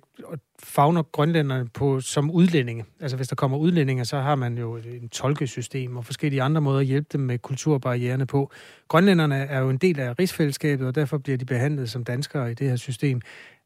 fagner 0.62 1.02
grønlænderne 1.02 1.68
på, 1.68 2.00
som 2.00 2.30
udlændinge. 2.30 2.84
Altså 3.00 3.16
hvis 3.16 3.28
der 3.28 3.36
kommer 3.36 3.58
udlændinge, 3.58 4.04
så 4.04 4.18
har 4.18 4.34
man 4.34 4.58
jo 4.58 4.76
et 4.76 5.08
tolkesystem 5.12 5.96
og 5.96 6.04
forskellige 6.04 6.42
andre 6.42 6.60
måder 6.60 6.80
at 6.80 6.86
hjælpe 6.86 7.08
dem 7.12 7.20
med 7.20 7.38
kulturbarriererne 7.38 8.26
på. 8.26 8.50
Grønlænderne 8.88 9.36
er 9.36 9.60
jo 9.60 9.70
en 9.70 9.78
del 9.78 10.00
af 10.00 10.18
rigsfællesskabet, 10.18 10.86
og 10.86 10.94
derfor 10.94 11.18
bliver 11.18 11.38
de 11.38 11.44
behandlet 11.44 11.90
som 11.90 12.04
danskere 12.04 12.50
i 12.50 12.54
det 12.54 12.68
her 12.68 12.76
system. 12.76 13.20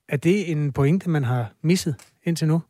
Er 0.08 0.16
det 0.16 0.50
en 0.50 0.72
pointe, 0.72 1.10
man 1.10 1.24
har 1.24 1.52
misset 1.62 1.96
indtil 2.24 2.48
nu? 2.48 2.62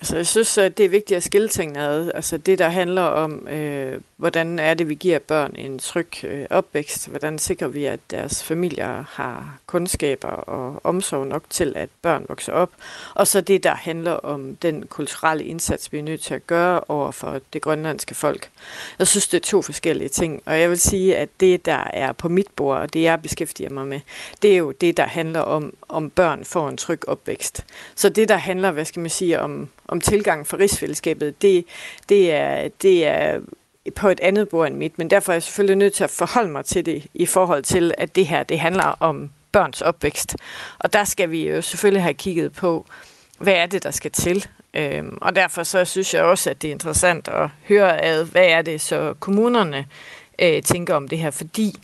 Altså, 0.00 0.16
jeg 0.16 0.26
synes, 0.26 0.58
at 0.58 0.78
det 0.78 0.84
er 0.84 0.88
vigtigt 0.88 1.16
at 1.16 1.22
skille 1.22 1.48
tingene 1.48 1.80
ad. 1.80 2.10
Altså, 2.14 2.38
det, 2.38 2.58
der 2.58 2.68
handler 2.68 3.02
om, 3.02 3.48
øh, 3.48 4.00
hvordan 4.16 4.58
er 4.58 4.74
det, 4.74 4.88
vi 4.88 4.94
giver 4.94 5.18
børn 5.18 5.54
en 5.56 5.78
tryg 5.78 6.24
øh, 6.24 6.46
opvækst? 6.50 7.08
Hvordan 7.08 7.38
sikrer 7.38 7.68
vi, 7.68 7.84
at 7.84 8.00
deres 8.10 8.42
familier 8.42 9.04
har 9.08 9.58
kundskaber 9.66 10.28
og 10.28 10.80
omsorg 10.84 11.26
nok 11.26 11.44
til, 11.50 11.72
at 11.76 11.88
børn 12.02 12.26
vokser 12.28 12.52
op? 12.52 12.70
Og 13.14 13.26
så 13.26 13.40
det, 13.40 13.62
der 13.64 13.74
handler 13.74 14.12
om 14.12 14.56
den 14.56 14.86
kulturelle 14.86 15.44
indsats, 15.44 15.92
vi 15.92 15.98
er 15.98 16.02
nødt 16.02 16.20
til 16.20 16.34
at 16.34 16.46
gøre 16.46 16.80
over 16.88 17.10
for 17.10 17.40
det 17.52 17.62
grønlandske 17.62 18.14
folk. 18.14 18.50
Jeg 18.98 19.06
synes, 19.06 19.28
det 19.28 19.36
er 19.36 19.46
to 19.46 19.62
forskellige 19.62 20.08
ting. 20.08 20.42
Og 20.46 20.60
jeg 20.60 20.70
vil 20.70 20.80
sige, 20.80 21.16
at 21.16 21.28
det, 21.40 21.66
der 21.66 21.84
er 21.92 22.12
på 22.12 22.28
mit 22.28 22.48
bord, 22.56 22.78
og 22.78 22.92
det, 22.92 23.02
jeg 23.02 23.22
beskæftiger 23.22 23.70
mig 23.70 23.86
med, 23.86 24.00
det 24.42 24.52
er 24.52 24.56
jo 24.56 24.72
det, 24.72 24.96
der 24.96 25.06
handler 25.06 25.40
om, 25.40 25.74
om 25.88 26.10
børn 26.10 26.44
får 26.44 26.68
en 26.68 26.76
tryg 26.76 27.08
opvækst. 27.08 27.64
Så 27.94 28.08
det, 28.08 28.28
der 28.28 28.36
handler, 28.36 28.70
hvad 28.70 28.84
skal 28.84 29.00
man 29.00 29.10
sige, 29.10 29.40
om 29.40 29.68
om 29.90 30.00
tilgang 30.00 30.46
for 30.46 30.58
rigsfællesskabet, 30.58 31.42
det, 31.42 31.64
det, 32.08 32.32
er, 32.32 32.68
det 32.82 33.06
er 33.06 33.40
på 33.96 34.08
et 34.08 34.20
andet 34.20 34.48
bord 34.48 34.66
end 34.66 34.76
mit, 34.76 34.98
men 34.98 35.10
derfor 35.10 35.32
er 35.32 35.34
jeg 35.34 35.42
selvfølgelig 35.42 35.76
nødt 35.76 35.94
til 35.94 36.04
at 36.04 36.10
forholde 36.10 36.50
mig 36.50 36.64
til 36.64 36.86
det 36.86 37.06
i 37.14 37.26
forhold 37.26 37.62
til, 37.62 37.94
at 37.98 38.16
det 38.16 38.26
her 38.26 38.42
det 38.42 38.60
handler 38.60 38.96
om 39.00 39.30
børns 39.52 39.80
opvækst. 39.80 40.36
Og 40.78 40.92
der 40.92 41.04
skal 41.04 41.30
vi 41.30 41.48
jo 41.48 41.62
selvfølgelig 41.62 42.02
have 42.02 42.14
kigget 42.14 42.52
på, 42.52 42.86
hvad 43.38 43.54
er 43.54 43.66
det, 43.66 43.82
der 43.82 43.90
skal 43.90 44.10
til. 44.10 44.46
Øhm, 44.74 45.18
og 45.20 45.36
derfor 45.36 45.62
så 45.62 45.84
synes 45.84 46.14
jeg 46.14 46.22
også, 46.22 46.50
at 46.50 46.62
det 46.62 46.68
er 46.68 46.72
interessant 46.72 47.28
at 47.28 47.48
høre 47.68 48.04
ad, 48.04 48.24
hvad 48.24 48.46
er 48.46 48.62
det 48.62 48.80
så 48.80 49.14
kommunerne 49.20 49.86
øh, 50.38 50.62
tænker 50.62 50.94
om 50.94 51.08
det 51.08 51.18
her, 51.18 51.30
fordi 51.30 51.74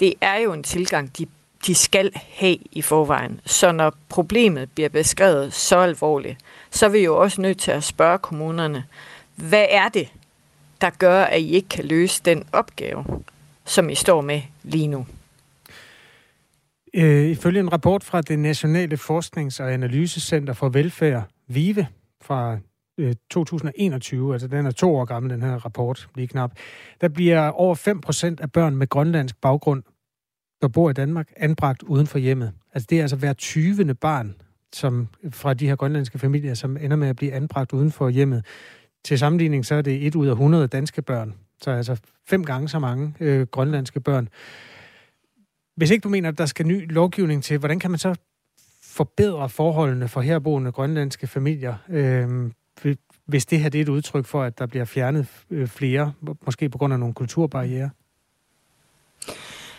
det 0.00 0.14
er 0.20 0.36
jo 0.36 0.52
en 0.52 0.62
tilgang, 0.62 1.18
de, 1.18 1.26
de 1.66 1.74
skal 1.74 2.10
have 2.14 2.56
i 2.72 2.82
forvejen. 2.82 3.40
Så 3.46 3.72
når 3.72 3.94
problemet 4.08 4.70
bliver 4.70 4.88
beskrevet 4.88 5.52
så 5.52 5.78
alvorligt, 5.78 6.38
så 6.70 6.86
er 6.86 6.90
vi 6.90 6.98
jo 6.98 7.16
også 7.16 7.40
nødt 7.40 7.58
til 7.58 7.70
at 7.70 7.84
spørge 7.84 8.18
kommunerne, 8.18 8.84
hvad 9.36 9.66
er 9.70 9.88
det, 9.88 10.08
der 10.80 10.90
gør, 10.90 11.22
at 11.22 11.40
I 11.40 11.50
ikke 11.50 11.68
kan 11.68 11.84
løse 11.84 12.22
den 12.24 12.44
opgave, 12.52 13.04
som 13.64 13.90
I 13.90 13.94
står 13.94 14.20
med 14.20 14.40
lige 14.62 14.86
nu? 14.86 15.06
Øh, 16.94 17.24
ifølge 17.24 17.60
en 17.60 17.72
rapport 17.72 18.04
fra 18.04 18.20
det 18.20 18.38
Nationale 18.38 18.96
Forsknings- 18.96 19.60
og 19.60 19.72
Analysecenter 19.72 20.52
for 20.52 20.68
Velfærd, 20.68 21.22
VIVE, 21.48 21.86
fra 22.22 22.58
øh, 22.98 23.14
2021, 23.30 24.32
altså 24.32 24.48
den 24.48 24.66
er 24.66 24.70
to 24.70 24.96
år 24.96 25.04
gammel, 25.04 25.32
den 25.32 25.42
her 25.42 25.64
rapport, 25.64 26.08
lige 26.14 26.28
knap, 26.28 26.52
der 27.00 27.08
bliver 27.08 27.48
over 27.48 27.74
5% 28.38 28.42
af 28.42 28.52
børn 28.52 28.76
med 28.76 28.88
grønlandsk 28.88 29.40
baggrund, 29.40 29.82
der 30.62 30.68
bor 30.68 30.90
i 30.90 30.92
Danmark, 30.92 31.32
anbragt 31.36 31.82
uden 31.82 32.06
for 32.06 32.18
hjemmet. 32.18 32.52
Altså 32.74 32.86
det 32.90 32.98
er 32.98 33.02
altså 33.02 33.16
hver 33.16 33.32
20. 33.32 33.94
barn 33.94 34.34
som, 34.72 35.08
fra 35.30 35.54
de 35.54 35.66
her 35.66 35.76
grønlandske 35.76 36.18
familier, 36.18 36.54
som 36.54 36.76
ender 36.76 36.96
med 36.96 37.08
at 37.08 37.16
blive 37.16 37.32
anbragt 37.32 37.72
uden 37.72 37.92
for 37.92 38.08
hjemmet. 38.08 38.44
Til 39.04 39.18
sammenligning 39.18 39.66
så 39.66 39.74
er 39.74 39.82
det 39.82 40.06
et 40.06 40.14
ud 40.14 40.26
af 40.26 40.32
100 40.32 40.66
danske 40.66 41.02
børn. 41.02 41.34
Så 41.62 41.70
altså 41.70 41.96
fem 42.26 42.44
gange 42.44 42.68
så 42.68 42.78
mange 42.78 43.14
øh, 43.20 43.46
grønlandske 43.46 44.00
børn. 44.00 44.28
Hvis 45.76 45.90
ikke 45.90 46.02
du 46.02 46.08
mener, 46.08 46.28
at 46.28 46.38
der 46.38 46.46
skal 46.46 46.66
ny 46.66 46.92
lovgivning 46.92 47.44
til, 47.44 47.58
hvordan 47.58 47.78
kan 47.78 47.90
man 47.90 47.98
så 47.98 48.14
forbedre 48.82 49.48
forholdene 49.48 50.08
for 50.08 50.20
herboende 50.20 50.72
grønlandske 50.72 51.26
familier, 51.26 51.74
øh, 51.88 52.50
hvis 53.26 53.46
det 53.46 53.60
her 53.60 53.68
det 53.68 53.78
er 53.78 53.82
et 53.82 53.88
udtryk 53.88 54.24
for, 54.24 54.42
at 54.42 54.58
der 54.58 54.66
bliver 54.66 54.84
fjernet 54.84 55.26
øh, 55.50 55.68
flere, 55.68 56.12
måske 56.46 56.68
på 56.68 56.78
grund 56.78 56.92
af 56.92 56.98
nogle 56.98 57.14
kulturbarriere? 57.14 57.90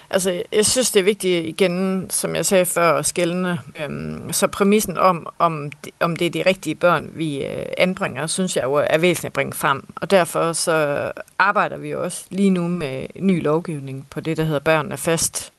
Altså, 0.09 0.43
jeg 0.51 0.65
synes, 0.65 0.91
det 0.91 0.99
er 0.99 1.03
vigtigt 1.03 1.45
igen, 1.45 2.05
som 2.09 2.35
jeg 2.35 2.45
sagde 2.45 2.65
før, 2.65 2.93
at 2.93 3.05
skældne. 3.05 3.59
Øhm, 3.83 4.33
så 4.33 4.47
præmissen 4.47 4.97
om, 4.97 5.27
om, 5.39 5.71
om 5.99 6.15
det 6.15 6.27
er 6.27 6.31
de 6.31 6.43
rigtige 6.45 6.75
børn, 6.75 7.11
vi 7.13 7.45
øh, 7.45 7.65
anbringer, 7.77 8.27
synes 8.27 8.55
jeg 8.55 8.63
jo 8.63 8.73
er 8.73 8.97
væsentligt 8.97 9.29
at 9.29 9.33
bringe 9.33 9.53
frem. 9.53 9.83
Og 9.95 10.11
derfor 10.11 10.53
så 10.53 11.11
arbejder 11.39 11.77
vi 11.77 11.95
også 11.95 12.25
lige 12.29 12.49
nu 12.49 12.67
med 12.67 13.05
ny 13.19 13.43
lovgivning 13.43 14.07
på 14.09 14.19
det, 14.19 14.37
der 14.37 14.43
hedder 14.43 14.59
Børn 14.59 14.91
er 14.91 14.95
fast 14.95 15.54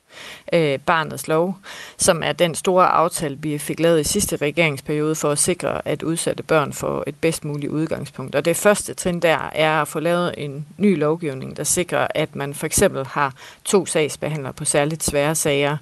øh, 0.52 0.78
Barnets 0.78 1.28
Lov, 1.28 1.58
som 1.96 2.22
er 2.22 2.32
den 2.32 2.54
store 2.54 2.86
aftale, 2.86 3.36
vi 3.40 3.58
fik 3.58 3.80
lavet 3.80 4.00
i 4.00 4.04
sidste 4.04 4.36
regeringsperiode 4.36 5.14
for 5.14 5.30
at 5.30 5.38
sikre, 5.38 5.88
at 5.88 6.02
udsatte 6.02 6.42
børn 6.42 6.72
får 6.72 7.04
et 7.06 7.14
bedst 7.20 7.44
muligt 7.44 7.72
udgangspunkt. 7.72 8.34
Og 8.34 8.44
det 8.44 8.56
første 8.56 8.94
trin 8.94 9.20
der 9.20 9.50
er 9.52 9.82
at 9.82 9.88
få 9.88 10.00
lavet 10.00 10.34
en 10.38 10.66
ny 10.78 10.98
lovgivning, 10.98 11.56
der 11.56 11.64
sikrer, 11.64 12.06
at 12.14 12.36
man 12.36 12.54
for 12.54 12.66
eksempel 12.66 13.06
har 13.06 13.34
to 13.64 13.86
sagsbehandlere 13.86 14.52
på 14.52 14.64
særligt 14.64 15.04
svære 15.04 15.34
sager. 15.34 15.76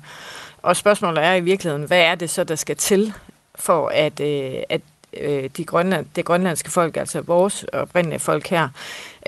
Og 0.63 0.77
spørgsmålet 0.77 1.25
er 1.25 1.35
i 1.35 1.41
virkeligheden, 1.41 1.87
hvad 1.87 2.01
er 2.01 2.15
det 2.15 2.31
så, 2.31 2.45
der 2.45 2.55
skal 2.55 2.77
til 2.77 3.13
for, 3.55 3.89
at, 3.89 4.21
øh, 4.21 4.55
at 4.69 4.81
øh, 5.21 5.51
de 5.57 5.65
grønland, 5.65 6.07
det 6.17 6.25
grønlandske 6.25 6.71
folk, 6.71 6.97
altså 6.97 7.21
vores 7.21 7.65
oprindelige 7.73 8.19
folk 8.19 8.47
her, 8.47 8.69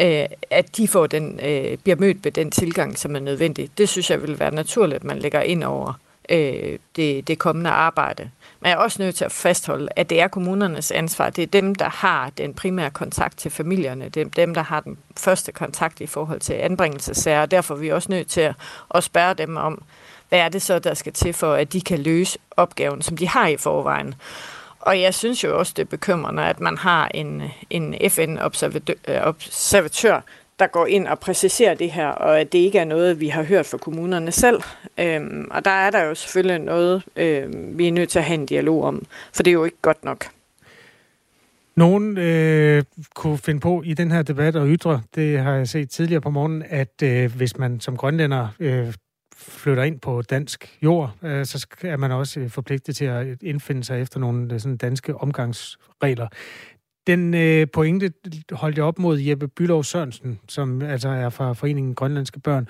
øh, 0.00 0.24
at 0.50 0.76
de 0.76 0.88
får 0.88 1.06
den, 1.06 1.40
øh, 1.42 1.78
bliver 1.78 1.96
mødt 1.96 2.24
med 2.24 2.32
den 2.32 2.50
tilgang, 2.50 2.98
som 2.98 3.16
er 3.16 3.20
nødvendig. 3.20 3.70
Det 3.78 3.88
synes 3.88 4.10
jeg 4.10 4.22
vil 4.22 4.40
være 4.40 4.54
naturligt, 4.54 4.96
at 4.96 5.04
man 5.04 5.18
lægger 5.18 5.40
ind 5.40 5.64
over 5.64 5.92
øh, 6.28 6.78
det, 6.96 7.28
det 7.28 7.38
kommende 7.38 7.70
arbejde. 7.70 8.30
Men 8.60 8.68
jeg 8.68 8.76
er 8.76 8.80
også 8.80 9.02
nødt 9.02 9.14
til 9.14 9.24
at 9.24 9.32
fastholde, 9.32 9.88
at 9.96 10.10
det 10.10 10.20
er 10.20 10.28
kommunernes 10.28 10.90
ansvar. 10.90 11.30
Det 11.30 11.42
er 11.42 11.46
dem, 11.46 11.74
der 11.74 11.88
har 11.88 12.30
den 12.38 12.54
primære 12.54 12.90
kontakt 12.90 13.38
til 13.38 13.50
familierne. 13.50 14.08
Det 14.08 14.20
er 14.20 14.30
dem, 14.30 14.54
der 14.54 14.62
har 14.62 14.80
den 14.80 14.98
første 15.16 15.52
kontakt 15.52 16.00
i 16.00 16.06
forhold 16.06 16.40
til 16.40 16.52
anbringelsesager. 16.52 17.40
Og 17.40 17.50
derfor 17.50 17.74
er 17.74 17.78
vi 17.78 17.92
også 17.92 18.12
nødt 18.12 18.28
til 18.28 18.40
at, 18.40 18.54
at 18.94 19.04
spørge 19.04 19.34
dem 19.34 19.56
om, 19.56 19.82
hvad 20.28 20.38
er 20.38 20.48
det 20.48 20.62
så, 20.62 20.78
der 20.78 20.94
skal 20.94 21.12
til 21.12 21.32
for, 21.32 21.52
at 21.52 21.72
de 21.72 21.80
kan 21.80 21.98
løse 21.98 22.38
opgaven, 22.56 23.02
som 23.02 23.16
de 23.16 23.28
har 23.28 23.46
i 23.46 23.56
forvejen. 23.56 24.14
Og 24.86 25.00
jeg 25.00 25.14
synes 25.14 25.44
jo 25.44 25.58
også, 25.58 25.72
det 25.76 25.82
er 25.82 25.86
bekymrende, 25.86 26.42
at 26.42 26.60
man 26.60 26.78
har 26.78 27.10
en, 27.14 27.42
en 27.70 27.94
FN-observatør, 28.10 30.16
øh, 30.16 30.22
der 30.58 30.66
går 30.66 30.86
ind 30.86 31.06
og 31.06 31.18
præciserer 31.18 31.74
det 31.74 31.90
her, 31.90 32.08
og 32.08 32.40
at 32.40 32.52
det 32.52 32.58
ikke 32.58 32.78
er 32.78 32.84
noget, 32.84 33.20
vi 33.20 33.28
har 33.28 33.42
hørt 33.42 33.66
fra 33.66 33.78
kommunerne 33.78 34.32
selv. 34.32 34.62
Øhm, 34.98 35.48
og 35.50 35.64
der 35.64 35.70
er 35.70 35.90
der 35.90 36.02
jo 36.02 36.14
selvfølgelig 36.14 36.58
noget, 36.58 37.02
øhm, 37.16 37.78
vi 37.78 37.88
er 37.88 37.92
nødt 37.92 38.08
til 38.08 38.18
at 38.18 38.24
have 38.24 38.34
en 38.34 38.46
dialog 38.46 38.84
om, 38.84 39.06
for 39.32 39.42
det 39.42 39.50
er 39.50 39.52
jo 39.52 39.64
ikke 39.64 39.80
godt 39.82 40.04
nok. 40.04 40.26
Nogen 41.76 42.18
øh, 42.18 42.84
kunne 43.14 43.38
finde 43.38 43.60
på 43.60 43.82
i 43.82 43.94
den 43.94 44.10
her 44.10 44.22
debat 44.22 44.56
og 44.56 44.66
ytre, 44.66 45.02
det 45.14 45.38
har 45.38 45.54
jeg 45.54 45.68
set 45.68 45.90
tidligere 45.90 46.20
på 46.20 46.30
morgenen, 46.30 46.64
at 46.68 47.02
øh, 47.02 47.36
hvis 47.36 47.58
man 47.58 47.80
som 47.80 47.96
grønlænder 47.96 48.48
øh, 48.60 48.94
flytter 49.36 49.82
ind 49.82 50.00
på 50.00 50.22
dansk 50.22 50.78
jord, 50.82 51.16
øh, 51.22 51.46
så 51.46 51.66
er 51.82 51.96
man 51.96 52.12
også 52.12 52.40
øh, 52.40 52.50
forpligtet 52.50 52.96
til 52.96 53.04
at 53.04 53.42
indfinde 53.42 53.84
sig 53.84 54.00
efter 54.00 54.20
nogle 54.20 54.54
øh, 54.54 54.60
sådan 54.60 54.76
danske 54.76 55.16
omgangsregler. 55.16 56.28
Den 57.06 57.34
øh, 57.34 57.66
pointe 57.72 58.12
holdt 58.50 58.76
jeg 58.76 58.84
op 58.84 58.98
mod 58.98 59.18
Jeppe 59.18 59.48
Bylov 59.48 59.84
Sørensen, 59.84 60.40
som 60.48 60.82
altså 60.82 61.08
er 61.08 61.28
fra 61.28 61.52
Foreningen 61.52 61.94
Grønlandske 61.94 62.40
Børn, 62.40 62.68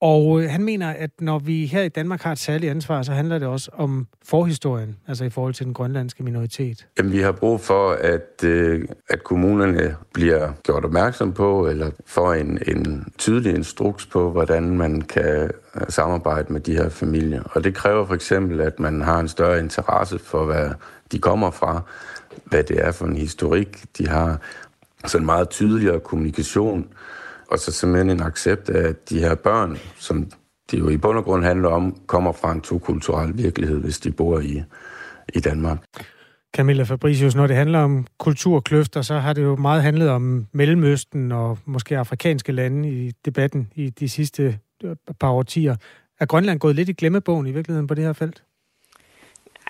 og 0.00 0.42
øh, 0.42 0.50
han 0.50 0.64
mener, 0.64 0.90
at 0.90 1.10
når 1.20 1.38
vi 1.38 1.66
her 1.66 1.82
i 1.82 1.88
Danmark 1.88 2.22
har 2.22 2.32
et 2.32 2.38
særligt 2.38 2.70
ansvar, 2.70 3.02
så 3.02 3.12
handler 3.12 3.38
det 3.38 3.48
også 3.48 3.70
om 3.72 4.06
forhistorien, 4.24 4.96
altså 5.08 5.24
i 5.24 5.30
forhold 5.30 5.54
til 5.54 5.66
den 5.66 5.74
grønlandske 5.74 6.22
minoritet. 6.22 6.86
Jamen, 6.98 7.12
vi 7.12 7.18
har 7.18 7.32
brug 7.32 7.60
for, 7.60 7.90
at, 7.90 8.44
øh, 8.44 8.88
at 9.10 9.24
kommunerne 9.24 9.96
bliver 10.14 10.52
gjort 10.62 10.84
opmærksom 10.84 11.32
på, 11.32 11.66
eller 11.66 11.90
får 12.06 12.32
en, 12.32 12.58
en 12.66 13.04
tydelig 13.18 13.54
instruks 13.54 14.06
på, 14.06 14.30
hvordan 14.30 14.70
man 14.70 15.00
kan 15.00 15.50
øh, 15.74 15.82
samarbejde 15.88 16.52
med 16.52 16.60
de 16.60 16.72
her 16.72 16.88
familier. 16.88 17.42
Og 17.42 17.64
det 17.64 17.74
kræver 17.74 18.06
for 18.06 18.14
eksempel, 18.14 18.60
at 18.60 18.80
man 18.80 19.00
har 19.00 19.20
en 19.20 19.28
større 19.28 19.58
interesse 19.58 20.18
for, 20.18 20.44
hvad 20.44 20.70
de 21.12 21.18
kommer 21.18 21.50
fra, 21.50 21.82
hvad 22.44 22.64
det 22.64 22.84
er 22.84 22.92
for 22.92 23.06
en 23.06 23.16
historik, 23.16 23.84
de 23.98 24.08
har. 24.08 24.40
Så 25.06 25.18
en 25.18 25.26
meget 25.26 25.48
tydeligere 25.48 26.00
kommunikation 26.00 26.86
og 27.48 27.58
så 27.58 27.72
simpelthen 27.72 28.10
en 28.10 28.22
accept 28.22 28.68
af, 28.68 28.88
at 28.88 29.10
de 29.10 29.18
her 29.18 29.34
børn, 29.34 29.78
som 29.96 30.30
det 30.70 30.78
jo 30.78 30.88
i 30.88 30.96
bund 30.96 31.18
og 31.18 31.24
grund 31.24 31.44
handler 31.44 31.68
om, 31.68 31.96
kommer 32.06 32.32
fra 32.32 32.52
en 32.52 32.60
tokulturel 32.60 33.38
virkelighed, 33.38 33.80
hvis 33.80 33.98
de 33.98 34.12
bor 34.12 34.40
i, 34.40 34.62
i 35.34 35.40
Danmark. 35.40 35.78
Camilla 36.56 36.82
Fabricius, 36.82 37.34
når 37.34 37.46
det 37.46 37.56
handler 37.56 37.78
om 37.78 38.06
kulturkløfter, 38.18 39.02
så 39.02 39.18
har 39.18 39.32
det 39.32 39.42
jo 39.42 39.56
meget 39.56 39.82
handlet 39.82 40.08
om 40.08 40.46
Mellemøsten 40.52 41.32
og 41.32 41.58
måske 41.64 41.98
afrikanske 41.98 42.52
lande 42.52 42.90
i 42.90 43.12
debatten 43.24 43.72
i 43.74 43.90
de 43.90 44.08
sidste 44.08 44.58
øh, 44.84 44.96
par 45.20 45.30
årtier. 45.30 45.76
Er 46.20 46.26
Grønland 46.26 46.60
gået 46.60 46.76
lidt 46.76 46.88
i 46.88 46.92
glemmebogen 46.92 47.46
i 47.46 47.50
virkeligheden 47.50 47.86
på 47.86 47.94
det 47.94 48.04
her 48.04 48.12
felt? 48.12 48.42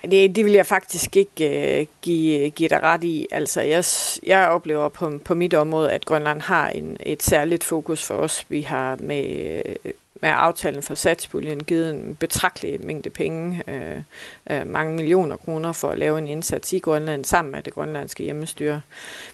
Det, 0.01 0.35
det 0.35 0.45
vil 0.45 0.53
jeg 0.53 0.65
faktisk 0.65 1.17
ikke 1.17 1.79
øh, 1.79 1.87
give, 2.01 2.45
øh, 2.45 2.51
give 2.51 2.69
dig 2.69 2.83
ret 2.83 3.03
i. 3.03 3.27
Altså, 3.31 3.61
jeg, 3.61 3.83
jeg 4.25 4.49
oplever 4.49 4.89
på, 4.89 5.19
på 5.25 5.35
mit 5.35 5.53
område, 5.53 5.91
at 5.91 6.05
Grønland 6.05 6.41
har 6.41 6.69
en, 6.69 6.97
et 6.99 7.23
særligt 7.23 7.63
fokus 7.63 8.03
for 8.03 8.15
os. 8.15 8.45
Vi 8.49 8.61
har 8.61 8.97
med 8.99 9.61
øh, 9.85 9.91
med 10.21 10.29
aftalen 10.33 10.83
for 10.83 10.95
satspuljen 10.95 11.63
givet 11.63 11.89
en 11.89 12.17
betragtelig 12.19 12.85
mængde 12.85 13.09
penge, 13.09 13.63
øh, 13.67 13.97
øh, 14.49 14.67
mange 14.67 14.95
millioner 14.95 15.37
kroner 15.37 15.71
for 15.71 15.89
at 15.89 15.99
lave 15.99 16.17
en 16.17 16.27
indsats 16.27 16.73
i 16.73 16.79
Grønland 16.79 17.25
sammen 17.25 17.51
med 17.51 17.63
det 17.63 17.73
grønlandske 17.73 18.23
hjemmestyre. 18.23 18.81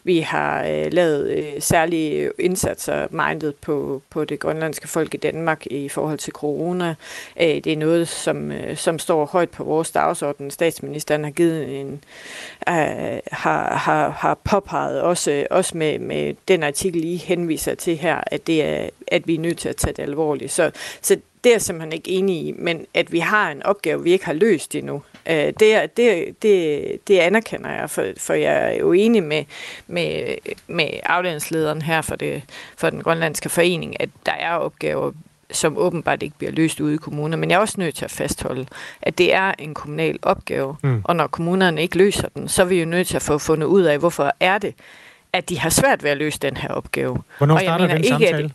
Vi 0.03 0.19
har 0.19 0.65
øh, 0.65 0.93
lavet 0.93 1.29
øh, 1.29 1.53
særlige 1.59 2.31
indsatser 2.39 3.07
mindet 3.11 3.55
på, 3.55 4.01
på 4.09 4.25
det 4.25 4.39
grønlandske 4.39 4.87
folk 4.87 5.13
i 5.13 5.17
Danmark 5.17 5.65
i 5.65 5.89
forhold 5.89 6.17
til 6.17 6.33
corona. 6.33 6.95
Øh, 7.41 7.47
det 7.47 7.67
er 7.67 7.77
noget, 7.77 8.07
som, 8.07 8.51
øh, 8.51 8.77
som 8.77 8.99
står 8.99 9.25
højt 9.25 9.49
på 9.49 9.63
vores 9.63 9.91
dagsorden. 9.91 10.51
Statsministeren 10.51 11.23
har 11.23 11.31
givet 11.31 11.79
en, 11.79 12.03
øh, 12.69 13.19
har, 13.31 13.77
har, 13.77 14.09
har 14.09 14.37
påpeget 14.43 15.01
også, 15.01 15.47
også 15.51 15.77
med, 15.77 15.99
med 15.99 16.33
den 16.47 16.63
artikel, 16.63 17.03
I 17.03 17.15
henviser 17.15 17.75
til 17.75 17.97
her, 17.97 18.21
at, 18.27 18.47
det 18.47 18.63
er, 18.63 18.89
at 19.07 19.27
vi 19.27 19.35
er 19.35 19.39
nødt 19.39 19.57
til 19.57 19.69
at 19.69 19.75
tage 19.75 19.93
det 19.93 20.03
alvorligt. 20.03 20.51
Så 20.51 20.71
så 21.01 21.17
det 21.45 21.49
er 21.49 21.53
jeg 21.53 21.61
simpelthen 21.61 21.93
ikke 21.93 22.11
enig 22.11 22.35
i, 22.35 22.51
men 22.57 22.85
at 22.93 23.11
vi 23.11 23.19
har 23.19 23.51
en 23.51 23.63
opgave, 23.63 24.03
vi 24.03 24.11
ikke 24.11 24.25
har 24.25 24.33
løst 24.33 24.75
endnu, 24.75 25.01
øh, 25.29 25.53
det, 25.59 25.97
det, 25.97 26.35
det, 26.41 27.07
det 27.07 27.19
anerkender 27.19 27.71
jeg, 27.71 27.89
for, 27.89 28.05
for 28.17 28.33
jeg 28.33 28.73
er 28.73 28.79
jo 28.79 28.91
enig 28.91 29.23
med, 29.23 29.43
med, 29.87 30.35
med 30.67 30.89
afdelingslederen 31.03 31.81
her 31.81 32.01
for, 32.01 32.15
det, 32.15 32.43
for 32.77 32.89
den 32.89 33.01
grønlandske 33.01 33.49
forening, 33.49 34.01
at 34.01 34.09
der 34.25 34.31
er 34.31 34.51
opgaver, 34.55 35.11
som 35.51 35.77
åbenbart 35.77 36.23
ikke 36.23 36.37
bliver 36.37 36.51
løst 36.51 36.79
ude 36.79 36.93
i 36.93 36.97
kommuner. 36.97 37.37
Men 37.37 37.49
jeg 37.49 37.55
er 37.55 37.59
også 37.59 37.75
nødt 37.77 37.95
til 37.95 38.05
at 38.05 38.11
fastholde, 38.11 38.65
at 39.01 39.17
det 39.17 39.33
er 39.33 39.53
en 39.59 39.73
kommunal 39.73 40.19
opgave, 40.21 40.75
mm. 40.83 41.01
og 41.03 41.15
når 41.15 41.27
kommunerne 41.27 41.81
ikke 41.81 41.97
løser 41.97 42.27
den, 42.29 42.47
så 42.47 42.61
er 42.61 42.65
vi 42.65 42.79
jo 42.79 42.85
nødt 42.85 43.07
til 43.07 43.15
at 43.15 43.21
få 43.21 43.37
fundet 43.37 43.67
ud 43.67 43.83
af, 43.83 43.99
hvorfor 43.99 44.33
er 44.39 44.57
det, 44.57 44.73
at 45.33 45.49
de 45.49 45.59
har 45.59 45.69
svært 45.69 46.03
ved 46.03 46.11
at 46.11 46.17
løse 46.17 46.39
den 46.39 46.57
her 46.57 46.69
opgave. 46.69 47.21
Hvornår 47.37 47.57
starter 47.57 47.85
og 47.85 47.89
jeg 47.89 47.97
den 47.97 47.97
ikke, 47.97 48.07
samtale? 48.07 48.45
At, 48.45 48.51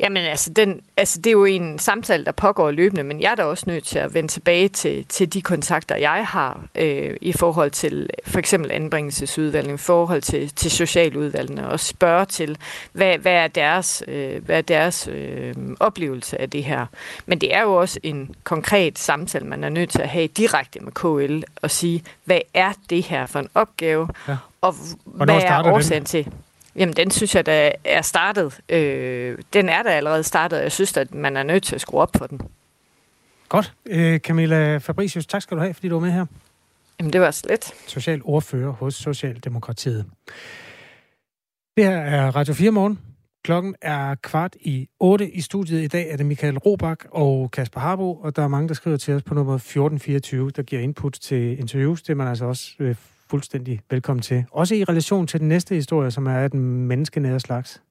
Jamen 0.00 0.22
altså, 0.22 0.50
den, 0.50 0.80
altså, 0.96 1.18
det 1.18 1.26
er 1.26 1.32
jo 1.32 1.44
en 1.44 1.78
samtale, 1.78 2.24
der 2.24 2.32
pågår 2.32 2.70
løbende, 2.70 3.02
men 3.02 3.20
jeg 3.20 3.30
er 3.30 3.34
da 3.34 3.44
også 3.44 3.64
nødt 3.66 3.84
til 3.84 3.98
at 3.98 4.14
vende 4.14 4.28
tilbage 4.28 4.68
til, 4.68 5.04
til 5.08 5.32
de 5.32 5.42
kontakter, 5.42 5.96
jeg 5.96 6.26
har 6.26 6.60
øh, 6.74 7.16
i 7.20 7.32
forhold 7.32 7.70
til 7.70 8.10
for 8.26 8.38
eksempel 8.38 8.72
anbringelsesudvalgene, 8.72 9.74
i 9.74 9.76
forhold 9.76 10.22
til, 10.22 10.50
til 10.54 10.70
socialudvalgene, 10.70 11.68
og 11.68 11.80
spørge 11.80 12.24
til, 12.24 12.58
hvad, 12.92 13.18
hvad 13.18 13.32
er 13.32 13.48
deres, 13.48 14.02
øh, 14.08 14.44
hvad 14.44 14.58
er 14.58 14.62
deres 14.62 15.08
øh, 15.12 15.54
oplevelse 15.80 16.40
af 16.40 16.50
det 16.50 16.64
her. 16.64 16.86
Men 17.26 17.40
det 17.40 17.54
er 17.54 17.62
jo 17.62 17.74
også 17.74 18.00
en 18.02 18.34
konkret 18.44 18.98
samtale, 18.98 19.46
man 19.46 19.64
er 19.64 19.68
nødt 19.68 19.90
til 19.90 20.02
at 20.02 20.08
have 20.08 20.26
direkte 20.26 20.80
med 20.80 20.92
KL 20.92 21.42
og 21.62 21.70
sige, 21.70 22.04
hvad 22.24 22.40
er 22.54 22.72
det 22.90 23.02
her 23.02 23.26
for 23.26 23.38
en 23.38 23.48
opgave, 23.54 24.08
ja. 24.28 24.36
og 24.60 24.74
Hvornår 25.04 25.34
hvad 25.34 25.42
er 25.42 25.72
årsagen 25.72 26.02
den? 26.02 26.06
til 26.06 26.32
Jamen, 26.76 26.96
den 26.96 27.10
synes 27.10 27.34
jeg, 27.34 27.46
der 27.46 27.72
er 27.84 28.02
startet. 28.02 28.60
Øh, 28.68 29.38
den 29.52 29.68
er 29.68 29.82
der 29.82 29.90
allerede 29.90 30.22
startet, 30.22 30.58
og 30.58 30.62
jeg 30.62 30.72
synes, 30.72 30.96
at 30.96 31.14
man 31.14 31.36
er 31.36 31.42
nødt 31.42 31.62
til 31.62 31.74
at 31.74 31.80
skrue 31.80 32.00
op 32.00 32.16
for 32.16 32.26
den. 32.26 32.40
Godt. 33.48 33.72
Øh, 33.86 34.20
Camilla 34.20 34.76
Fabricius, 34.76 35.26
tak 35.26 35.42
skal 35.42 35.56
du 35.56 35.62
have, 35.62 35.74
fordi 35.74 35.88
du 35.88 35.94
var 35.94 36.00
med 36.00 36.12
her. 36.12 36.26
Jamen, 36.98 37.12
det 37.12 37.20
var 37.20 37.30
slet. 37.30 37.74
Social 37.86 38.20
ordfører 38.24 38.70
hos 38.70 38.94
Socialdemokratiet. 38.94 40.06
Det 41.76 41.84
her 41.84 41.98
er 41.98 42.36
Radio 42.36 42.54
4 42.54 42.70
morgen. 42.70 42.98
Klokken 43.44 43.74
er 43.82 44.14
kvart 44.14 44.56
i 44.60 44.88
8 45.00 45.30
i 45.30 45.40
studiet. 45.40 45.82
I 45.82 45.86
dag 45.86 46.10
er 46.10 46.16
det 46.16 46.26
Michael 46.26 46.58
Robach 46.58 47.06
og 47.10 47.50
Kasper 47.50 47.80
Harbo, 47.80 48.14
og 48.14 48.36
der 48.36 48.42
er 48.42 48.48
mange, 48.48 48.68
der 48.68 48.74
skriver 48.74 48.96
til 48.96 49.14
os 49.14 49.22
på 49.22 49.34
nummer 49.34 49.54
1424, 49.54 50.50
der 50.50 50.62
giver 50.62 50.82
input 50.82 51.12
til 51.12 51.58
interviews. 51.58 52.02
Det 52.02 52.10
er 52.10 52.14
man 52.14 52.28
altså 52.28 52.44
også 52.44 52.70
øh, 52.78 52.94
fuldstændig 53.32 53.80
velkommen 53.90 54.22
til. 54.22 54.44
Også 54.50 54.74
i 54.74 54.84
relation 54.84 55.26
til 55.26 55.40
den 55.40 55.48
næste 55.48 55.74
historie, 55.74 56.10
som 56.10 56.26
er 56.26 56.48
den 56.48 56.86
menneskenære 56.86 57.40
slags. 57.40 57.82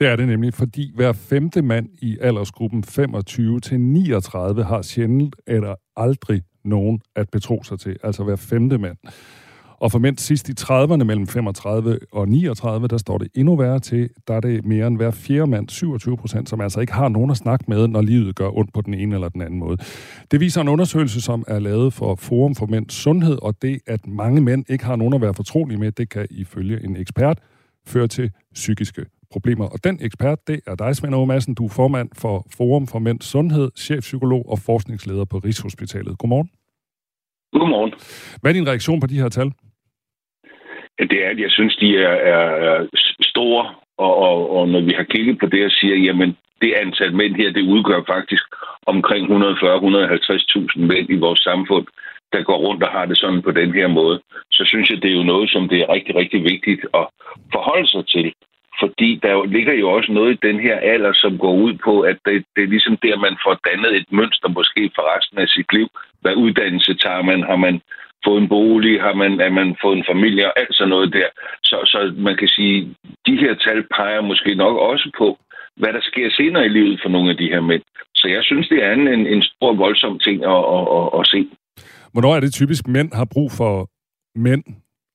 Det 0.00 0.08
er 0.08 0.16
det 0.16 0.28
nemlig, 0.28 0.54
fordi 0.54 0.92
hver 0.94 1.12
femte 1.12 1.62
mand 1.62 1.88
i 2.02 2.18
aldersgruppen 2.20 2.84
25 2.84 3.60
til 3.60 3.80
39 3.80 4.64
har 4.64 4.82
sjældent 4.82 5.36
eller 5.46 5.74
aldrig 5.96 6.42
nogen 6.64 7.00
at 7.16 7.30
betro 7.30 7.62
sig 7.62 7.80
til. 7.80 7.96
Altså 8.02 8.24
hver 8.24 8.36
femte 8.36 8.78
mand. 8.78 8.96
Og 9.82 9.92
for 9.92 9.98
mænd 9.98 10.18
sidst 10.18 10.48
i 10.48 10.52
30'erne 10.60 11.04
mellem 11.04 11.26
35 11.26 11.98
og 12.12 12.28
39, 12.28 12.88
der 12.88 12.96
står 12.98 13.18
det 13.18 13.28
endnu 13.34 13.56
værre 13.56 13.80
til. 13.80 14.10
Der 14.28 14.34
er 14.34 14.40
det 14.40 14.64
mere 14.64 14.86
end 14.86 14.96
hver 14.96 15.10
fjerde 15.10 15.46
mand, 15.46 15.68
27 15.68 16.16
procent, 16.16 16.48
som 16.48 16.60
altså 16.60 16.80
ikke 16.80 16.92
har 16.92 17.08
nogen 17.08 17.30
at 17.30 17.36
snakke 17.36 17.64
med, 17.68 17.88
når 17.88 18.02
livet 18.02 18.36
gør 18.36 18.58
ondt 18.58 18.72
på 18.72 18.80
den 18.80 18.94
ene 18.94 19.14
eller 19.14 19.28
den 19.28 19.42
anden 19.42 19.58
måde. 19.58 19.76
Det 20.30 20.40
viser 20.40 20.60
en 20.60 20.68
undersøgelse, 20.68 21.20
som 21.20 21.44
er 21.48 21.58
lavet 21.58 21.92
for 21.92 22.14
Forum 22.14 22.54
for 22.54 22.66
Mænds 22.66 22.94
Sundhed, 22.94 23.38
og 23.42 23.62
det, 23.62 23.80
at 23.86 24.06
mange 24.06 24.40
mænd 24.40 24.64
ikke 24.68 24.84
har 24.84 24.96
nogen 24.96 25.14
at 25.14 25.20
være 25.20 25.34
fortrolige 25.34 25.78
med, 25.78 25.92
det 25.92 26.08
kan 26.08 26.26
ifølge 26.30 26.84
en 26.84 26.96
ekspert 26.96 27.38
føre 27.86 28.06
til 28.06 28.30
psykiske 28.54 29.06
problemer. 29.30 29.64
Og 29.64 29.84
den 29.84 29.98
ekspert, 30.00 30.38
det 30.46 30.60
er 30.66 30.74
dig, 30.74 30.96
Svend 30.96 31.14
Aage 31.14 31.26
Madsen. 31.26 31.54
Du 31.54 31.64
er 31.64 31.68
formand 31.68 32.08
for 32.14 32.46
Forum 32.56 32.86
for 32.86 32.98
Mænds 32.98 33.24
Sundhed, 33.24 33.70
chefpsykolog 33.76 34.48
og 34.48 34.58
forskningsleder 34.58 35.24
på 35.24 35.38
Rigshospitalet. 35.38 36.18
Godmorgen. 36.18 36.50
Godmorgen. 37.52 37.92
Hvad 38.40 38.50
er 38.50 38.52
din 38.52 38.68
reaktion 38.68 39.00
på 39.00 39.06
de 39.06 39.20
her 39.20 39.28
tal? 39.28 39.52
Det 40.98 41.24
er, 41.24 41.28
at 41.30 41.38
jeg 41.38 41.50
synes, 41.50 41.76
de 41.76 41.96
er, 41.96 42.16
er, 42.34 42.44
er 42.68 42.86
store, 43.20 43.74
og, 43.98 44.16
og, 44.16 44.56
og 44.56 44.68
når 44.68 44.80
vi 44.80 44.92
har 44.96 45.02
kigget 45.02 45.38
på 45.38 45.46
det 45.46 45.64
og 45.64 45.70
siger, 45.70 45.96
jamen 45.96 46.36
det 46.62 46.72
antal 46.72 47.14
mænd 47.14 47.34
her, 47.34 47.50
det 47.52 47.68
udgør 47.74 48.02
faktisk 48.14 48.44
omkring 48.86 49.24
140-150.000 49.30 50.80
mænd 50.80 51.10
i 51.10 51.16
vores 51.16 51.40
samfund, 51.40 51.86
der 52.32 52.42
går 52.42 52.56
rundt 52.56 52.82
og 52.82 52.90
har 52.90 53.06
det 53.06 53.18
sådan 53.18 53.42
på 53.42 53.50
den 53.50 53.72
her 53.74 53.88
måde, 53.88 54.20
så 54.50 54.64
synes 54.64 54.90
jeg, 54.90 55.02
det 55.02 55.10
er 55.10 55.16
jo 55.16 55.22
noget, 55.22 55.50
som 55.50 55.68
det 55.68 55.78
er 55.80 55.92
rigtig, 55.92 56.14
rigtig 56.16 56.44
vigtigt 56.44 56.82
at 56.94 57.06
forholde 57.52 57.88
sig 57.88 58.06
til. 58.06 58.32
Fordi 58.80 59.20
der 59.22 59.46
ligger 59.46 59.74
jo 59.74 59.90
også 59.90 60.12
noget 60.12 60.32
i 60.32 60.46
den 60.48 60.60
her 60.60 60.76
alder, 60.78 61.12
som 61.12 61.38
går 61.38 61.54
ud 61.54 61.74
på, 61.84 62.00
at 62.00 62.16
det, 62.26 62.44
det 62.56 62.62
er 62.64 62.74
ligesom 62.74 62.96
der, 62.96 63.16
man 63.16 63.36
får 63.44 63.54
dannet 63.68 63.96
et 63.96 64.12
mønster 64.12 64.48
måske 64.48 64.90
for 64.94 65.16
resten 65.16 65.38
af 65.38 65.48
sit 65.48 65.72
liv. 65.72 65.88
Hvad 66.20 66.34
uddannelse 66.34 66.94
tager 66.94 67.22
man? 67.22 67.42
Har 67.42 67.56
man 67.56 67.80
fået 68.26 68.42
en 68.42 68.48
bolig, 68.48 68.94
har 69.06 69.14
man, 69.22 69.40
er 69.40 69.50
man 69.50 69.76
fået 69.82 69.96
en 69.98 70.08
familie 70.12 70.46
og 70.46 70.54
alt 70.60 70.74
sådan 70.74 70.88
noget 70.94 71.12
der. 71.12 71.28
Så, 71.68 71.76
så 71.92 71.98
man 72.16 72.36
kan 72.36 72.48
sige, 72.48 72.78
de 73.26 73.34
her 73.42 73.54
tal 73.54 73.80
peger 73.96 74.20
måske 74.20 74.54
nok 74.54 74.76
også 74.90 75.10
på, 75.18 75.38
hvad 75.76 75.92
der 75.92 76.02
sker 76.10 76.28
senere 76.30 76.64
i 76.66 76.74
livet 76.78 77.00
for 77.02 77.08
nogle 77.08 77.30
af 77.30 77.36
de 77.36 77.50
her 77.52 77.60
mænd. 77.60 77.82
Så 78.14 78.28
jeg 78.28 78.42
synes, 78.42 78.68
det 78.68 78.84
er 78.84 78.92
en, 78.92 79.08
en, 79.08 79.26
en 79.26 79.42
stor 79.42 79.74
voldsom 79.74 80.18
ting 80.18 80.44
at, 80.44 80.62
at, 80.76 80.84
at, 80.98 81.06
at 81.20 81.26
se. 81.32 81.40
Hvornår 82.12 82.36
er 82.36 82.40
det 82.40 82.52
typisk, 82.52 82.88
mænd 82.88 83.10
har 83.12 83.28
brug 83.34 83.50
for 83.60 83.88
mænd 84.38 84.64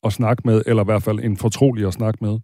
at 0.03 0.13
snakke 0.13 0.41
med, 0.45 0.61
eller 0.65 0.83
i 0.83 0.89
hvert 0.89 1.03
fald 1.03 1.19
en 1.19 1.37
fortrolig 1.37 1.87
at 1.87 1.93
snakke 1.93 2.19
med? 2.21 2.39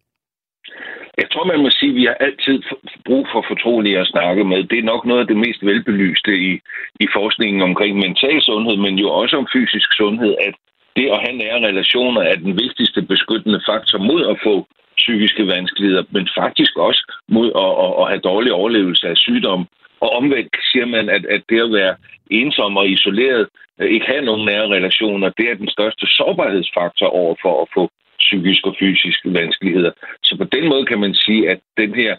Jeg 1.18 1.28
tror, 1.32 1.46
man 1.46 1.64
må 1.64 1.70
sige, 1.70 1.90
at 1.90 1.96
vi 1.96 2.06
har 2.06 2.18
altid 2.28 2.64
brug 3.06 3.28
for 3.32 3.46
fortrolige 3.48 4.00
at 4.00 4.08
snakke 4.08 4.44
med. 4.44 4.64
Det 4.64 4.80
er 4.80 4.92
nok 4.92 5.06
noget 5.06 5.22
af 5.22 5.28
det 5.28 5.38
mest 5.38 5.66
velbelyste 5.66 6.34
i, 6.50 6.52
i 7.00 7.08
forskningen 7.14 7.62
omkring 7.62 7.96
mental 7.98 8.42
sundhed, 8.42 8.78
men 8.78 8.96
jo 9.00 9.10
også 9.10 9.38
om 9.38 9.48
fysisk 9.54 9.90
sundhed, 9.94 10.36
at 10.48 10.54
det 10.96 11.08
at 11.10 11.22
have 11.26 11.38
nære 11.38 11.68
relationer 11.70 12.22
er 12.22 12.36
den 12.36 12.54
vigtigste 12.64 13.02
beskyttende 13.02 13.62
faktor 13.70 13.98
mod 13.98 14.22
at 14.32 14.38
få 14.44 14.68
psykiske 14.98 15.48
vanskeligheder, 15.48 16.04
men 16.10 16.28
faktisk 16.38 16.78
også 16.78 17.04
mod 17.28 17.50
at, 17.64 17.72
at, 17.86 17.92
at 18.02 18.10
have 18.12 18.28
dårlig 18.30 18.54
overlevelse 18.54 19.08
af 19.08 19.18
sygdom. 19.18 19.68
Og 20.00 20.10
omvendt 20.20 20.56
siger 20.72 20.86
man, 20.86 21.10
at, 21.10 21.26
at 21.26 21.42
det 21.50 21.60
at 21.62 21.74
være 21.74 21.96
ensom 22.32 22.78
og 22.78 22.90
isoleret, 22.90 23.48
øh, 23.82 23.90
ikke 23.90 24.06
have 24.06 24.26
nogen 24.26 24.46
nære 24.46 24.68
relationer, 24.78 25.30
det 25.30 25.46
er 25.52 25.56
den 25.56 25.70
største 25.70 26.06
sårbarhedsfaktor 26.08 27.08
over 27.08 27.36
for 27.42 27.62
at 27.62 27.68
få 27.74 27.90
psykiske 28.28 28.68
og 28.70 28.76
fysiske 28.80 29.34
vanskeligheder. 29.34 29.92
Så 30.24 30.38
på 30.38 30.44
den 30.56 30.70
måde 30.70 30.86
kan 30.86 31.00
man 31.00 31.14
sige, 31.14 31.50
at 31.50 31.60
den 31.78 31.96
her, 31.96 32.16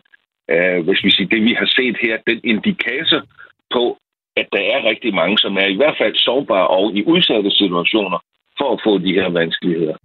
øh, 0.51 0.79
hvis 0.87 1.05
vi 1.05 1.11
siger, 1.11 1.29
det 1.29 1.45
vi 1.45 1.55
har 1.61 1.69
set 1.79 1.97
her, 2.05 2.17
den 2.27 2.41
indikator 2.45 3.21
på, 3.75 3.99
at 4.37 4.47
der 4.53 4.63
er 4.75 4.89
rigtig 4.91 5.15
mange, 5.15 5.39
som 5.39 5.57
er 5.57 5.67
i 5.67 5.77
hvert 5.77 5.97
fald 6.01 6.15
sårbare 6.17 6.69
og 6.69 6.97
i 6.99 7.05
udsatte 7.05 7.51
situationer 7.51 8.19
for 8.59 8.69
at 8.73 8.81
få 8.85 8.99
de 8.99 9.13
her 9.19 9.29
vanskeligheder. 9.29 9.97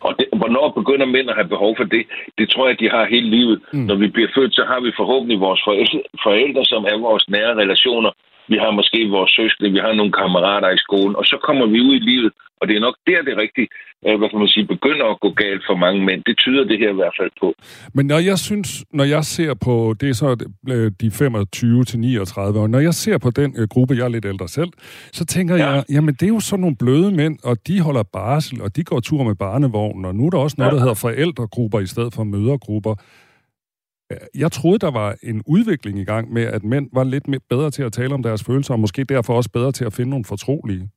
Og 0.00 0.14
det, 0.18 0.26
hvornår 0.40 0.68
begynder 0.80 1.06
mænd 1.06 1.30
at 1.30 1.38
have 1.40 1.48
behov 1.54 1.76
for 1.76 1.84
det? 1.84 2.04
Det 2.38 2.50
tror 2.50 2.68
jeg, 2.68 2.80
de 2.80 2.90
har 2.90 3.04
hele 3.14 3.30
livet. 3.30 3.60
Mm. 3.72 3.78
Når 3.78 3.94
vi 3.94 4.06
bliver 4.08 4.28
født, 4.34 4.54
så 4.54 4.64
har 4.70 4.80
vi 4.80 4.92
forhåbentlig 4.96 5.40
vores 5.40 5.60
forældre, 5.64 6.02
forældre, 6.22 6.64
som 6.64 6.84
er 6.84 6.98
vores 6.98 7.28
nære 7.28 7.54
relationer. 7.62 8.10
Vi 8.52 8.56
har 8.62 8.70
måske 8.78 9.00
vores 9.16 9.32
søskende, 9.38 9.72
vi 9.76 9.80
har 9.84 9.92
nogle 9.92 10.12
kammerater 10.20 10.70
i 10.70 10.82
skolen, 10.86 11.16
og 11.20 11.24
så 11.24 11.36
kommer 11.46 11.66
vi 11.66 11.78
ud 11.88 11.94
i 12.00 12.06
livet, 12.10 12.32
og 12.60 12.68
det 12.68 12.76
er 12.76 12.80
nok 12.80 12.96
der, 13.06 13.22
det 13.22 13.36
rigtigt, 13.44 13.68
øh, 14.06 14.18
hvad 14.18 14.28
kan 14.30 14.38
man 14.38 14.48
sige, 14.48 14.66
begynder 14.66 15.06
at 15.10 15.20
gå 15.20 15.30
galt 15.30 15.62
for 15.68 15.76
mange 15.84 16.04
mænd. 16.04 16.20
Det 16.26 16.38
tyder 16.38 16.64
det 16.64 16.78
her 16.78 16.90
i 16.90 16.98
hvert 17.00 17.16
fald 17.20 17.30
på. 17.40 17.48
Men 17.94 18.06
når 18.06 18.18
jeg 18.18 18.38
synes, 18.38 18.84
når 18.92 19.04
jeg 19.04 19.24
ser 19.24 19.54
på, 19.54 19.94
det 20.00 20.08
er 20.08 20.14
så 20.14 20.30
øh, 20.68 20.92
de 21.00 21.10
25 21.10 21.84
til 21.84 21.98
39 21.98 22.60
år, 22.60 22.66
når 22.66 22.78
jeg 22.78 22.94
ser 22.94 23.18
på 23.18 23.30
den 23.30 23.54
øh, 23.58 23.68
gruppe, 23.68 23.94
jeg 23.94 24.04
er 24.04 24.08
lidt 24.08 24.24
ældre 24.24 24.48
selv, 24.48 24.70
så 25.12 25.24
tænker 25.26 25.56
ja. 25.56 25.70
jeg, 25.70 25.84
jamen 25.90 26.14
det 26.14 26.22
er 26.22 26.34
jo 26.36 26.40
sådan 26.40 26.60
nogle 26.60 26.76
bløde 26.76 27.10
mænd, 27.12 27.38
og 27.44 27.56
de 27.66 27.80
holder 27.80 28.02
barsel, 28.02 28.62
og 28.62 28.76
de 28.76 28.84
går 28.84 29.00
tur 29.00 29.22
med 29.24 29.34
barnevognen, 29.34 30.04
og 30.04 30.14
nu 30.14 30.26
er 30.26 30.30
der 30.30 30.38
også 30.38 30.56
noget, 30.58 30.70
ja. 30.70 30.74
der 30.74 30.80
hedder 30.80 30.94
forældregrupper 30.94 31.80
i 31.80 31.86
stedet 31.86 32.14
for 32.14 32.24
mødergrupper. 32.24 32.94
Jeg 34.34 34.52
troede, 34.52 34.78
der 34.78 34.90
var 34.90 35.16
en 35.22 35.42
udvikling 35.46 35.98
i 35.98 36.04
gang 36.04 36.32
med, 36.32 36.42
at 36.42 36.64
mænd 36.64 36.88
var 36.92 37.04
lidt 37.04 37.26
bedre 37.50 37.70
til 37.70 37.82
at 37.82 37.92
tale 37.92 38.14
om 38.14 38.22
deres 38.22 38.44
følelser, 38.46 38.74
og 38.74 38.80
måske 38.80 39.04
derfor 39.04 39.34
også 39.34 39.50
bedre 39.52 39.72
til 39.72 39.84
at 39.84 39.92
finde 39.92 40.10
nogle 40.10 40.24
fortrolige. 40.28 40.88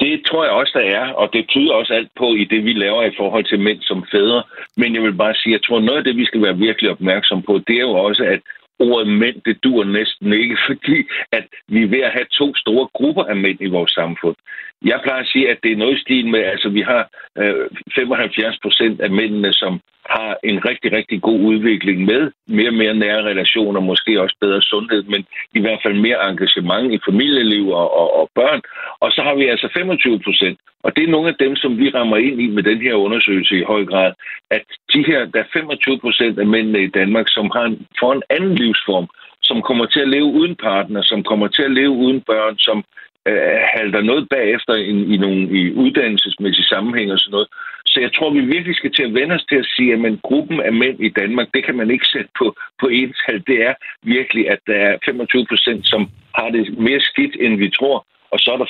Det 0.00 0.22
tror 0.26 0.44
jeg 0.44 0.52
også, 0.52 0.72
der 0.78 0.86
er, 1.00 1.06
og 1.12 1.32
det 1.32 1.48
tyder 1.48 1.74
også 1.74 1.94
alt 1.94 2.10
på 2.18 2.34
i 2.34 2.44
det, 2.44 2.64
vi 2.64 2.72
laver 2.72 3.02
i 3.02 3.16
forhold 3.16 3.44
til 3.44 3.60
mænd 3.60 3.80
som 3.82 4.04
fædre. 4.12 4.42
Men 4.76 4.94
jeg 4.94 5.02
vil 5.02 5.14
bare 5.14 5.34
sige, 5.34 5.52
jeg 5.52 5.62
tror, 5.62 5.80
noget 5.80 5.98
af 5.98 6.04
det, 6.04 6.16
vi 6.16 6.24
skal 6.24 6.42
være 6.42 6.56
virkelig 6.56 6.90
opmærksom 6.90 7.42
på, 7.42 7.52
det 7.66 7.76
er 7.76 7.86
jo 7.90 7.94
også, 7.94 8.24
at 8.24 8.40
ordet 8.78 9.08
mænd, 9.08 9.36
det 9.46 9.64
dur 9.64 9.84
næsten 9.84 10.32
ikke, 10.32 10.56
fordi 10.68 10.98
at 11.32 11.44
vi 11.68 11.82
er 11.82 11.88
ved 11.88 12.02
at 12.08 12.12
have 12.12 12.26
to 12.40 12.54
store 12.54 12.88
grupper 12.94 13.24
af 13.24 13.36
mænd 13.36 13.58
i 13.60 13.74
vores 13.76 13.92
samfund. 13.92 14.36
Jeg 14.84 15.00
plejer 15.02 15.22
at 15.22 15.30
sige, 15.32 15.50
at 15.50 15.58
det 15.62 15.72
er 15.72 15.76
noget 15.76 15.96
i 15.96 16.00
stil 16.00 16.26
med, 16.26 16.40
altså 16.40 16.68
vi 16.68 16.80
har 16.80 17.02
øh, 17.38 17.66
75 17.94 18.58
procent 18.62 19.00
af 19.00 19.10
mændene, 19.10 19.52
som 19.52 19.80
har 20.06 20.38
en 20.44 20.64
rigtig, 20.64 20.92
rigtig 20.92 21.22
god 21.22 21.40
udvikling 21.40 22.04
med 22.04 22.30
mere 22.46 22.68
og 22.68 22.74
mere 22.74 22.94
nære 22.94 23.22
relationer, 23.22 23.80
måske 23.80 24.20
også 24.20 24.36
bedre 24.40 24.62
sundhed, 24.62 25.02
men 25.02 25.26
i 25.54 25.60
hvert 25.60 25.80
fald 25.82 25.94
mere 25.94 26.30
engagement 26.30 26.92
i 26.92 26.98
familieliv 27.08 27.68
og, 27.68 27.96
og, 28.00 28.16
og 28.20 28.30
børn. 28.34 28.60
Og 29.00 29.12
så 29.12 29.22
har 29.22 29.34
vi 29.34 29.46
altså 29.46 29.68
25 29.74 30.20
procent, 30.24 30.58
og 30.82 30.96
det 30.96 31.04
er 31.04 31.14
nogle 31.14 31.28
af 31.28 31.34
dem, 31.40 31.56
som 31.56 31.78
vi 31.78 31.90
rammer 31.90 32.16
ind 32.16 32.40
i 32.40 32.46
med 32.46 32.62
den 32.62 32.80
her 32.80 32.94
undersøgelse 32.94 33.58
i 33.58 33.62
høj 33.62 33.84
grad, 33.84 34.12
at 34.50 34.64
de 34.94 35.04
her, 35.06 35.24
der 35.24 35.40
er 35.40 35.52
25 35.52 35.98
procent 35.98 36.38
af 36.38 36.46
mændene 36.46 36.82
i 36.82 36.90
Danmark, 36.98 37.26
som 37.28 37.50
har 37.54 37.64
en, 37.64 37.86
får 38.00 38.12
en 38.12 38.22
anden 38.30 38.54
livsform, 38.54 39.08
som 39.42 39.62
kommer 39.62 39.86
til 39.86 40.00
at 40.00 40.08
leve 40.08 40.24
uden 40.24 40.56
partner, 40.56 41.02
som 41.02 41.22
kommer 41.22 41.48
til 41.48 41.62
at 41.62 41.72
leve 41.72 41.90
uden 41.90 42.20
børn, 42.20 42.58
som 42.58 42.84
øh, 43.28 43.58
halter 43.74 44.00
noget 44.00 44.28
bagefter 44.28 44.74
i, 44.74 45.14
i 45.14 45.16
nogle 45.16 45.42
i 45.58 45.72
uddannelsesmæssige 45.72 46.70
sammenhæng 46.72 47.12
og 47.12 47.18
sådan 47.18 47.32
noget. 47.32 47.48
Så 47.92 48.00
jeg 48.00 48.12
tror, 48.12 48.30
vi 48.30 48.40
virkelig 48.40 48.76
skal 48.76 48.92
til 48.92 49.02
at 49.02 49.14
vende 49.14 49.34
os 49.34 49.44
til 49.48 49.58
at 49.62 49.70
sige, 49.76 49.92
at 49.94 50.22
gruppen 50.22 50.60
af 50.60 50.72
mænd 50.72 51.00
i 51.00 51.08
Danmark, 51.20 51.48
det 51.54 51.64
kan 51.64 51.76
man 51.76 51.90
ikke 51.90 52.06
sætte 52.06 52.30
på, 52.38 52.46
på 52.80 52.86
tal. 53.22 53.38
Det 53.46 53.58
er 53.68 53.74
virkelig, 54.02 54.50
at 54.50 54.60
der 54.66 54.78
er 54.88 54.98
25 55.04 55.46
procent, 55.46 55.82
som 55.92 56.10
har 56.38 56.48
det 56.50 56.78
mere 56.78 57.00
skidt, 57.00 57.34
end 57.40 57.54
vi 57.58 57.70
tror. 57.78 58.06
Og 58.32 58.38
så 58.40 58.48
er 58.52 58.58
der 58.58 58.68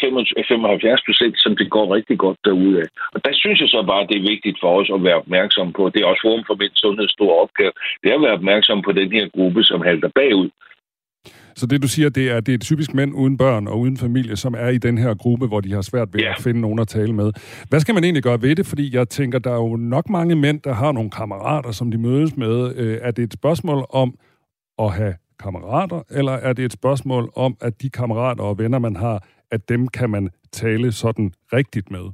75 0.48 1.02
procent, 1.06 1.34
som 1.38 1.56
det 1.56 1.70
går 1.70 1.94
rigtig 1.94 2.18
godt 2.18 2.38
derude 2.44 2.80
af. 2.82 2.88
Og 3.14 3.24
der 3.24 3.32
synes 3.34 3.60
jeg 3.60 3.68
så 3.68 3.82
bare, 3.90 4.02
at 4.02 4.08
det 4.08 4.18
er 4.18 4.30
vigtigt 4.32 4.58
for 4.60 4.80
os 4.80 4.90
at 4.94 5.04
være 5.04 5.20
opmærksom 5.22 5.72
på. 5.72 5.82
Det 5.88 6.00
er 6.00 6.06
også 6.06 6.22
Forum 6.24 6.44
for 6.46 6.54
Mænds 6.54 6.80
Sundhed 6.80 7.08
store 7.08 7.36
opgave. 7.44 7.72
Det 8.02 8.10
er 8.10 8.14
at 8.14 8.26
være 8.26 8.38
opmærksom 8.40 8.82
på 8.82 8.92
den 8.92 9.12
her 9.12 9.26
gruppe, 9.36 9.62
som 9.64 9.80
halter 9.88 10.10
bagud. 10.20 10.50
Så 11.56 11.66
det, 11.66 11.82
du 11.82 11.88
siger, 11.88 12.08
det 12.08 12.30
er, 12.30 12.40
det 12.40 12.54
er 12.54 12.58
typisk 12.58 12.94
mænd 12.94 13.14
uden 13.14 13.36
børn 13.36 13.68
og 13.68 13.78
uden 13.80 13.96
familie, 13.96 14.36
som 14.36 14.54
er 14.58 14.68
i 14.68 14.78
den 14.78 14.98
her 14.98 15.14
gruppe, 15.14 15.46
hvor 15.46 15.60
de 15.60 15.72
har 15.72 15.80
svært 15.80 16.08
ved 16.12 16.20
yeah. 16.20 16.34
at 16.36 16.42
finde 16.42 16.60
nogen 16.60 16.78
at 16.78 16.88
tale 16.88 17.12
med. 17.12 17.32
Hvad 17.68 17.80
skal 17.80 17.94
man 17.94 18.04
egentlig 18.04 18.22
gøre 18.22 18.42
ved 18.42 18.56
det? 18.56 18.66
Fordi 18.66 18.96
jeg 18.96 19.08
tænker, 19.08 19.38
der 19.38 19.50
er 19.50 19.62
jo 19.68 19.76
nok 19.76 20.08
mange 20.08 20.34
mænd, 20.34 20.60
der 20.60 20.72
har 20.72 20.92
nogle 20.92 21.10
kammerater, 21.10 21.70
som 21.72 21.90
de 21.90 21.98
mødes 21.98 22.36
med. 22.36 22.76
Øh, 22.76 22.98
er 23.02 23.10
det 23.10 23.22
et 23.22 23.32
spørgsmål 23.32 23.86
om 23.90 24.14
at 24.78 24.92
have 24.92 25.14
kammerater, 25.42 26.02
eller 26.10 26.32
er 26.32 26.52
det 26.52 26.64
et 26.64 26.72
spørgsmål 26.72 27.32
om, 27.36 27.56
at 27.60 27.82
de 27.82 27.90
kammerater 27.90 28.44
og 28.44 28.58
venner, 28.58 28.78
man 28.78 28.96
har, 28.96 29.26
at 29.50 29.68
dem 29.68 29.88
kan 29.88 30.10
man 30.10 30.30
tale 30.52 30.92
sådan 30.92 31.32
rigtigt 31.52 31.90
med? 31.90 32.04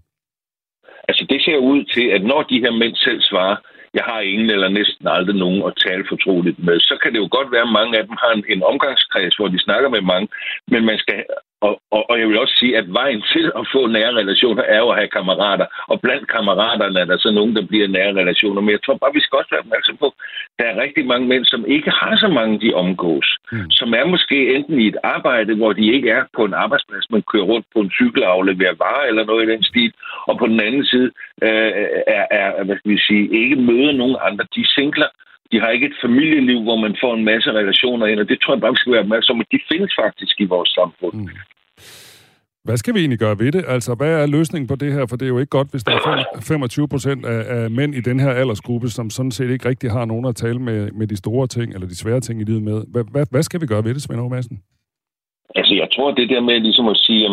Altså 1.08 1.26
det 1.28 1.42
ser 1.42 1.56
ud 1.56 1.84
til, 1.84 2.06
at 2.16 2.22
når 2.22 2.42
de 2.42 2.60
her 2.60 2.70
mænd 2.70 2.94
selv 2.96 3.20
svarer, 3.20 3.56
jeg 3.98 4.04
har 4.10 4.20
ingen 4.32 4.50
eller 4.54 4.68
næsten 4.78 5.06
aldrig 5.16 5.36
nogen 5.44 5.60
at 5.68 5.78
tale 5.86 6.04
fortroligt 6.12 6.58
med. 6.66 6.76
Så 6.80 6.94
kan 7.02 7.10
det 7.12 7.22
jo 7.24 7.28
godt 7.36 7.52
være, 7.54 7.66
at 7.68 7.76
mange 7.80 7.94
af 7.98 8.04
dem 8.08 8.16
har 8.22 8.30
en, 8.36 8.44
en 8.54 8.62
omgangskreds, 8.72 9.36
hvor 9.36 9.48
de 9.48 9.64
snakker 9.66 9.88
med 9.88 10.02
mange, 10.12 10.28
men 10.72 10.82
man 10.90 10.98
skal 11.04 11.18
og, 11.60 11.80
og, 11.90 12.10
og 12.10 12.18
jeg 12.20 12.28
vil 12.28 12.38
også 12.38 12.54
sige, 12.58 12.76
at 12.76 12.92
vejen 12.92 13.22
til 13.32 13.46
at 13.58 13.64
få 13.72 13.86
nære 13.86 14.12
relationer 14.20 14.62
er 14.62 14.78
jo 14.78 14.88
at 14.88 14.98
have 14.98 15.08
kammerater. 15.08 15.66
Og 15.86 16.00
blandt 16.00 16.28
kammeraterne 16.28 17.00
er 17.00 17.04
der 17.04 17.18
så 17.18 17.30
nogen, 17.30 17.56
der 17.56 17.66
bliver 17.66 17.88
nære 17.88 18.12
relationer. 18.20 18.60
Men 18.60 18.70
jeg 18.70 18.82
tror 18.82 18.96
bare, 18.96 19.14
vi 19.14 19.20
skal 19.20 19.36
også 19.38 19.50
være 19.50 19.64
opmærksom 19.66 19.96
på, 19.96 20.06
at 20.06 20.14
der 20.58 20.64
er 20.64 20.82
rigtig 20.82 21.06
mange 21.06 21.26
mænd, 21.28 21.44
som 21.44 21.64
ikke 21.66 21.90
har 21.90 22.16
så 22.16 22.28
mange, 22.28 22.60
de 22.60 22.74
omgås. 22.74 23.28
Mm. 23.52 23.70
Som 23.70 23.94
er 23.94 24.04
måske 24.04 24.54
enten 24.54 24.80
i 24.80 24.86
et 24.86 24.96
arbejde, 25.02 25.54
hvor 25.54 25.72
de 25.72 25.92
ikke 25.94 26.10
er 26.10 26.24
på 26.36 26.44
en 26.44 26.54
arbejdsplads, 26.54 27.10
men 27.10 27.22
kører 27.22 27.50
rundt 27.52 27.66
på 27.74 27.80
en 27.80 27.90
cykel 27.90 28.22
og 28.24 28.32
afleverer 28.32 28.74
varer 28.78 29.06
eller 29.08 29.24
noget 29.24 29.48
i 29.48 29.52
den 29.52 29.64
stil. 29.64 29.92
Og 30.28 30.38
på 30.38 30.46
den 30.46 30.60
anden 30.60 30.84
side 30.84 31.10
øh, 31.42 31.72
er, 32.06 32.26
er, 32.30 32.64
hvad 32.64 32.76
skal 32.78 32.90
vi 32.90 32.98
sige, 32.98 33.24
ikke 33.42 33.56
møder 33.56 33.92
nogen 33.92 34.16
andre. 34.28 34.44
De 34.56 34.68
singler, 34.74 35.08
de 35.52 35.60
har 35.60 35.70
ikke 35.70 35.86
et 35.86 35.96
familieliv, 36.04 36.62
hvor 36.62 36.76
man 36.76 36.96
får 37.02 37.14
en 37.14 37.24
masse 37.24 37.50
relationer 37.52 38.06
ind, 38.06 38.20
og 38.20 38.28
det 38.28 38.38
tror 38.40 38.54
jeg 38.54 38.60
bare, 38.60 38.76
vi 38.76 38.82
skal 38.82 38.92
være 38.92 39.06
opmærksom 39.06 39.40
at 39.40 39.46
de 39.52 39.60
findes 39.72 39.92
faktisk 40.02 40.40
i 40.40 40.44
vores 40.44 40.70
samfund. 40.78 41.14
Mm. 41.14 41.28
Hvad 42.64 42.76
skal 42.76 42.94
vi 42.94 43.00
egentlig 43.00 43.18
gøre 43.18 43.38
ved 43.38 43.52
det? 43.52 43.64
Altså, 43.68 43.94
hvad 43.94 44.22
er 44.22 44.26
løsningen 44.26 44.68
på 44.68 44.76
det 44.76 44.92
her? 44.92 45.06
For 45.06 45.16
det 45.16 45.26
er 45.26 45.34
jo 45.34 45.38
ikke 45.38 45.56
godt, 45.58 45.70
hvis 45.70 45.84
der 45.84 45.92
er 45.92 46.24
25 46.48 46.88
procent 46.88 47.26
af, 47.26 47.40
af 47.56 47.70
mænd 47.70 47.94
i 47.94 48.00
den 48.00 48.20
her 48.20 48.30
aldersgruppe, 48.30 48.88
som 48.88 49.10
sådan 49.10 49.30
set 49.30 49.50
ikke 49.50 49.68
rigtig 49.68 49.90
har 49.90 50.04
nogen 50.04 50.26
at 50.26 50.36
tale 50.36 50.58
med, 50.58 50.90
med 50.90 51.06
de 51.06 51.16
store 51.16 51.46
ting, 51.46 51.74
eller 51.74 51.88
de 51.88 51.96
svære 51.96 52.20
ting 52.20 52.40
i 52.40 52.44
livet 52.44 52.62
med. 52.62 52.82
Hvad, 52.92 53.04
hvad, 53.12 53.26
hvad 53.30 53.42
skal 53.42 53.60
vi 53.60 53.66
gøre 53.66 53.84
ved 53.84 53.94
det, 53.94 54.02
Svend 54.02 54.30
Madsen? 54.30 54.58
Altså, 55.54 55.74
jeg 55.74 55.88
tror, 55.94 56.14
det 56.14 56.28
der 56.28 56.40
med 56.40 56.60
ligesom 56.60 56.88
at 56.88 56.96
sige, 56.96 57.24
at 57.26 57.32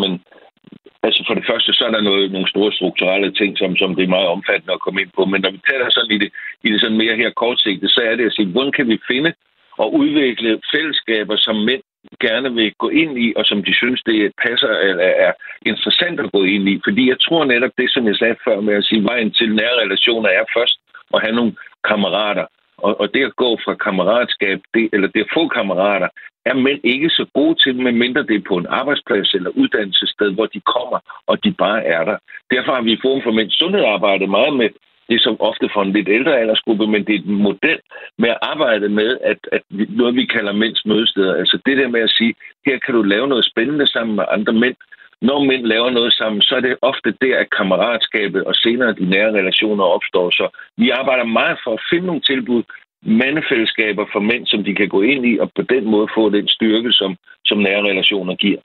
Altså 1.07 1.23
for 1.27 1.35
det 1.37 1.45
første, 1.49 1.73
så 1.73 1.85
er 1.85 1.91
der 1.91 2.01
noget, 2.09 2.31
nogle 2.31 2.49
store 2.49 2.71
strukturelle 2.73 3.31
ting, 3.39 3.57
som, 3.57 3.77
som 3.81 3.95
det 3.95 4.03
er 4.03 4.15
meget 4.17 4.27
omfattende 4.27 4.73
at 4.73 4.83
komme 4.85 5.01
ind 5.01 5.11
på. 5.15 5.25
Men 5.25 5.41
når 5.41 5.51
vi 5.51 5.61
taler 5.69 5.89
sådan 5.89 6.15
i 6.15 6.17
det, 6.23 6.29
i 6.63 6.67
det 6.71 6.81
sådan 6.81 6.97
mere 6.97 7.15
her 7.15 7.31
kortsigtet, 7.41 7.89
så 7.91 8.01
er 8.09 8.15
det 8.15 8.25
at 8.25 8.33
sige, 8.33 8.51
hvordan 8.51 8.71
kan 8.71 8.87
vi 8.87 8.97
finde 9.11 9.33
og 9.77 9.93
udvikle 9.93 10.61
fællesskaber, 10.73 11.35
som 11.35 11.55
mænd 11.55 11.81
gerne 12.19 12.53
vil 12.53 12.73
gå 12.83 12.89
ind 12.89 13.13
i, 13.25 13.33
og 13.35 13.45
som 13.45 13.63
de 13.63 13.73
synes, 13.75 14.01
det 14.05 14.31
passer 14.45 14.71
eller 14.89 15.03
er 15.03 15.31
interessant 15.65 16.19
at 16.19 16.31
gå 16.31 16.43
ind 16.43 16.69
i. 16.69 16.81
Fordi 16.83 17.09
jeg 17.09 17.19
tror 17.19 17.45
netop 17.45 17.71
det, 17.77 17.89
som 17.91 18.07
jeg 18.07 18.15
sagde 18.15 18.35
før 18.45 18.59
med 18.61 18.73
at 18.73 18.85
sige, 18.85 19.03
vejen 19.03 19.31
til 19.31 19.55
nære 19.55 19.79
relationer 19.83 20.29
er 20.29 20.45
først 20.57 20.77
at 21.13 21.21
have 21.21 21.35
nogle 21.35 21.53
kammerater. 21.89 22.45
Og, 22.77 22.99
og 23.01 23.13
det 23.13 23.23
at 23.25 23.35
gå 23.35 23.57
fra 23.65 23.73
kammeratskab, 23.75 24.59
det, 24.73 24.89
eller 24.93 25.07
det 25.07 25.21
at 25.21 25.33
få 25.33 25.47
kammerater, 25.47 26.07
er 26.45 26.53
mænd 26.53 26.79
ikke 26.83 27.09
så 27.09 27.25
gode 27.33 27.55
til, 27.63 27.75
medmindre 27.75 28.23
det 28.23 28.35
er 28.35 28.47
på 28.47 28.57
en 28.57 28.67
arbejdsplads 28.69 29.33
eller 29.33 29.49
uddannelsessted, 29.49 30.31
hvor 30.33 30.45
de 30.45 30.61
kommer, 30.75 30.99
og 31.27 31.43
de 31.43 31.51
bare 31.51 31.85
er 31.85 32.03
der. 32.03 32.17
Derfor 32.51 32.71
har 32.73 32.81
vi 32.81 32.91
i 32.91 33.01
Forum 33.01 33.21
for 33.23 33.31
Mænds 33.31 33.57
Sundhed 33.57 33.83
arbejdet 33.85 34.29
meget 34.29 34.55
med 34.55 34.69
det 35.09 35.21
som 35.21 35.35
ofte 35.39 35.69
for 35.73 35.81
en 35.81 35.93
lidt 35.93 36.09
ældre 36.09 36.39
aldersgruppe, 36.39 36.87
men 36.87 37.03
det 37.07 37.15
er 37.15 37.19
en 37.19 37.43
model 37.49 37.79
med 38.17 38.29
at 38.29 38.37
arbejde 38.41 38.89
med, 38.89 39.17
at, 39.21 39.39
at 39.51 39.61
noget 39.69 40.15
vi 40.15 40.25
kalder 40.25 40.53
mænds 40.53 40.85
mødesteder. 40.85 41.35
Altså 41.35 41.59
det 41.65 41.77
der 41.77 41.87
med 41.87 42.01
at 42.01 42.09
sige, 42.09 42.35
her 42.65 42.77
kan 42.79 42.93
du 42.93 43.01
lave 43.01 43.27
noget 43.27 43.45
spændende 43.45 43.87
sammen 43.87 44.15
med 44.15 44.25
andre 44.31 44.53
mænd. 44.53 44.75
Når 45.21 45.43
mænd 45.43 45.65
laver 45.65 45.89
noget 45.89 46.13
sammen, 46.13 46.41
så 46.41 46.55
er 46.55 46.59
det 46.59 46.77
ofte 46.81 47.13
der, 47.21 47.37
at 47.37 47.49
kammeratskabet 47.57 48.43
og 48.43 48.55
senere 48.55 48.93
de 48.93 49.05
nære 49.09 49.31
relationer 49.39 49.83
opstår. 49.83 50.29
Så 50.29 50.45
vi 50.77 50.89
arbejder 50.89 51.23
meget 51.23 51.57
for 51.63 51.73
at 51.73 51.85
finde 51.89 52.05
nogle 52.05 52.21
tilbud, 52.21 52.63
mandefællesskaber 53.05 54.05
for 54.13 54.19
mænd, 54.19 54.45
som 54.45 54.63
de 54.63 54.75
kan 54.75 54.89
gå 54.89 55.01
ind 55.01 55.25
i, 55.25 55.37
og 55.37 55.51
på 55.55 55.61
den 55.61 55.85
måde 55.91 56.07
få 56.17 56.29
den 56.29 56.47
styrke, 56.47 56.91
som, 56.91 57.15
som 57.45 57.57
nære 57.57 57.81
relationer 57.81 58.35
giver. 58.35 58.59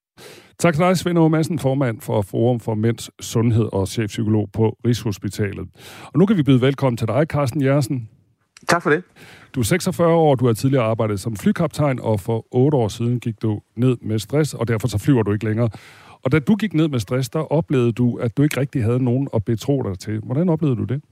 Tak 0.58 0.74
til 0.74 0.84
dig, 0.84 0.96
Svend 0.96 1.18
Aage 1.18 1.30
Madsen, 1.30 1.58
formand 1.58 2.00
for 2.00 2.22
Forum 2.30 2.60
for 2.60 2.74
Mænds 2.74 3.10
Sundhed 3.24 3.68
og 3.72 3.88
chefpsykolog 3.88 4.48
på 4.52 4.76
Rigshospitalet. 4.86 5.68
Og 6.12 6.18
nu 6.18 6.26
kan 6.26 6.36
vi 6.36 6.42
byde 6.42 6.60
velkommen 6.60 6.96
til 6.96 7.08
dig, 7.08 7.26
Carsten 7.28 7.64
Jersen. 7.64 8.08
Tak 8.68 8.82
for 8.82 8.90
det. 8.90 9.02
Du 9.54 9.60
er 9.60 9.64
46 9.64 10.12
år, 10.12 10.34
du 10.34 10.46
har 10.46 10.52
tidligere 10.52 10.84
arbejdet 10.84 11.20
som 11.20 11.36
flykaptajn, 11.36 11.98
og 12.00 12.20
for 12.20 12.46
8 12.50 12.76
år 12.76 12.88
siden 12.88 13.20
gik 13.20 13.42
du 13.42 13.60
ned 13.76 13.96
med 14.02 14.18
stress, 14.18 14.54
og 14.54 14.68
derfor 14.68 14.88
så 14.88 14.98
flyver 15.04 15.22
du 15.22 15.32
ikke 15.32 15.44
længere. 15.44 15.68
Og 16.24 16.32
da 16.32 16.38
du 16.38 16.54
gik 16.54 16.74
ned 16.74 16.88
med 16.88 16.98
stress, 16.98 17.28
der 17.28 17.52
oplevede 17.52 17.92
du, 17.92 18.16
at 18.16 18.36
du 18.36 18.42
ikke 18.42 18.60
rigtig 18.60 18.84
havde 18.84 19.04
nogen 19.04 19.28
at 19.34 19.44
betro 19.44 19.82
dig 19.82 19.98
til. 19.98 20.20
Hvordan 20.20 20.48
oplevede 20.48 20.76
du 20.76 20.84
det? 20.84 21.02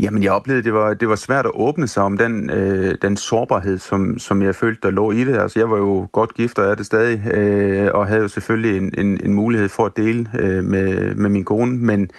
Jamen, 0.00 0.22
jeg 0.22 0.32
oplevede, 0.32 0.64
det 0.64 0.74
var, 0.74 0.94
det 0.94 1.08
var 1.08 1.16
svært 1.16 1.46
at 1.46 1.52
åbne 1.54 1.88
sig 1.88 2.02
om 2.02 2.18
den, 2.18 2.50
øh, 2.50 2.94
den 3.02 3.16
sårbarhed, 3.16 3.78
som, 3.78 4.18
som 4.18 4.42
jeg 4.42 4.54
følte, 4.54 4.80
der 4.82 4.90
lå 4.90 5.12
i 5.12 5.24
det. 5.24 5.38
Altså, 5.38 5.58
jeg 5.58 5.70
var 5.70 5.76
jo 5.76 6.08
godt 6.12 6.34
gift, 6.34 6.58
og 6.58 6.70
er 6.70 6.74
det 6.74 6.86
stadig, 6.86 7.34
øh, 7.34 7.90
og 7.94 8.06
havde 8.06 8.22
jo 8.22 8.28
selvfølgelig 8.28 8.76
en, 8.76 8.94
en, 8.98 9.20
en 9.24 9.34
mulighed 9.34 9.68
for 9.68 9.86
at 9.86 9.96
dele 9.96 10.28
øh, 10.38 10.64
med, 10.64 11.14
med 11.14 11.30
min 11.30 11.44
kone, 11.44 11.78
men 11.78 12.10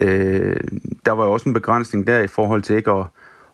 øh, 0.00 0.56
der 1.06 1.12
var 1.12 1.24
jo 1.24 1.32
også 1.32 1.48
en 1.48 1.54
begrænsning 1.54 2.06
der 2.06 2.20
i 2.20 2.26
forhold 2.26 2.62
til 2.62 2.76
ikke 2.76 2.90
at, 2.90 3.04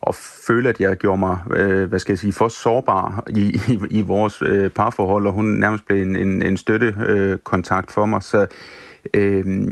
at 0.07 0.15
føle, 0.47 0.69
at 0.69 0.81
jeg 0.81 0.97
gjorde 0.97 1.19
mig, 1.19 1.39
øh, 1.57 1.89
hvad 1.89 1.99
skal 1.99 2.13
jeg 2.13 2.19
sige, 2.19 2.33
for 2.33 2.49
sårbar 2.49 3.25
i, 3.29 3.61
i, 3.69 3.81
i 3.91 4.03
vores 4.03 4.43
øh, 4.43 4.71
parforhold, 4.71 5.27
og 5.27 5.33
hun 5.33 5.45
nærmest 5.45 5.87
blev 5.87 6.03
en, 6.03 6.17
en, 6.17 6.43
en 6.43 6.57
støttekontakt 6.57 7.91
øh, 7.91 7.95
for 7.95 8.07
mig. 8.07 8.23
Så 8.23 8.47
øh, 9.15 9.69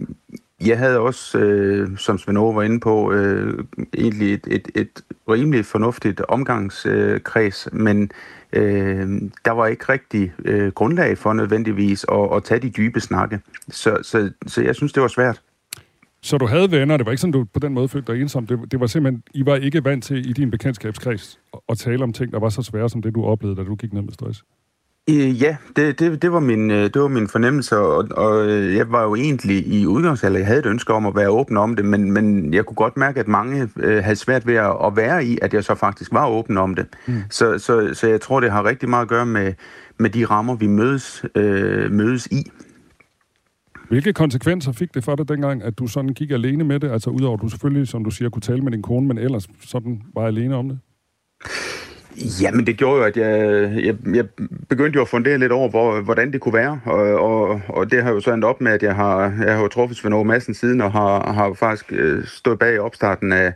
jeg 0.67 0.79
havde 0.79 0.99
også, 0.99 1.39
øh, 1.39 1.99
som 1.99 2.19
Svend 2.19 2.39
var 2.39 2.63
inde 2.63 2.81
på, 2.81 3.13
øh, 3.13 3.65
egentlig 3.99 4.35
et, 4.35 4.47
et, 4.51 4.69
et 4.75 5.03
rimelig 5.29 5.65
fornuftigt 5.65 6.21
omgangskreds, 6.21 7.69
øh, 7.73 7.81
men 7.81 8.11
øh, 8.53 9.23
der 9.45 9.51
var 9.51 9.67
ikke 9.67 9.85
rigtig 9.89 10.33
øh, 10.45 10.73
grundlag 10.73 11.19
for 11.19 11.33
nødvendigvis 11.33 12.07
at, 12.13 12.37
at 12.37 12.45
tage 12.45 12.61
de 12.61 12.71
dybe 12.71 13.01
snakke. 13.01 13.41
Så, 13.69 13.99
så, 14.03 14.31
så 14.47 14.63
jeg 14.63 14.75
synes, 14.75 14.93
det 14.93 15.03
var 15.03 15.09
svært. 15.09 15.41
Så 16.23 16.39
du 16.39 16.47
havde 16.47 16.71
venner, 16.71 16.97
det 16.97 17.07
var 17.07 17.13
ikke 17.13 17.21
sådan, 17.21 17.33
du 17.33 17.45
på 17.45 17.59
den 17.59 17.73
måde 17.73 17.89
følte 17.89 18.13
dig 18.13 18.23
ensom. 18.23 18.47
Det, 18.47 18.61
det 18.71 18.81
var 18.81 18.87
simpelthen, 18.87 19.23
I 19.35 19.47
var 19.47 19.57
ikke 19.57 19.85
vant 19.85 20.05
til 20.05 20.31
i 20.31 20.33
din 20.33 20.51
bekendtskabskreds 20.51 21.39
at, 21.69 21.79
tale 21.79 22.03
om 22.03 22.13
ting, 22.13 22.33
der 22.33 22.39
var 22.39 22.49
så 22.49 22.63
svære 22.63 22.89
som 22.89 23.03
det, 23.03 23.15
du 23.15 23.25
oplevede, 23.25 23.57
da 23.57 23.65
du 23.65 23.75
gik 23.75 23.93
ned 23.93 24.03
med 24.03 24.13
stress. 24.13 24.45
Øh, 25.11 25.43
ja, 25.43 25.57
det, 25.77 25.99
det, 25.99 26.23
det, 26.23 26.33
var 26.33 26.41
min, 26.41 26.71
øh, 26.71 26.85
det 26.85 27.03
var 27.03 27.09
min 27.09 27.29
fornemmelse, 27.29 27.79
og, 27.79 28.09
og 28.11 28.47
øh, 28.49 28.75
jeg 28.75 28.91
var 28.91 29.03
jo 29.03 29.15
egentlig 29.15 29.67
i 29.67 29.87
udgangsalder, 29.87 30.39
jeg 30.39 30.47
havde 30.47 30.59
et 30.59 30.67
ønske 30.67 30.93
om 30.93 31.07
at 31.07 31.17
være 31.17 31.29
åben 31.29 31.57
om 31.57 31.77
det, 31.77 31.85
men, 31.85 32.13
men 32.13 32.55
jeg 32.55 32.65
kunne 32.67 32.75
godt 32.75 32.97
mærke, 32.97 33.21
at 33.21 33.29
mange 33.29 33.69
øh, 33.77 34.05
havde 34.05 34.17
svært 34.17 34.47
ved 34.47 34.55
at, 34.55 34.77
at 34.85 34.97
være 34.97 35.25
i, 35.25 35.39
at 35.43 35.55
jeg 35.55 35.65
så 35.65 35.75
faktisk 35.75 36.13
var 36.13 36.29
åben 36.29 36.59
om 36.59 36.75
det. 36.75 36.87
Mm. 37.07 37.15
Så, 37.31 37.59
så, 37.59 37.95
så 37.95 38.07
jeg 38.09 38.21
tror, 38.21 38.41
det 38.41 38.51
har 38.51 38.65
rigtig 38.65 38.89
meget 38.89 39.03
at 39.03 39.09
gøre 39.09 39.27
med, 39.27 39.53
med 39.99 40.11
de 40.11 40.25
rammer, 40.25 40.55
vi 40.55 40.67
mødes, 40.67 41.25
øh, 41.35 41.93
mødes 41.93 42.27
i. 42.27 42.51
Hvilke 43.89 44.13
konsekvenser 44.13 44.73
fik 44.73 44.95
det 44.95 45.05
for 45.05 45.17
dig 45.17 45.29
dengang, 45.29 45.63
at 45.63 45.79
du 45.79 45.87
sådan 45.87 46.11
gik 46.11 46.31
alene 46.31 46.65
med 46.65 46.81
det? 46.81 46.91
Altså 46.91 47.11
udover 47.11 47.37
at 47.37 47.43
du 47.43 47.49
selvfølgelig, 47.49 47.89
som 47.89 48.05
du 48.05 48.11
siger, 48.11 48.29
kunne 48.29 48.43
tale 48.43 48.63
med 48.63 48.73
din 48.73 48.83
kone, 48.83 49.07
men 49.09 49.19
ellers 49.19 49.49
sådan 49.61 50.03
var 50.15 50.27
alene 50.27 50.57
om 50.57 50.69
det? 50.69 50.79
Jamen, 52.43 52.67
det 52.67 52.77
gjorde 52.77 52.97
jo, 52.97 53.05
at 53.05 53.17
jeg, 53.17 53.73
jeg, 53.85 53.97
jeg 54.15 54.25
begyndte 54.69 54.97
jo 54.97 55.03
at 55.03 55.09
fundere 55.09 55.39
lidt 55.39 55.53
over, 55.53 55.69
hvor, 55.69 56.01
hvordan 56.01 56.33
det 56.33 56.41
kunne 56.41 56.55
være, 56.55 56.81
og, 56.85 57.01
og, 57.01 57.61
og 57.69 57.91
det 57.91 58.03
har 58.03 58.11
jo 58.11 58.21
så 58.21 58.33
endt 58.33 58.45
op 58.45 58.61
med, 58.61 58.73
at 58.73 58.83
jeg 58.83 58.95
har, 58.95 59.21
jeg 59.47 59.55
har 59.55 59.63
jo 59.63 59.69
truffet 59.69 59.97
Svend 59.97 60.15
Aage 60.15 60.25
Madsen 60.25 60.55
siden, 60.55 60.81
og 60.81 60.93
har, 60.93 61.33
har 61.33 61.53
faktisk 61.53 61.93
øh, 61.93 62.25
stået 62.27 62.59
bag 62.59 62.81
opstarten 62.81 63.33
af, 63.33 63.53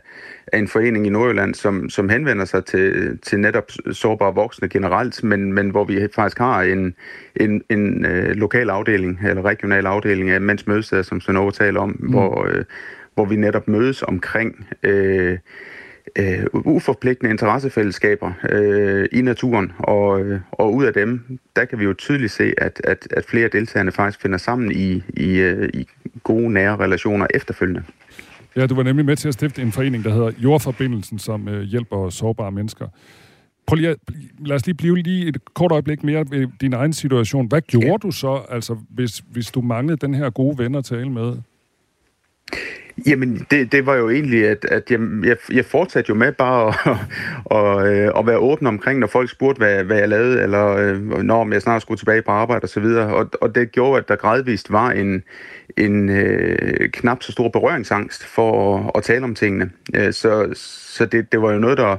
af 0.53 0.59
en 0.59 0.67
forening 0.67 1.07
i 1.07 1.09
Nordjylland, 1.09 1.55
som, 1.55 1.89
som 1.89 2.09
henvender 2.09 2.45
sig 2.45 2.65
til, 2.65 3.17
til 3.19 3.39
netop 3.39 3.71
sårbare 3.91 4.35
voksne 4.35 4.69
generelt, 4.69 5.23
men, 5.23 5.53
men 5.53 5.69
hvor 5.69 5.83
vi 5.83 6.07
faktisk 6.15 6.37
har 6.37 6.61
en, 6.61 6.95
en, 7.35 7.61
en 7.69 8.05
øh, 8.05 8.29
lokal 8.29 8.69
afdeling, 8.69 9.19
eller 9.27 9.45
regional 9.45 9.85
afdeling 9.85 10.29
af 10.29 10.41
mænds 10.41 10.67
mødesteder, 10.67 11.01
som 11.01 11.21
Svend 11.21 11.37
Aage 11.37 11.51
taler 11.51 11.79
om, 11.79 11.95
mm. 11.99 12.09
hvor, 12.09 12.47
øh, 12.47 12.65
hvor 13.13 13.25
vi 13.25 13.35
netop 13.35 13.67
mødes 13.67 14.03
omkring... 14.03 14.67
Øh, 14.83 15.37
øh, 16.15 16.45
uforpligtende 16.53 17.31
interessefællesskaber 17.31 18.31
øh, 18.49 19.07
i 19.11 19.21
naturen, 19.21 19.71
og, 19.79 20.21
øh, 20.21 20.39
og 20.51 20.73
ud 20.73 20.85
af 20.85 20.93
dem, 20.93 21.39
der 21.55 21.65
kan 21.65 21.79
vi 21.79 21.83
jo 21.83 21.93
tydeligt 21.93 22.31
se, 22.31 22.53
at, 22.57 22.81
at, 22.83 23.07
at 23.11 23.25
flere 23.25 23.47
deltagerne 23.47 23.91
faktisk 23.91 24.21
finder 24.21 24.37
sammen 24.37 24.71
i, 24.71 25.03
i, 25.17 25.39
øh, 25.39 25.69
i 25.73 25.87
gode, 26.23 26.53
nære 26.53 26.77
relationer 26.77 27.27
efterfølgende. 27.33 27.83
Ja, 28.55 28.67
du 28.67 28.75
var 28.75 28.83
nemlig 28.83 29.05
med 29.05 29.15
til 29.15 29.27
at 29.27 29.33
stifte 29.33 29.61
en 29.61 29.71
forening, 29.71 30.03
der 30.03 30.13
hedder 30.13 30.31
Jordforbindelsen, 30.37 31.19
som 31.19 31.47
øh, 31.47 31.61
hjælper 31.61 32.09
sårbare 32.09 32.51
mennesker. 32.51 32.87
Prøv 33.67 33.75
lige, 33.75 33.95
lad 34.39 34.55
os 34.55 34.65
lige 34.65 34.75
blive 34.75 34.97
lige 34.97 35.27
et 35.27 35.53
kort 35.53 35.71
øjeblik 35.71 36.03
mere 36.03 36.25
ved 36.29 36.47
din 36.61 36.73
egen 36.73 36.93
situation. 36.93 37.47
Hvad 37.47 37.61
gjorde 37.61 37.87
ja. 37.87 37.97
du 37.97 38.11
så, 38.11 38.41
altså, 38.49 38.77
hvis, 38.89 39.23
hvis 39.31 39.51
du 39.51 39.61
manglede 39.61 39.97
den 39.97 40.13
her 40.13 40.29
gode 40.29 40.57
ven 40.57 40.75
at 40.75 40.85
tale 40.85 41.09
med? 41.09 41.37
Jamen, 43.07 43.47
det, 43.51 43.71
det 43.71 43.85
var 43.85 43.95
jo 43.95 44.09
egentlig, 44.09 44.47
at, 44.47 44.65
at 44.65 44.91
jeg, 44.91 44.99
jeg, 45.23 45.37
jeg 45.51 45.65
fortsatte 45.65 46.09
jo 46.09 46.15
med 46.15 46.31
bare 46.31 46.67
at, 46.67 46.97
og, 47.57 47.87
øh, 47.87 48.11
at 48.17 48.27
være 48.27 48.37
åben 48.37 48.67
omkring, 48.67 48.99
når 48.99 49.07
folk 49.07 49.29
spurgte, 49.29 49.59
hvad, 49.59 49.83
hvad 49.83 49.97
jeg 49.97 50.09
lavede, 50.09 50.41
eller 50.43 50.67
øh, 50.67 51.23
når 51.23 51.53
jeg 51.53 51.61
snart 51.61 51.81
skulle 51.81 51.97
tilbage 51.97 52.21
på 52.21 52.31
arbejde 52.31 52.63
osv. 52.63 52.83
Og, 52.83 53.15
og, 53.15 53.29
og 53.41 53.55
det 53.55 53.71
gjorde, 53.71 53.97
at 53.97 54.07
der 54.07 54.15
gradvist 54.15 54.71
var 54.71 54.91
en, 54.91 55.23
en 55.77 56.09
øh, 56.09 56.89
knap 56.89 57.23
så 57.23 57.31
stor 57.31 57.49
berøringsangst 57.49 58.25
for 58.25 58.77
at, 58.77 58.91
at 58.95 59.03
tale 59.03 59.23
om 59.23 59.35
tingene. 59.35 59.69
Øh, 59.95 60.13
så 60.13 60.49
så 60.99 61.05
det, 61.05 61.31
det 61.31 61.41
var 61.41 61.53
jo 61.53 61.59
noget, 61.59 61.77
der, 61.77 61.97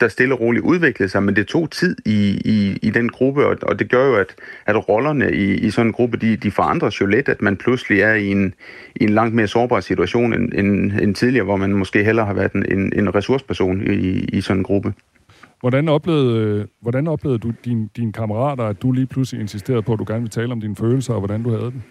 der 0.00 0.08
stille 0.08 0.34
og 0.34 0.40
roligt 0.40 0.64
udviklede 0.64 1.08
sig, 1.10 1.22
men 1.22 1.36
det 1.36 1.46
tog 1.46 1.70
tid 1.70 1.96
i, 2.06 2.40
i, 2.44 2.78
i 2.82 2.90
den 2.90 3.08
gruppe, 3.08 3.46
og, 3.46 3.56
og 3.62 3.78
det 3.78 3.90
gør 3.90 4.06
jo, 4.06 4.14
at, 4.14 4.34
at 4.66 4.88
rollerne 4.88 5.32
i, 5.32 5.54
i 5.54 5.70
sådan 5.70 5.86
en 5.86 5.92
gruppe, 5.92 6.16
de, 6.16 6.36
de 6.36 6.50
forandres 6.50 7.00
jo 7.00 7.06
lidt, 7.06 7.28
at 7.28 7.42
man 7.42 7.56
pludselig 7.56 8.00
er 8.00 8.14
i 8.14 8.26
en, 8.26 8.54
i 8.96 9.04
en 9.04 9.10
langt 9.10 9.34
mere 9.34 9.46
sårbar 9.46 9.80
situation 9.80 10.34
end, 10.34 10.52
end, 10.52 10.92
end 10.92 11.14
tidligere, 11.14 11.44
hvor 11.44 11.56
man 11.56 11.72
måske 11.72 12.04
hellere 12.04 12.26
har 12.26 12.34
været 12.34 12.52
en, 12.52 12.78
en, 12.78 12.92
en 12.98 13.14
ressourceperson 13.14 13.92
i, 13.92 14.24
i 14.32 14.40
sådan 14.40 14.60
en 14.60 14.64
gruppe. 14.64 14.94
Hvordan 15.60 15.88
oplevede, 15.88 16.66
hvordan 16.82 17.08
oplevede 17.08 17.38
du 17.38 17.52
din, 17.64 17.90
dine 17.96 18.12
kammerater, 18.12 18.64
at 18.64 18.82
du 18.82 18.92
lige 18.92 19.06
pludselig 19.06 19.40
insisterede 19.40 19.82
på, 19.82 19.92
at 19.92 19.98
du 19.98 20.04
gerne 20.08 20.20
vil 20.20 20.30
tale 20.30 20.52
om 20.52 20.60
dine 20.60 20.76
følelser, 20.76 21.14
og 21.14 21.20
hvordan 21.20 21.42
du 21.42 21.50
havde 21.50 21.62
dem? 21.62 21.82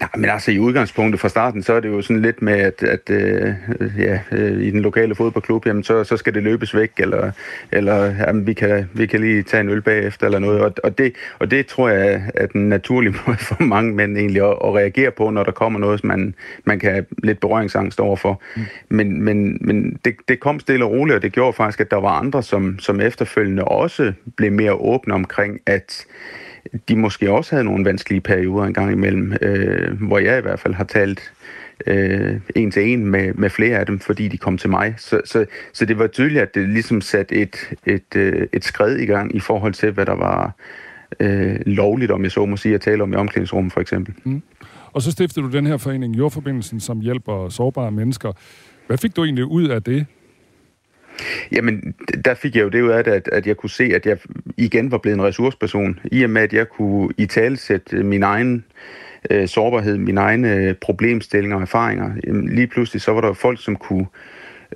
Nej, 0.00 0.08
men 0.16 0.30
altså 0.30 0.50
i 0.50 0.58
udgangspunktet 0.58 1.20
fra 1.20 1.28
starten, 1.28 1.62
så 1.62 1.72
er 1.72 1.80
det 1.80 1.88
jo 1.88 2.02
sådan 2.02 2.22
lidt 2.22 2.42
med, 2.42 2.52
at, 2.52 2.82
at 2.82 3.10
øh, 3.10 3.54
ja, 3.98 4.20
øh, 4.32 4.62
i 4.62 4.70
den 4.70 4.80
lokale 4.80 5.14
fodboldklub, 5.14 5.66
jamen 5.66 5.84
så, 5.84 6.04
så 6.04 6.16
skal 6.16 6.34
det 6.34 6.42
løbes 6.42 6.74
væk, 6.74 6.90
eller, 6.98 7.30
eller 7.72 8.04
jamen, 8.04 8.46
vi, 8.46 8.52
kan, 8.52 8.88
vi 8.92 9.06
kan 9.06 9.20
lige 9.20 9.42
tage 9.42 9.60
en 9.60 9.68
øl 9.68 9.82
bagefter, 9.82 10.26
eller 10.26 10.38
noget. 10.38 10.60
Og, 10.60 10.74
og, 10.84 10.98
det, 10.98 11.12
og 11.38 11.50
det 11.50 11.66
tror 11.66 11.88
jeg 11.88 12.22
er 12.34 12.46
den 12.46 12.68
naturlige 12.68 13.14
måde 13.26 13.38
for 13.38 13.62
mange 13.62 13.94
mænd 13.94 14.18
egentlig 14.18 14.42
at, 14.42 14.56
at 14.64 14.74
reagere 14.74 15.10
på, 15.10 15.30
når 15.30 15.44
der 15.44 15.52
kommer 15.52 15.78
noget, 15.78 16.00
som 16.00 16.08
man, 16.08 16.34
man 16.64 16.78
kan 16.78 16.92
have 16.92 17.04
lidt 17.22 17.40
berøringsangst 17.40 18.00
overfor. 18.00 18.42
Mm. 18.56 18.62
Men, 18.88 19.22
men, 19.22 19.58
men 19.60 19.98
det, 20.04 20.14
det 20.28 20.40
kom 20.40 20.60
stille 20.60 20.84
og 20.84 20.90
roligt, 20.90 21.16
og 21.16 21.22
det 21.22 21.32
gjorde 21.32 21.52
faktisk, 21.52 21.80
at 21.80 21.90
der 21.90 22.00
var 22.00 22.18
andre, 22.18 22.42
som, 22.42 22.78
som 22.78 23.00
efterfølgende 23.00 23.64
også 23.64 24.12
blev 24.36 24.52
mere 24.52 24.72
åbne 24.72 25.14
omkring, 25.14 25.60
at 25.66 26.06
de 26.88 26.96
måske 26.96 27.32
også 27.32 27.54
havde 27.54 27.64
nogle 27.64 27.84
vanskelige 27.84 28.20
perioder 28.20 28.64
en 28.64 28.74
gang 28.74 28.92
imellem, 28.92 29.34
øh, 29.42 30.02
hvor 30.02 30.18
jeg 30.18 30.38
i 30.38 30.42
hvert 30.42 30.60
fald 30.60 30.74
har 30.74 30.84
talt 30.84 31.32
øh, 31.86 32.40
en 32.56 32.70
til 32.70 32.92
en 32.92 33.06
med, 33.06 33.34
med 33.34 33.50
flere 33.50 33.78
af 33.78 33.86
dem, 33.86 33.98
fordi 33.98 34.28
de 34.28 34.38
kom 34.38 34.58
til 34.58 34.70
mig. 34.70 34.94
Så, 34.98 35.20
så, 35.24 35.46
så 35.72 35.84
det 35.84 35.98
var 35.98 36.06
tydeligt, 36.06 36.42
at 36.42 36.54
det 36.54 36.68
ligesom 36.68 37.00
satte 37.00 37.34
et, 37.34 37.56
et, 37.86 38.16
øh, 38.16 38.46
et 38.52 38.64
skred 38.64 38.96
i 38.96 39.06
gang 39.06 39.36
i 39.36 39.40
forhold 39.40 39.72
til, 39.72 39.90
hvad 39.90 40.06
der 40.06 40.14
var 40.14 40.52
øh, 41.20 41.56
lovligt, 41.66 42.10
om 42.10 42.22
jeg 42.22 42.32
så 42.32 42.46
må 42.46 42.56
sige, 42.56 42.74
at 42.74 42.80
tale 42.80 43.02
om 43.02 43.12
i 43.12 43.16
omklædningsrummet 43.16 43.72
for 43.72 43.80
eksempel. 43.80 44.14
Mm. 44.24 44.42
Og 44.92 45.02
så 45.02 45.10
stiftede 45.10 45.46
du 45.46 45.52
den 45.52 45.66
her 45.66 45.76
forening, 45.76 46.18
Jordforbindelsen, 46.18 46.80
som 46.80 47.00
hjælper 47.00 47.48
sårbare 47.48 47.90
mennesker. 47.90 48.32
Hvad 48.86 48.98
fik 48.98 49.16
du 49.16 49.24
egentlig 49.24 49.44
ud 49.44 49.68
af 49.68 49.82
det? 49.82 50.06
Jamen, 51.52 51.94
der 52.24 52.34
fik 52.34 52.56
jeg 52.56 52.62
jo 52.62 52.68
det 52.68 52.82
ud 52.82 52.88
af 52.88 53.04
det, 53.04 53.10
at, 53.10 53.28
at 53.32 53.46
jeg 53.46 53.56
kunne 53.56 53.70
se, 53.70 53.84
at 53.84 54.06
jeg 54.06 54.18
igen 54.56 54.90
var 54.90 54.98
blevet 54.98 55.18
en 55.18 55.24
ressourceperson, 55.24 55.98
i 56.04 56.22
og 56.22 56.30
med, 56.30 56.42
at 56.42 56.52
jeg 56.52 56.68
kunne 56.68 57.08
i 57.18 57.26
tale 57.26 57.56
sætte 57.56 58.02
min 58.02 58.22
egen 58.22 58.64
øh, 59.30 59.48
sårbarhed, 59.48 59.98
mine 59.98 60.20
egne 60.20 60.54
øh, 60.54 60.74
problemstillinger 60.74 61.56
og 61.56 61.62
erfaringer. 61.62 62.10
Lige 62.48 62.66
pludselig 62.66 63.02
så 63.02 63.12
var 63.12 63.20
der 63.20 63.32
folk, 63.32 63.64
som 63.64 63.76
kunne 63.76 64.06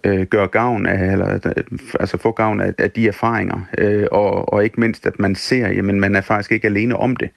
øh, 0.05 0.26
gøre 0.26 0.49
gavn 0.49 0.87
af, 0.87 1.12
eller 1.12 1.34
øh, 1.34 1.64
altså 2.01 2.18
få 2.18 2.32
gavn 2.32 2.61
af, 2.61 2.74
af 2.78 2.91
de 2.91 3.09
erfaringer, 3.09 3.68
øh, 3.78 4.07
og, 4.12 4.53
og 4.53 4.64
ikke 4.64 4.80
mindst, 4.80 5.07
at 5.07 5.18
man 5.18 5.34
ser, 5.34 5.68
jamen 5.68 6.01
man 6.01 6.14
er 6.14 6.20
faktisk 6.20 6.53
ikke 6.53 6.66
alene 6.66 6.97
om 6.97 7.16
det. 7.16 7.30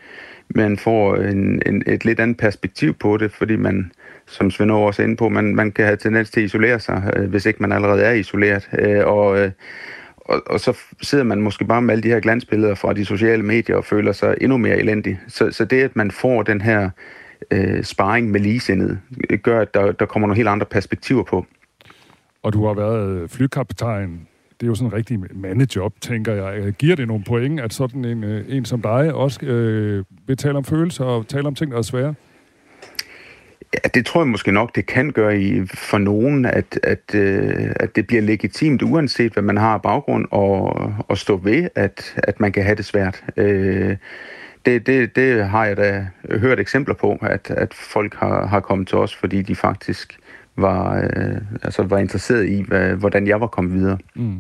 Man 0.56 0.78
får 0.78 1.16
en, 1.16 1.62
en, 1.66 1.84
et 1.88 2.06
lidt 2.06 2.20
andet 2.20 2.38
perspektiv 2.38 2.94
på 2.94 3.18
det, 3.18 3.32
fordi 3.32 3.56
man, 3.56 3.92
som 4.30 4.52
Svend 4.52 4.72
også 4.72 5.02
er 5.02 5.04
inde 5.04 5.18
på, 5.18 5.30
man, 5.30 5.56
man 5.56 5.72
kan 5.72 5.86
have 5.86 5.98
tendens 5.98 6.30
til 6.30 6.40
at 6.40 6.46
isolere 6.46 6.80
sig, 6.80 7.14
øh, 7.16 7.30
hvis 7.30 7.46
ikke 7.46 7.62
man 7.62 7.72
allerede 7.72 8.02
er 8.02 8.12
isoleret. 8.12 8.70
Øh, 8.80 9.06
og, 9.06 9.40
øh, 9.40 9.52
og, 10.18 10.42
og 10.48 10.60
så 10.60 10.78
sidder 11.02 11.24
man 11.24 11.42
måske 11.42 11.66
bare 11.66 11.82
med 11.82 11.94
alle 11.94 12.04
de 12.04 12.08
her 12.08 12.20
glansbilleder 12.20 12.76
fra 12.76 12.94
de 12.94 13.06
sociale 13.06 13.44
medier 13.44 13.76
og 13.76 13.86
føler 13.86 14.12
sig 14.12 14.36
endnu 14.42 14.58
mere 14.58 14.78
elendig. 14.78 15.20
Så, 15.28 15.52
så 15.52 15.66
det, 15.66 15.82
at 15.82 15.96
man 15.96 16.12
får 16.12 16.44
den 16.44 16.62
her 16.62 16.90
øh, 17.52 17.84
sparring 17.84 18.32
med 18.32 18.40
ligesindede, 18.40 19.00
øh, 19.30 19.40
gør, 19.40 19.62
at 19.62 19.74
der, 19.74 19.92
der 19.92 20.06
kommer 20.06 20.28
nogle 20.28 20.38
helt 20.38 20.50
andre 20.50 20.66
perspektiver 20.66 21.24
på. 21.24 21.46
Og 22.44 22.54
du 22.54 22.66
har 22.66 22.74
været 22.74 23.22
øh, 23.22 23.30
flykaptajn. 23.30 24.28
Det 24.60 24.66
er 24.66 24.68
jo 24.68 24.76
sådan 24.76 24.88
en 24.88 24.94
rigtig 24.94 25.20
mandejob, 25.34 25.94
tænker 26.02 26.34
jeg. 26.34 26.58
Øh, 26.58 26.74
giver 26.74 26.96
det 26.96 27.08
nogle 27.08 27.24
point, 27.24 27.60
at 27.60 27.74
sådan 27.74 28.06
en, 28.06 28.24
en 28.24 28.66
som 28.66 28.82
dig 28.82 29.14
også 29.14 29.46
øh, 29.46 30.04
vil 30.28 30.38
tale 30.38 30.58
om 30.58 30.64
følelser 30.64 31.06
og 31.06 31.28
tale 31.28 31.48
om 31.48 31.56
ting, 31.56 31.72
der 31.72 31.78
er 31.78 31.82
svære? 31.82 32.14
Ja, 33.74 33.90
det 33.94 34.06
tror 34.06 34.22
jeg 34.22 34.28
måske 34.28 34.52
nok, 34.52 34.76
det 34.76 34.86
kan 34.86 35.12
gøre 35.12 35.42
i, 35.42 35.66
for 35.66 35.98
nogen, 35.98 36.46
at, 36.46 36.80
at, 36.84 37.16
øh, 37.16 37.72
at 37.76 37.96
det 37.96 38.08
bliver 38.08 38.22
legitimt, 38.22 38.82
uanset 38.82 39.34
hvad 39.34 39.44
man 39.44 39.58
har 39.58 39.74
af 39.74 39.82
baggrund, 39.82 40.26
og, 40.32 40.94
og 41.08 41.18
stå 41.18 41.38
ved, 41.38 41.70
at, 41.76 42.16
at 42.18 42.40
man 42.40 42.52
kan 42.52 42.64
have 42.64 42.76
det 42.76 42.86
svært. 42.86 43.24
Øh, 43.38 43.98
det, 44.66 44.88
det, 44.88 45.16
det 45.16 45.50
har 45.50 45.66
jeg 45.66 45.78
da 45.78 46.08
hørt 46.32 46.60
eksempler 46.60 46.96
på, 46.96 47.18
at, 47.22 47.52
at 47.52 47.74
folk 47.74 48.16
har, 48.16 48.48
har 48.48 48.60
kommet 48.60 48.88
til 48.88 48.98
os, 48.98 49.16
fordi 49.16 49.42
de 49.42 49.56
faktisk 49.56 50.20
var, 50.56 50.98
øh, 50.98 51.38
altså 51.64 51.84
var 51.84 51.98
interesseret 51.98 52.50
i, 52.50 52.62
hvad, 52.68 52.96
hvordan 52.96 53.28
jeg 53.28 53.42
var 53.42 53.48
kommet 53.48 53.74
videre. 53.74 53.98
Mm. 54.16 54.38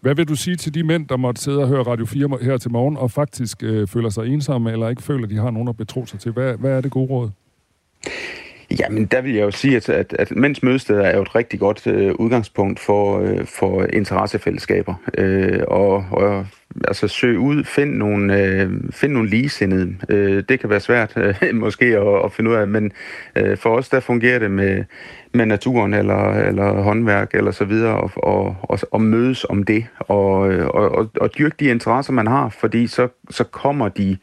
Hvad 0.00 0.14
vil 0.14 0.28
du 0.28 0.34
sige 0.34 0.56
til 0.56 0.74
de 0.74 0.82
mænd, 0.82 1.08
der 1.08 1.16
måtte 1.16 1.40
sidde 1.40 1.58
og 1.58 1.68
høre 1.68 1.82
Radio 1.82 2.06
4 2.06 2.38
her 2.42 2.56
til 2.56 2.70
morgen, 2.70 2.96
og 2.96 3.10
faktisk 3.10 3.62
øh, 3.62 3.88
føler 3.88 4.08
sig 4.08 4.26
ensomme, 4.26 4.72
eller 4.72 4.88
ikke 4.88 5.02
føler, 5.02 5.24
at 5.24 5.30
de 5.30 5.36
har 5.36 5.50
nogen 5.50 5.68
at 5.68 5.76
betro 5.76 6.06
sig 6.06 6.20
til? 6.20 6.32
Hvad, 6.32 6.56
hvad 6.56 6.70
er 6.70 6.80
det 6.80 6.90
gode 6.90 7.06
råd? 7.10 7.30
Jamen, 8.78 9.04
der 9.04 9.20
vil 9.20 9.34
jeg 9.34 9.42
jo 9.42 9.50
sige, 9.50 9.76
at, 9.76 9.88
at, 9.88 10.16
at 10.18 10.36
mænds 10.36 10.62
mødesteder 10.62 11.02
er 11.02 11.16
jo 11.16 11.22
et 11.22 11.34
rigtig 11.34 11.60
godt 11.60 11.86
øh, 11.86 12.14
udgangspunkt 12.14 12.80
for, 12.80 13.20
øh, 13.20 13.46
for 13.46 13.86
interessefællesskaber. 13.92 14.94
Øh, 15.18 15.60
og, 15.68 16.04
og 16.10 16.46
altså 16.84 17.08
søg 17.08 17.38
ud, 17.38 17.64
find 17.64 17.94
nogle, 17.94 18.42
øh, 18.42 18.70
find 18.90 19.12
nogle 19.12 19.30
ligesindede. 19.30 19.96
Øh, 20.08 20.44
det 20.48 20.60
kan 20.60 20.70
være 20.70 20.80
svært 20.80 21.12
øh, 21.16 21.34
måske 21.54 21.84
at, 21.84 22.24
at 22.24 22.32
finde 22.32 22.50
ud 22.50 22.54
af, 22.54 22.68
men 22.68 22.92
øh, 23.36 23.56
for 23.56 23.76
os 23.76 23.88
der 23.88 24.00
fungerer 24.00 24.38
det 24.38 24.50
med, 24.50 24.84
med 25.32 25.46
naturen 25.46 25.94
eller, 25.94 26.32
eller 26.32 26.82
håndværk 26.82 27.34
eller 27.34 27.50
så 27.50 27.64
videre, 27.64 27.96
og, 27.96 28.10
og, 28.16 28.56
og, 28.62 28.78
og 28.90 29.00
mødes 29.00 29.46
om 29.48 29.62
det, 29.62 29.86
og, 29.98 30.52
øh, 30.52 30.66
og, 30.66 30.90
og, 30.90 31.10
og 31.20 31.38
dyrke 31.38 31.56
de 31.60 31.64
interesser, 31.64 32.12
man 32.12 32.26
har, 32.26 32.48
fordi 32.48 32.86
så, 32.86 33.08
så 33.30 33.44
kommer 33.44 33.88
de, 33.88 34.16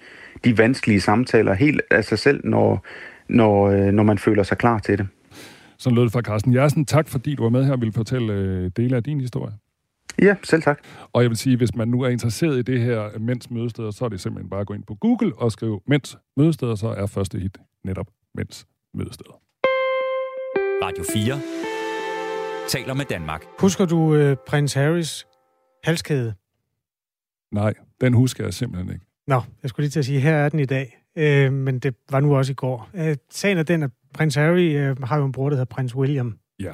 de 0.44 0.58
vanskelige 0.58 1.02
samtaler 1.02 1.54
helt 1.54 1.82
af 1.92 2.04
sig 2.04 2.20
selv, 2.20 2.42
når 2.44 2.86
når, 3.30 3.70
øh, 3.70 3.92
når 3.92 4.04
man 4.04 4.18
føler 4.18 4.44
sig 4.44 4.58
klar 4.58 4.80
til 4.80 4.98
det. 4.98 5.08
Så 5.78 5.90
lød 5.90 6.04
det 6.04 6.12
fra 6.12 6.22
Carsten 6.22 6.54
Jersen. 6.54 6.86
Tak 6.86 7.08
fordi 7.08 7.36
du 7.36 7.44
var 7.44 7.50
med 7.50 7.66
her 7.66 7.72
og 7.72 7.82
ville 7.82 7.94
fortælle 7.94 8.34
øh, 8.34 8.72
dele 8.78 8.96
af 8.96 9.04
din 9.04 9.22
historie. 9.22 9.54
Ja, 10.22 10.36
selv 10.44 10.62
tak. 10.62 10.80
Og 11.14 11.22
jeg 11.22 11.30
vil 11.30 11.38
sige, 11.38 11.58
hvis 11.58 11.76
man 11.76 11.88
nu 11.88 12.02
er 12.02 12.10
interesseret 12.10 12.58
i 12.58 12.62
det 12.62 12.82
her 12.82 13.20
mænds 13.20 13.50
mødesteder, 13.52 13.92
så 13.92 14.06
er 14.06 14.10
det 14.10 14.22
simpelthen 14.22 14.50
bare 14.50 14.62
at 14.62 14.68
gå 14.68 14.74
ind 14.74 14.84
på 14.84 14.96
Google 14.96 15.34
og 15.38 15.52
skrive 15.52 15.80
mænds 15.88 16.18
mødesteder, 16.38 16.76
så 16.76 16.88
er 16.88 17.06
første 17.06 17.40
hit 17.40 17.58
netop 17.84 18.08
mænds 18.36 18.68
mødesteder. 18.94 19.42
Radio 20.84 21.04
4 21.14 21.42
taler 22.68 22.94
med 22.94 23.06
Danmark. 23.06 23.46
Husker 23.60 23.86
du 23.86 24.16
øh, 24.16 24.38
prins 24.48 24.74
Harrys 24.74 25.28
halskæde? 25.84 26.34
Nej, 27.52 27.74
den 28.02 28.14
husker 28.14 28.44
jeg 28.44 28.54
simpelthen 28.54 28.94
ikke. 28.94 29.06
Nå, 29.28 29.42
jeg 29.62 29.70
skulle 29.70 29.84
lige 29.84 29.92
til 29.92 30.00
at 30.00 30.06
sige, 30.06 30.20
her 30.20 30.36
er 30.36 30.50
den 30.50 30.60
i 30.60 30.66
dag 30.66 30.98
øh, 31.18 31.54
men 31.54 31.80
det 31.80 31.96
var 32.12 32.20
nu 32.20 32.36
også 32.36 32.52
i 32.52 32.56
går. 32.56 32.90
Øh, 32.94 33.16
sagen 33.30 33.58
er 33.58 33.64
den, 33.64 33.84
at 33.84 33.90
prins 34.14 34.36
Harry 34.36 34.76
øh, 34.76 35.04
har 35.04 35.18
jo 35.18 35.26
en 35.26 35.32
bror, 35.32 35.50
der 35.50 35.56
hedder 35.56 35.66
prins 35.66 35.96
William. 35.96 36.38
Ja. 36.60 36.74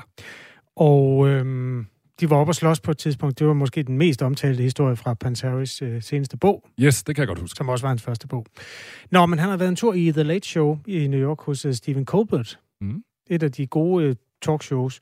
Og 0.76 1.28
øh, 1.28 1.86
de 2.20 2.30
var 2.30 2.38
oppe 2.38 2.52
og 2.52 2.56
slås 2.56 2.80
på 2.80 2.92
et 2.92 2.98
tidspunkt. 2.98 3.40
Det 3.40 3.48
var 3.48 3.54
måske 3.54 3.84
den 3.84 3.98
mest 3.98 4.22
omtalte 4.22 4.64
historie 4.64 4.96
fra 4.96 5.14
prins 5.14 5.42
Harrys 5.42 5.82
øh, 5.82 6.02
seneste 6.02 6.38
bog. 6.38 6.68
Yes, 6.80 7.04
det 7.04 7.16
kan 7.16 7.22
jeg 7.22 7.28
godt 7.28 7.40
huske. 7.40 7.58
Som 7.58 7.70
også 7.70 7.84
var 7.84 7.90
hans 7.90 8.02
første 8.02 8.28
bog. 8.28 8.46
Nå, 9.12 9.26
men 9.26 9.40
han 9.40 9.50
har 9.50 9.58
været 9.58 9.70
en 9.70 9.76
tur 9.76 9.94
i 9.94 10.12
The 10.12 10.24
Late 10.24 10.48
Show 10.48 10.78
i 10.88 11.08
New 11.08 11.20
York 11.20 11.42
hos 11.42 11.66
uh, 11.66 11.72
Stephen 11.72 12.06
Colbert. 12.06 12.60
Mm. 12.82 13.04
Et 13.30 13.44
af 13.44 13.52
de 13.52 13.68
gode 13.68 14.10
uh, 14.10 14.16
talkshows, 14.42 15.00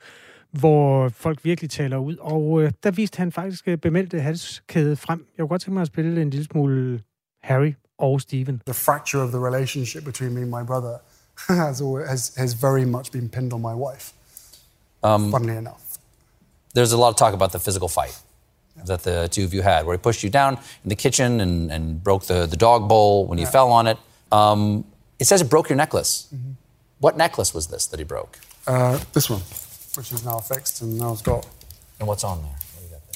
hvor 0.50 1.08
folk 1.08 1.44
virkelig 1.44 1.70
taler 1.70 1.96
ud. 1.96 2.16
Og 2.16 2.50
uh, 2.50 2.68
der 2.82 2.90
viste 2.90 3.18
han 3.18 3.32
faktisk 3.32 3.68
uh, 3.68 3.74
bemeldte 3.74 4.20
halskæde 4.20 4.96
frem. 4.96 5.26
Jeg 5.36 5.42
kunne 5.42 5.48
godt 5.48 5.62
tænke 5.62 5.74
mig 5.74 5.80
at 5.80 5.86
spille 5.86 6.22
en 6.22 6.30
lille 6.30 6.44
smule 6.44 7.00
Harry 7.42 7.74
og 7.98 8.20
Stephen. 8.20 8.60
The 8.66 8.74
fracture 8.74 9.22
of 9.22 9.30
the 9.30 9.38
relationship 9.38 10.04
between 10.04 10.34
me 10.34 10.42
and 10.42 10.50
my 10.50 10.62
brother 10.62 11.00
has, 11.48 11.80
always, 11.80 12.08
has, 12.08 12.34
has 12.36 12.52
very 12.54 12.84
much 12.84 13.12
been 13.12 13.28
pinned 13.28 13.52
on 13.52 13.60
my 13.60 13.74
wife, 13.74 14.12
um, 15.02 15.30
funnily 15.30 15.56
enough. 15.56 15.98
There's 16.74 16.92
a 16.92 16.96
lot 16.96 17.08
of 17.08 17.16
talk 17.16 17.34
about 17.34 17.52
the 17.52 17.58
physical 17.58 17.88
fight 17.88 18.18
yeah. 18.76 18.84
that 18.84 19.02
the 19.02 19.28
two 19.28 19.44
of 19.44 19.54
you 19.54 19.62
had, 19.62 19.84
where 19.86 19.96
he 19.96 20.00
pushed 20.00 20.22
you 20.22 20.30
down 20.30 20.54
in 20.84 20.88
the 20.88 20.96
kitchen 20.96 21.40
and, 21.40 21.70
and 21.70 22.02
broke 22.02 22.24
the, 22.26 22.46
the 22.46 22.56
dog 22.56 22.88
bowl 22.88 23.26
when 23.26 23.38
you 23.38 23.46
fell 23.46 23.70
on 23.70 23.86
it. 23.86 23.98
Um, 24.30 24.84
it 25.18 25.26
says 25.26 25.42
it 25.42 25.50
broke 25.50 25.68
your 25.68 25.76
necklace. 25.76 26.28
Mm-hmm. 26.34 26.52
What 26.98 27.16
necklace 27.16 27.52
was 27.52 27.66
this 27.66 27.86
that 27.86 27.98
he 28.00 28.04
broke? 28.04 28.38
Uh, 28.66 28.98
this 29.12 29.28
one, 29.28 29.40
which 29.96 30.12
is 30.12 30.24
now 30.24 30.38
fixed 30.38 30.82
and 30.82 30.98
now 30.98 31.12
it's 31.12 31.22
got. 31.22 31.46
And 31.98 32.08
what's 32.08 32.24
on 32.24 32.42
there? 32.42 32.56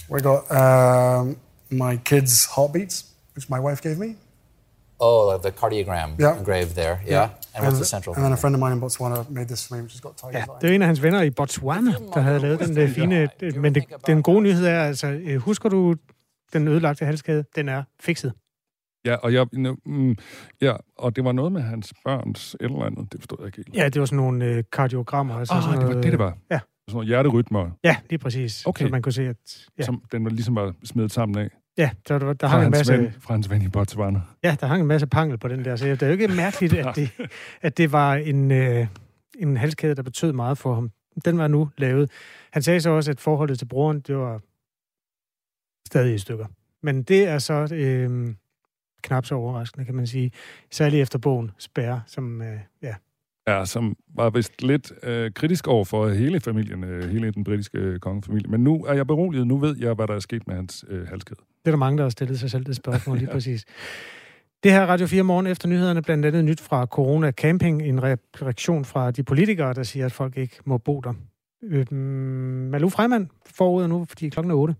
What 0.08 0.22
got 0.22 0.48
there? 0.48 0.50
We 0.54 0.56
got 0.56 1.20
um, 1.20 1.36
my 1.70 1.96
kids' 1.96 2.44
heartbeats, 2.44 3.12
which 3.36 3.48
my 3.50 3.60
wife 3.60 3.80
gave 3.82 3.98
me. 3.98 4.16
Oh, 4.98 5.38
the 5.42 5.50
cardiogram 5.50 6.18
yeah. 6.18 6.38
engraved 6.38 6.74
there. 6.74 7.00
Yeah. 7.04 7.12
yeah. 7.12 7.28
And, 7.54 7.64
what's 7.64 7.78
the 7.78 7.84
central 7.84 8.14
And 8.14 8.24
then 8.24 8.32
a 8.32 8.36
friend 8.36 8.54
of 8.56 8.60
mine 8.60 8.72
in 8.72 8.80
Botswana 8.80 9.30
made 9.30 9.48
this 9.48 9.66
for 9.66 9.74
me, 9.74 9.82
which 9.82 9.92
has 9.92 10.00
got 10.00 10.16
tigers 10.16 10.34
ja, 10.34 10.44
det 10.60 10.70
er 10.70 10.74
en 10.74 10.82
af 10.82 10.86
hans 10.86 11.02
venner 11.02 11.22
i 11.22 11.30
Botswana, 11.30 11.92
der 12.14 12.20
havde 12.20 12.38
lavet 12.38 12.60
den 12.60 12.76
der 12.76 12.88
fine... 12.88 13.28
Men 13.60 13.74
det, 13.74 13.84
den 14.06 14.22
gode 14.22 14.42
nyhed 14.42 14.66
er, 14.66 14.82
altså, 14.82 15.06
øh, 15.06 15.36
husker 15.36 15.68
du 15.68 15.94
den 16.52 16.68
ødelagte 16.68 17.04
halskæde? 17.04 17.44
Den 17.56 17.68
er 17.68 17.82
fikset. 18.00 18.32
Ja, 19.06 19.14
og, 19.14 19.32
jeg, 19.32 19.46
mm, 19.86 20.16
ja, 20.60 20.76
og 20.98 21.16
det 21.16 21.24
var 21.24 21.32
noget 21.32 21.52
med 21.52 21.62
hans 21.62 21.94
børns 22.04 22.54
et 22.54 22.64
eller 22.64 22.84
andet, 22.84 23.12
det 23.12 23.20
forstod 23.20 23.38
jeg 23.40 23.46
ikke 23.46 23.56
helt. 23.56 23.76
Ja, 23.76 23.88
det 23.88 24.00
var 24.00 24.06
sådan 24.06 24.16
nogle 24.16 24.44
øh, 24.44 24.64
kardiogrammer. 24.72 25.38
Altså 25.38 25.54
oh, 25.54 25.62
sådan 25.62 25.80
det 25.80 25.88
var 25.88 26.02
det, 26.02 26.12
det 26.12 26.18
var? 26.18 26.36
Ja. 26.50 26.60
Sådan 26.88 26.96
nogle 26.96 27.06
hjerterytmer? 27.06 27.70
Ja, 27.84 27.96
lige 28.10 28.18
præcis. 28.18 28.66
Okay. 28.66 28.84
Så 28.84 28.90
man 28.90 29.02
kunne 29.02 29.12
se, 29.12 29.28
at... 29.28 29.68
Ja. 29.78 29.82
Som 29.84 30.02
den 30.12 30.24
var 30.24 30.30
ligesom 30.30 30.54
var 30.54 30.74
smedet 30.84 31.12
sammen 31.12 31.38
af? 31.38 31.50
Ja, 31.78 31.90
der, 32.08 32.18
der, 32.18 32.32
der 32.32 32.46
hang 32.46 32.64
en 32.64 32.70
masse... 32.70 32.92
Ven, 32.92 33.12
fra 33.20 33.34
hans 33.34 33.50
ven 33.50 33.62
i 33.62 33.68
Botswana. 33.68 34.20
Ja, 34.44 34.56
der 34.60 34.66
hang 34.66 34.80
en 34.80 34.86
masse 34.86 35.06
pangel 35.06 35.38
på 35.38 35.48
den 35.48 35.64
der, 35.64 35.76
så 35.76 35.86
det 35.86 36.02
er 36.02 36.06
jo 36.06 36.12
ikke 36.12 36.28
mærkeligt, 36.28 36.74
at 36.74 36.96
det, 36.96 37.10
at 37.62 37.78
det 37.78 37.92
var 37.92 38.14
en, 38.14 38.50
øh, 38.50 38.86
en 39.38 39.56
halskæde, 39.56 39.94
der 39.94 40.02
betød 40.02 40.32
meget 40.32 40.58
for 40.58 40.74
ham. 40.74 40.90
Den 41.24 41.38
var 41.38 41.48
nu 41.48 41.68
lavet. 41.78 42.10
Han 42.52 42.62
sagde 42.62 42.80
så 42.80 42.90
også, 42.90 43.10
at 43.10 43.20
forholdet 43.20 43.58
til 43.58 43.66
broren, 43.66 44.00
det 44.00 44.16
var 44.16 44.40
stadig 45.86 46.14
i 46.14 46.18
stykker. 46.18 46.46
Men 46.82 47.02
det 47.02 47.28
er 47.28 47.38
så 47.38 47.68
øh, 47.74 48.34
knap 49.02 49.26
så 49.26 49.34
overraskende, 49.34 49.84
kan 49.84 49.94
man 49.94 50.06
sige. 50.06 50.30
Særligt 50.70 51.02
efter 51.02 51.18
bogen 51.18 51.50
Spærre, 51.58 52.02
som 52.06 52.42
øh, 52.42 52.58
ja, 52.82 52.94
Ja, 53.48 53.64
som 53.64 53.96
var 54.14 54.30
vist 54.30 54.62
lidt 54.62 54.92
øh, 55.02 55.32
kritisk 55.32 55.68
over 55.68 55.84
for 55.84 56.08
hele 56.08 56.40
familien, 56.40 56.84
øh, 56.84 57.10
hele 57.10 57.30
den 57.30 57.44
britiske 57.44 57.78
øh, 57.78 57.98
kongefamilie. 57.98 58.50
Men 58.50 58.64
nu 58.64 58.84
er 58.84 58.92
jeg 58.92 59.06
beroliget. 59.06 59.46
Nu 59.46 59.56
ved 59.56 59.76
jeg, 59.78 59.94
hvad 59.94 60.06
der 60.06 60.14
er 60.14 60.18
sket 60.18 60.46
med 60.46 60.56
hans 60.56 60.84
øh, 60.88 61.08
halskæde. 61.08 61.40
Det 61.66 61.70
er 61.70 61.76
der 61.76 61.78
mange, 61.78 61.96
der 61.98 62.02
har 62.04 62.10
stillet 62.10 62.40
sig 62.40 62.50
selv 62.50 62.64
det 62.64 62.76
spørgsmål 62.76 63.18
lige 63.22 63.30
præcis. 63.30 63.64
Det 64.62 64.72
her 64.72 64.86
Radio 64.86 65.06
4 65.06 65.22
morgen 65.22 65.46
efter 65.46 65.68
nyhederne, 65.68 66.02
blandt 66.02 66.26
andet 66.26 66.44
nyt 66.44 66.60
fra 66.60 66.86
Corona 66.86 67.30
Camping, 67.30 67.82
en 67.82 68.02
reaktion 68.02 68.84
fra 68.84 69.10
de 69.10 69.22
politikere, 69.22 69.72
der 69.74 69.82
siger, 69.82 70.06
at 70.06 70.12
folk 70.12 70.36
ikke 70.36 70.56
må 70.64 70.78
bo 70.78 71.00
der. 71.00 71.12
Øh, 71.62 71.92
Malou 71.92 72.88
Freimann 72.88 73.30
får 73.46 73.70
ordet 73.70 73.88
nu, 73.88 74.04
fordi 74.04 74.28
klokken 74.28 74.50
er 74.50 74.54
8. 74.54 74.74